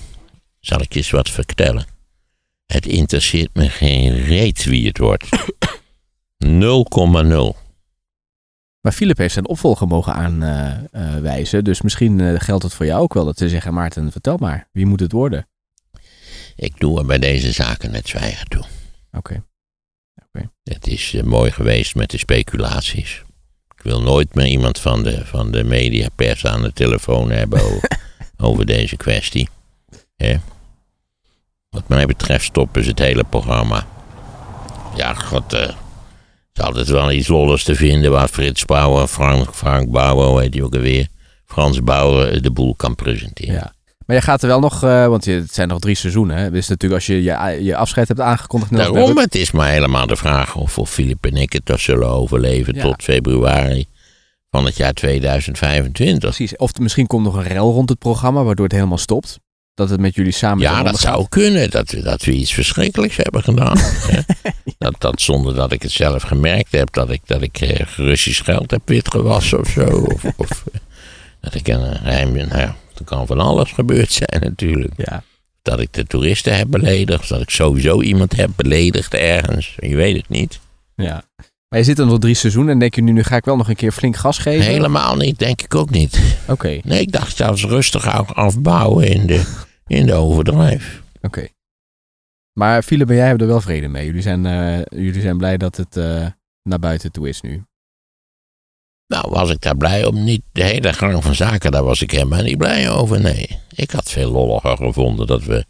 Zal 0.66 0.82
ik 0.82 0.94
je 0.94 1.00
eens 1.00 1.10
wat 1.10 1.30
vertellen? 1.30 1.86
Het 2.66 2.86
interesseert 2.86 3.54
me 3.54 3.70
geen 3.70 4.24
reet 4.24 4.64
wie 4.64 4.88
het 4.88 4.98
wordt. 4.98 5.30
0,0. 6.46 6.50
Maar 8.82 8.92
Philip 8.92 9.18
heeft 9.18 9.34
zijn 9.34 9.48
opvolger 9.48 9.88
mogen 9.88 10.14
aanwijzen. 10.14 11.64
dus 11.64 11.82
misschien 11.82 12.20
eh, 12.20 12.40
geldt 12.40 12.64
het 12.64 12.74
voor 12.74 12.86
jou 12.86 13.02
ook 13.02 13.14
wel 13.14 13.26
dat 13.26 13.38
ze 13.38 13.50
zeggen: 13.50 13.74
Maarten, 13.74 14.12
vertel 14.12 14.38
maar, 14.38 14.70
wie 14.72 14.86
moet 14.86 15.00
het 15.00 15.12
worden? 15.12 15.48
Ik 16.56 16.80
doe 16.80 17.00
er 17.00 17.06
bij 17.06 17.20
deze 17.20 17.52
zaken 17.52 17.92
net 17.92 18.08
zwijgen 18.08 18.48
toe. 18.48 18.64
Oké. 19.12 19.44
Het 20.64 20.88
is 20.88 21.14
eh, 21.14 21.24
mooi 21.24 21.52
geweest 21.52 21.96
met 21.96 22.10
de 22.10 22.18
speculaties. 22.18 23.24
Ik 23.76 23.82
wil 23.84 24.02
nooit 24.02 24.36
meer 24.36 24.48
iemand 24.48 24.80
van 24.80 25.04
de, 25.04 25.26
van 25.26 25.52
de 25.52 25.64
mediapers 25.64 26.46
aan 26.46 26.62
de 26.62 26.74
telefoon 26.74 27.32
hebben 27.32 27.62
over, 27.62 28.00
over 28.48 28.66
deze 28.66 28.98
kwestie. 28.98 29.50
Hè? 30.16 30.36
Wat 31.74 31.88
mij 31.88 32.06
betreft 32.06 32.46
stoppen 32.46 32.84
ze 32.84 32.90
het 32.90 33.00
hele 33.00 33.24
programma. 33.30 33.86
Ja, 34.96 35.14
god, 35.14 35.54
eh, 35.54 35.70
is 36.54 36.62
altijd 36.62 36.88
wel 36.88 37.12
iets 37.12 37.28
lolligs 37.28 37.64
te 37.64 37.76
vinden 37.76 38.12
waar 38.12 38.28
Frits 38.28 38.66
Bauer, 38.66 39.08
Frank, 39.08 39.54
Frank 39.54 39.92
Bauer, 39.92 40.28
hoe 40.28 40.42
heet 40.42 40.52
die 40.52 40.64
ook 40.64 40.74
alweer, 40.74 41.08
Frans 41.46 41.84
Bauer 41.84 42.32
eh, 42.34 42.42
de 42.42 42.52
boel 42.52 42.76
kan 42.76 42.96
presenteren. 42.96 43.54
Ja. 43.54 43.74
Maar 44.06 44.16
jij 44.16 44.22
gaat 44.22 44.42
er 44.42 44.48
wel 44.48 44.60
nog, 44.60 44.84
eh, 44.84 45.08
want 45.08 45.26
je, 45.26 45.32
het 45.32 45.54
zijn 45.54 45.68
nog 45.68 45.80
drie 45.80 45.96
seizoenen. 45.96 46.38
Hè? 46.38 46.52
Dus 46.52 46.68
natuurlijk 46.68 47.02
als 47.02 47.06
je 47.06 47.24
je, 47.24 47.64
je 47.64 47.76
afscheid 47.76 48.08
hebt 48.08 48.20
aangekondigd. 48.20 48.76
Daarom, 48.76 49.18
het 49.18 49.36
is 49.36 49.52
maar 49.52 49.70
helemaal 49.70 50.08
de 50.08 50.16
vraag 50.16 50.56
of, 50.56 50.78
of 50.78 50.90
Filip 50.90 51.26
en 51.26 51.36
ik 51.36 51.54
het 51.54 51.66
toch 51.66 51.80
zullen 51.80 52.08
overleven 52.08 52.76
Ja. 52.76 52.82
tot 52.82 53.04
februari 53.04 53.86
van 54.52 54.66
het 54.66 54.78
jaar 54.78 54.94
2025. 54.94 56.20
Precies. 56.20 56.56
Of 56.56 56.72
misschien 56.80 57.08
komt 57.08 57.24
nog 57.24 57.36
een 57.36 57.44
rel 57.44 57.72
rond 57.72 57.90
het 57.90 58.00
programma, 58.00 58.44
waardoor 58.44 58.66
het 58.66 58.74
helemaal 58.74 58.98
stopt. 58.98 59.40
Dat 59.74 59.90
het 59.90 60.00
met 60.00 60.16
jullie 60.16 60.32
samen 60.32 60.64
Ja, 60.64 60.84
dat 60.84 61.00
zou 61.00 61.26
kunnen. 61.30 61.70
Dat, 61.70 61.92
we- 61.92 62.02
dat 62.02 62.24
we 62.24 62.32
iets 62.32 62.54
verschrikkelijks 62.54 63.16
hebben 63.18 63.44
gedaan. 63.44 63.78
dat, 64.78 64.96
dat 64.98 65.22
zonder 65.22 65.56
dat 65.56 65.72
ik 65.72 65.82
het 65.82 65.92
zelf 65.92 66.24
gemerkt 66.24 66.72
heb. 66.72 66.94
Dat 66.94 67.10
ik, 67.10 67.22
dat 67.26 67.42
ik 67.42 67.58
eh, 67.62 67.86
Russisch 67.96 68.44
geld 68.44 68.72
heb 68.72 68.82
witgewassen 68.86 69.60
of 69.60 69.68
zo. 69.70 69.84
Of, 69.86 70.24
of 70.36 70.64
eh, 70.74 70.80
dat 71.42 71.54
ik 71.54 71.68
een 71.68 71.96
geheim... 71.96 72.34
Nou 72.34 72.52
er 72.98 73.04
kan 73.06 73.28
van 73.28 73.40
alles 73.40 73.72
gebeurd 73.72 74.12
zijn 74.30 74.42
natuurlijk. 74.42 74.94
Ja. 74.98 75.24
dat 75.62 75.80
ik 75.80 75.94
de 75.94 76.06
toeristen 76.06 76.58
heb 76.58 76.68
beledigd. 76.70 77.30
Dat 77.30 77.42
ik 77.42 77.50
sowieso 77.50 78.02
iemand 78.02 78.36
heb 78.36 78.50
beledigd 78.56 79.14
ergens. 79.14 79.76
Je 79.80 79.96
weet 79.96 80.16
het 80.16 80.30
niet. 80.30 80.60
Ja. 80.96 81.24
Maar 81.74 81.82
je 81.82 81.88
zit 81.88 82.00
er 82.00 82.06
nog 82.06 82.20
drie 82.20 82.36
seizoenen 82.36 82.74
en 82.74 82.80
denk 82.80 82.96
je 82.96 83.02
nu, 83.02 83.12
nu 83.12 83.24
ga 83.24 83.36
ik 83.36 83.46
wel 83.46 83.56
nog 83.56 83.70
een 83.70 83.76
keer 83.76 83.92
flink 83.92 84.16
gas 84.16 84.38
geven? 84.38 84.66
Helemaal 84.66 85.16
niet, 85.16 85.40
denk 85.40 85.62
ik 85.62 85.76
ook 85.76 85.90
niet. 85.90 86.38
Oké. 86.48 86.80
Nee, 86.84 87.02
ik 87.02 87.12
dacht 87.12 87.36
zelfs 87.36 87.66
rustig 87.66 88.34
afbouwen 88.36 89.08
in 89.08 89.28
de, 89.28 89.64
in 89.88 90.06
de 90.06 90.14
overdrijf. 90.14 91.02
Oké. 91.22 91.48
Maar 92.54 92.84
Philip 92.84 93.10
en 93.10 93.16
jij 93.16 93.28
hebben 93.28 93.48
er 93.48 93.54
wel 93.54 93.62
vrede 93.62 93.88
mee. 93.88 94.06
Jullie 94.06 94.22
zijn, 94.22 94.46
uh, 94.46 94.82
jullie 94.86 95.22
zijn 95.22 95.38
blij 95.38 95.58
dat 95.58 95.78
het 95.78 95.98
uh, 95.98 96.28
naar 96.64 96.80
buiten 96.80 97.12
toe 97.12 97.30
is 97.30 97.42
nu. 97.42 97.64
Nou, 99.08 99.30
was 99.30 99.50
ik 99.50 99.62
daar 99.62 99.78
blij 99.78 100.06
om? 100.06 100.24
Niet 100.24 100.44
de 100.52 100.64
hele 100.64 100.94
gang 100.94 101.24
van 101.24 101.36
zaken, 101.36 101.72
daar 101.72 101.84
was 101.84 102.02
ik 102.02 102.12
helemaal 102.12 102.44
niet 102.44 102.58
blij 102.58 102.90
over. 102.90 103.22
Nee, 103.22 103.60
ik 103.76 103.92
had 103.92 104.12
veel 104.12 104.32
lolliger 104.32 104.78
gevonden 104.78 105.28
dat 105.28 105.44
we 105.44 105.66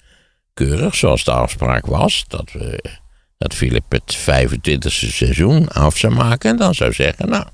keurig, 0.54 0.95
zoals 0.95 1.24
de 1.24 1.32
afspraak 1.32 1.86
was, 1.86 2.26
dat 2.28 2.51
we 2.51 3.01
dat 3.43 3.53
Philip 3.53 3.91
het 3.91 4.17
25e 4.17 4.87
seizoen 4.87 5.67
af 5.67 5.97
zou 5.97 6.13
maken. 6.13 6.49
En 6.49 6.57
dan 6.57 6.75
zou 6.75 6.93
zeggen, 6.93 7.29
nou, 7.29 7.45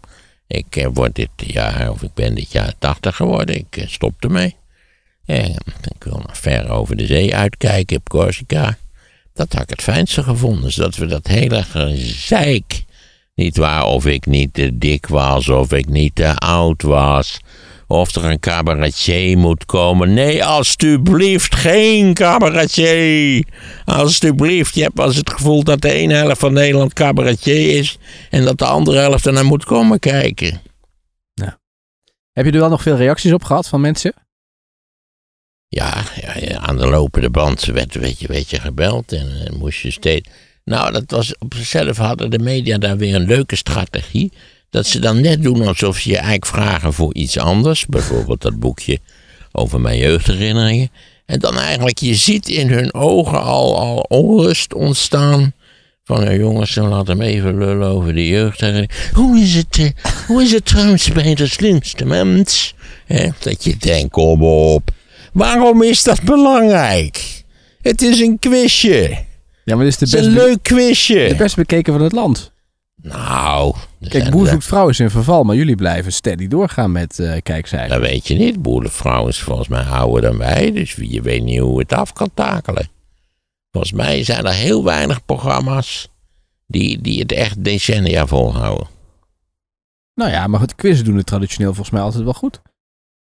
ik 0.47 0.75
eh, 0.75 0.87
word 0.93 1.15
dit 1.15 1.29
jaar, 1.37 1.91
of 1.91 2.01
ik 2.01 2.13
ben 2.13 2.35
dit 2.35 2.51
jaar 2.51 2.73
80 2.79 3.15
geworden, 3.15 3.55
ik 3.55 3.77
eh, 3.77 3.87
stop 3.87 4.23
ermee. 4.23 4.55
En 5.25 5.51
ik 5.81 6.03
wil 6.03 6.17
nog 6.17 6.37
ver 6.37 6.69
over 6.69 6.95
de 6.95 7.05
zee 7.05 7.35
uitkijken 7.35 7.97
op 7.97 8.09
Corsica. 8.09 8.77
Dat 9.33 9.53
had 9.53 9.61
ik 9.61 9.69
het 9.69 9.81
fijnste 9.81 10.23
gevonden, 10.23 10.71
zodat 10.71 10.95
we 10.95 11.05
dat 11.05 11.27
hele 11.27 11.63
gezeik, 11.63 12.83
niet 13.35 13.57
waar, 13.57 13.85
of 13.85 14.05
ik 14.05 14.25
niet 14.25 14.53
te 14.53 14.77
dik 14.77 15.07
was, 15.07 15.49
of 15.49 15.71
ik 15.71 15.87
niet 15.87 16.15
te 16.15 16.35
oud 16.35 16.81
was, 16.81 17.39
of 17.91 18.15
er 18.15 18.25
een 18.25 18.39
cabaretier 18.39 19.37
moet 19.37 19.65
komen. 19.65 20.13
Nee, 20.13 20.45
alstublieft, 20.45 21.55
geen 21.55 22.13
cabaretier. 22.13 23.45
Alstublieft, 23.85 24.75
je 24.75 24.81
hebt 24.81 24.97
wel 24.97 25.05
eens 25.05 25.15
het 25.15 25.29
gevoel 25.29 25.63
dat 25.63 25.81
de 25.81 25.91
ene 25.91 26.13
helft 26.13 26.39
van 26.39 26.53
Nederland 26.53 26.93
cabaretier 26.93 27.77
is 27.77 27.97
en 28.29 28.43
dat 28.43 28.57
de 28.57 28.65
andere 28.65 28.99
helft 28.99 29.25
er 29.25 29.33
naar 29.33 29.45
moet 29.45 29.65
komen 29.65 29.99
kijken. 29.99 30.61
Heb 32.39 32.45
je 32.45 32.51
er 32.51 32.59
wel 32.59 32.69
nog 32.69 32.81
veel 32.81 32.95
reacties 32.95 33.33
op 33.33 33.43
gehad 33.43 33.67
van 33.67 33.81
mensen? 33.81 34.13
Ja, 35.67 36.03
ja, 36.15 36.57
aan 36.57 36.77
de 36.77 36.87
lopende 36.87 37.29
band 37.29 37.65
werd, 37.65 37.95
weet 37.95 38.19
je, 38.19 38.27
weet 38.27 38.49
je 38.49 38.59
gebeld 38.59 39.11
en 39.11 39.27
uh, 39.27 39.59
moest 39.59 39.81
je 39.81 39.91
steeds. 39.91 40.29
Nou, 40.63 40.91
dat 40.91 41.11
was 41.11 41.37
op 41.37 41.53
zichzelf 41.53 41.97
hadden 41.97 42.29
de 42.29 42.39
media 42.39 42.77
daar 42.77 42.97
weer 42.97 43.15
een 43.15 43.27
leuke 43.27 43.55
strategie. 43.55 44.33
Dat 44.69 44.87
ze 44.87 44.99
dan 44.99 45.21
net 45.21 45.43
doen 45.43 45.67
alsof 45.67 45.97
ze 45.97 46.09
je 46.09 46.15
eigenlijk 46.15 46.45
vragen 46.45 46.93
voor 46.93 47.13
iets 47.13 47.37
anders. 47.37 47.85
Bijvoorbeeld 47.85 48.41
dat 48.41 48.59
boekje 48.59 48.99
over 49.51 49.81
mijn 49.81 49.97
jeugdherinneringen. 49.97 50.89
En 51.25 51.39
dan 51.39 51.57
eigenlijk, 51.57 51.97
je 51.97 52.15
ziet 52.15 52.49
in 52.49 52.69
hun 52.69 52.93
ogen 52.93 53.43
al, 53.43 53.79
al 53.79 53.97
onrust 53.97 54.73
ontstaan. 54.73 55.53
Van 56.03 56.23
ja, 56.23 56.33
jongens, 56.33 56.73
dan 56.73 56.87
laat 56.87 57.07
hem 57.07 57.21
even 57.21 57.57
lullen 57.57 57.87
over 57.87 58.13
de 58.13 58.27
jeugdherinneringen. 58.27 58.95
Hoe 59.13 59.39
is 59.39 59.55
het, 59.55 59.77
uh, 59.77 59.89
hoe 60.27 60.43
is 60.43 60.51
het 60.51 60.65
trouwens 60.65 61.11
bij 61.11 61.35
de 61.35 61.47
slimste 61.47 62.05
mens? 62.05 62.73
dat 63.39 63.63
je 63.63 63.77
denkt, 63.77 64.11
kom 64.11 64.43
op. 64.43 64.91
Waarom 65.33 65.83
is 65.83 66.03
dat 66.03 66.21
belangrijk? 66.21 67.43
Het 67.81 68.01
is 68.01 68.19
een 68.19 68.39
quizje. 68.39 69.17
Ja, 69.65 69.75
maar 69.75 69.85
het 69.85 70.01
is, 70.01 70.09
de 70.09 70.17
best 70.17 70.27
een 70.27 70.33
leuk 70.33 70.63
quizje. 70.63 71.27
De 71.27 71.35
best 71.35 71.55
bekeken 71.55 71.93
van 71.93 72.01
het 72.01 72.11
land. 72.11 72.51
Nou. 73.01 73.75
Kijk, 74.07 74.29
Boer 74.29 74.47
zoekt 74.47 74.65
vrouw 74.65 74.89
is 74.89 74.99
in 74.99 75.09
verval, 75.09 75.43
maar 75.43 75.55
jullie 75.55 75.75
blijven 75.75 76.13
steady 76.13 76.47
doorgaan 76.47 76.91
met 76.91 77.19
uh, 77.19 77.37
kijkcijfers. 77.43 77.91
Dat 77.93 78.01
weet 78.01 78.27
je 78.27 78.35
niet. 78.35 78.61
Boerenvrouw 78.61 79.27
is 79.27 79.39
volgens 79.39 79.67
mij 79.67 79.83
ouder 79.83 80.21
dan 80.21 80.37
wij, 80.37 80.71
dus 80.71 80.95
je 80.99 81.21
weet 81.21 81.43
niet 81.43 81.59
hoe 81.59 81.79
het 81.79 81.93
af 81.93 82.13
kan 82.13 82.29
takelen. 82.33 82.89
Volgens 83.71 83.93
mij 83.93 84.23
zijn 84.23 84.45
er 84.45 84.53
heel 84.53 84.83
weinig 84.83 85.25
programma's 85.25 86.09
die, 86.67 87.01
die 87.01 87.19
het 87.19 87.31
echt 87.31 87.63
decennia 87.63 88.27
volhouden. 88.27 88.87
Nou 90.15 90.31
ja, 90.31 90.47
maar 90.47 90.61
het 90.61 90.75
quizzen 90.75 91.05
doen 91.05 91.17
het 91.17 91.25
traditioneel 91.25 91.73
volgens 91.73 91.95
mij 91.95 92.01
altijd 92.01 92.23
wel 92.23 92.33
goed. 92.33 92.61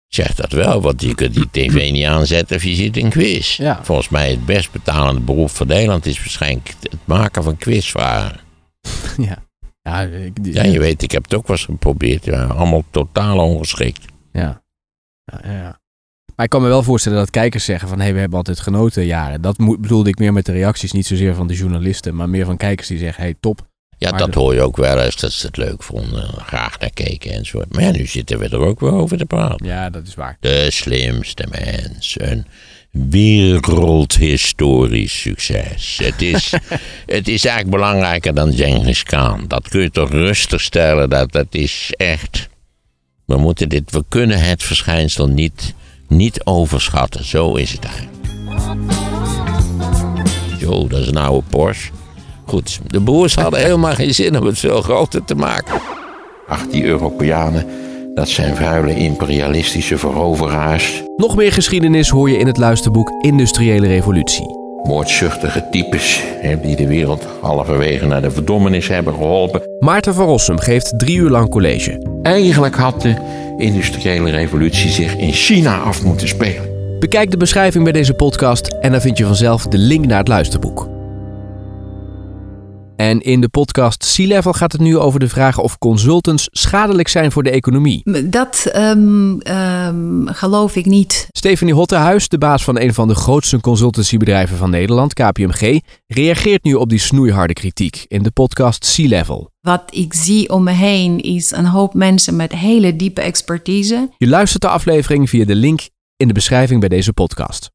Zeg 0.08 0.34
dat 0.34 0.52
wel, 0.52 0.80
want 0.80 1.02
je 1.02 1.14
kunt 1.14 1.34
die 1.34 1.48
tv 1.50 1.90
niet 1.90 2.04
aanzetten 2.04 2.56
of 2.56 2.64
je 2.64 2.74
ziet 2.74 2.96
een 2.96 3.10
quiz. 3.10 3.56
Ja. 3.56 3.84
Volgens 3.84 4.08
mij 4.08 4.30
het 4.30 4.46
best 4.46 4.72
betalende 4.72 5.20
beroep 5.20 5.50
van 5.50 5.66
Nederland 5.66 6.06
is 6.06 6.18
waarschijnlijk 6.18 6.74
het 6.80 6.96
maken 7.04 7.42
van 7.42 7.56
quizvragen. 7.56 8.40
Ja. 9.16 9.42
Ja, 9.88 10.00
ik, 10.00 10.32
ja, 10.42 10.62
je 10.62 10.78
weet, 10.78 11.02
ik 11.02 11.10
heb 11.10 11.22
het 11.22 11.34
ook 11.34 11.46
wel 11.46 11.56
eens 11.56 11.64
geprobeerd. 11.64 12.24
Ja, 12.24 12.44
allemaal 12.44 12.84
totaal 12.90 13.38
ongeschikt. 13.38 14.04
Ja. 14.32 14.62
Ja, 15.24 15.40
ja. 15.42 15.80
Maar 16.36 16.44
ik 16.44 16.50
kan 16.50 16.62
me 16.62 16.68
wel 16.68 16.82
voorstellen 16.82 17.18
dat 17.18 17.30
kijkers 17.30 17.64
zeggen 17.64 17.88
van... 17.88 17.98
hé, 17.98 18.04
hey, 18.04 18.14
we 18.14 18.20
hebben 18.20 18.38
altijd 18.38 18.60
genoten 18.60 19.04
jaren. 19.04 19.40
Dat 19.40 19.56
bedoelde 19.56 20.08
ik 20.08 20.18
meer 20.18 20.32
met 20.32 20.46
de 20.46 20.52
reacties. 20.52 20.92
Niet 20.92 21.06
zozeer 21.06 21.34
van 21.34 21.46
de 21.46 21.54
journalisten, 21.54 22.14
maar 22.14 22.28
meer 22.28 22.44
van 22.44 22.56
kijkers 22.56 22.88
die 22.88 22.98
zeggen... 22.98 23.22
hé, 23.22 23.28
hey, 23.28 23.38
top. 23.40 23.66
Ja, 23.98 24.12
dat 24.12 24.34
hoor 24.34 24.54
je 24.54 24.62
ook 24.62 24.76
wel 24.76 25.00
eens, 25.00 25.16
dat 25.16 25.32
ze 25.32 25.46
het 25.46 25.56
leuk 25.56 25.82
vonden. 25.82 26.28
Graag 26.28 26.78
naar 26.78 26.90
keken 26.90 27.32
en 27.32 27.46
zo. 27.46 27.62
Maar 27.68 27.82
ja, 27.82 27.90
nu 27.90 28.06
zitten 28.06 28.38
we 28.38 28.48
er 28.48 28.58
ook 28.58 28.80
weer 28.80 28.92
over 28.92 29.18
te 29.18 29.26
praten. 29.26 29.66
Ja, 29.66 29.90
dat 29.90 30.06
is 30.06 30.14
waar. 30.14 30.36
De 30.40 30.70
slimste 30.70 31.46
mensen 31.50 32.46
wereldhistorisch 32.94 35.20
succes. 35.20 36.00
Het 36.02 36.22
is, 36.22 36.52
het 37.16 37.28
is 37.28 37.44
eigenlijk 37.44 37.76
belangrijker 37.76 38.34
dan 38.34 38.52
Genghis 38.52 39.02
Khan. 39.02 39.44
Dat 39.48 39.68
kun 39.68 39.80
je 39.80 39.90
toch 39.90 40.10
rustig 40.10 40.60
stellen. 40.60 41.10
Dat, 41.10 41.32
dat 41.32 41.46
is 41.50 41.92
echt. 41.96 42.48
We, 43.24 43.36
moeten 43.36 43.68
dit, 43.68 43.90
we 43.90 44.04
kunnen 44.08 44.38
het 44.38 44.62
verschijnsel 44.62 45.28
niet, 45.28 45.74
niet 46.08 46.44
overschatten. 46.44 47.24
Zo 47.24 47.54
is 47.54 47.72
het 47.72 47.84
eigenlijk. 47.84 48.14
Zo, 50.60 50.88
dat 50.88 51.00
is 51.00 51.06
een 51.06 51.16
oude 51.16 51.46
Porsche. 51.50 51.90
Goed, 52.46 52.80
de 52.86 53.00
broers 53.00 53.34
hadden 53.34 53.60
helemaal 53.60 53.94
geen 53.94 54.14
zin 54.14 54.38
om 54.38 54.46
het 54.46 54.58
veel 54.58 54.82
groter 54.82 55.24
te 55.24 55.34
maken. 55.34 55.80
Ach, 56.48 56.66
die 56.66 56.84
Europeanen 56.84 57.66
dat 58.14 58.28
zijn 58.28 58.56
vuile 58.56 58.94
imperialistische 58.94 59.98
veroveraars. 59.98 61.02
Nog 61.16 61.36
meer 61.36 61.52
geschiedenis 61.52 62.08
hoor 62.08 62.30
je 62.30 62.38
in 62.38 62.46
het 62.46 62.56
luisterboek 62.56 63.10
Industriële 63.20 63.86
Revolutie. 63.86 64.62
Moordzuchtige 64.82 65.68
types 65.70 66.22
die 66.62 66.76
de 66.76 66.86
wereld 66.86 67.26
halverwege 67.40 68.06
naar 68.06 68.22
de 68.22 68.30
verdommenis 68.30 68.88
hebben 68.88 69.14
geholpen. 69.14 69.62
Maarten 69.78 70.14
van 70.14 70.26
Rossum 70.26 70.58
geeft 70.58 70.98
drie 70.98 71.16
uur 71.16 71.30
lang 71.30 71.48
college. 71.48 72.18
Eigenlijk 72.22 72.74
had 72.74 73.02
de 73.02 73.14
industriële 73.56 74.30
revolutie 74.30 74.90
zich 74.90 75.16
in 75.16 75.32
China 75.32 75.78
af 75.78 76.04
moeten 76.04 76.28
spelen. 76.28 76.72
Bekijk 76.98 77.30
de 77.30 77.36
beschrijving 77.36 77.84
bij 77.84 77.92
deze 77.92 78.14
podcast 78.14 78.76
en 78.80 78.90
dan 78.90 79.00
vind 79.00 79.18
je 79.18 79.24
vanzelf 79.24 79.66
de 79.66 79.78
link 79.78 80.06
naar 80.06 80.18
het 80.18 80.28
luisterboek. 80.28 80.93
En 82.96 83.20
in 83.20 83.40
de 83.40 83.48
podcast 83.48 84.14
C-Level 84.14 84.52
gaat 84.52 84.72
het 84.72 84.80
nu 84.80 84.98
over 84.98 85.20
de 85.20 85.28
vraag 85.28 85.58
of 85.58 85.78
consultants 85.78 86.48
schadelijk 86.50 87.08
zijn 87.08 87.32
voor 87.32 87.42
de 87.42 87.50
economie. 87.50 88.28
Dat 88.30 88.70
um, 88.76 89.40
um, 89.46 90.26
geloof 90.26 90.76
ik 90.76 90.86
niet. 90.86 91.26
Stephanie 91.30 91.74
Hottehuis, 91.74 92.28
de 92.28 92.38
baas 92.38 92.64
van 92.64 92.80
een 92.80 92.94
van 92.94 93.08
de 93.08 93.14
grootste 93.14 93.60
consultancybedrijven 93.60 94.56
van 94.56 94.70
Nederland, 94.70 95.14
KPMG, 95.14 95.80
reageert 96.06 96.64
nu 96.64 96.74
op 96.74 96.88
die 96.88 96.98
snoeiharde 96.98 97.52
kritiek 97.52 98.04
in 98.08 98.22
de 98.22 98.30
podcast 98.30 98.94
C-Level. 98.94 99.50
Wat 99.60 99.82
ik 99.90 100.14
zie 100.14 100.50
om 100.50 100.62
me 100.62 100.72
heen 100.72 101.20
is 101.20 101.50
een 101.50 101.66
hoop 101.66 101.94
mensen 101.94 102.36
met 102.36 102.52
hele 102.52 102.96
diepe 102.96 103.20
expertise. 103.20 104.08
Je 104.16 104.28
luistert 104.28 104.62
de 104.62 104.68
aflevering 104.68 105.28
via 105.28 105.44
de 105.44 105.54
link 105.54 105.88
in 106.16 106.26
de 106.26 106.34
beschrijving 106.34 106.80
bij 106.80 106.88
deze 106.88 107.12
podcast. 107.12 107.73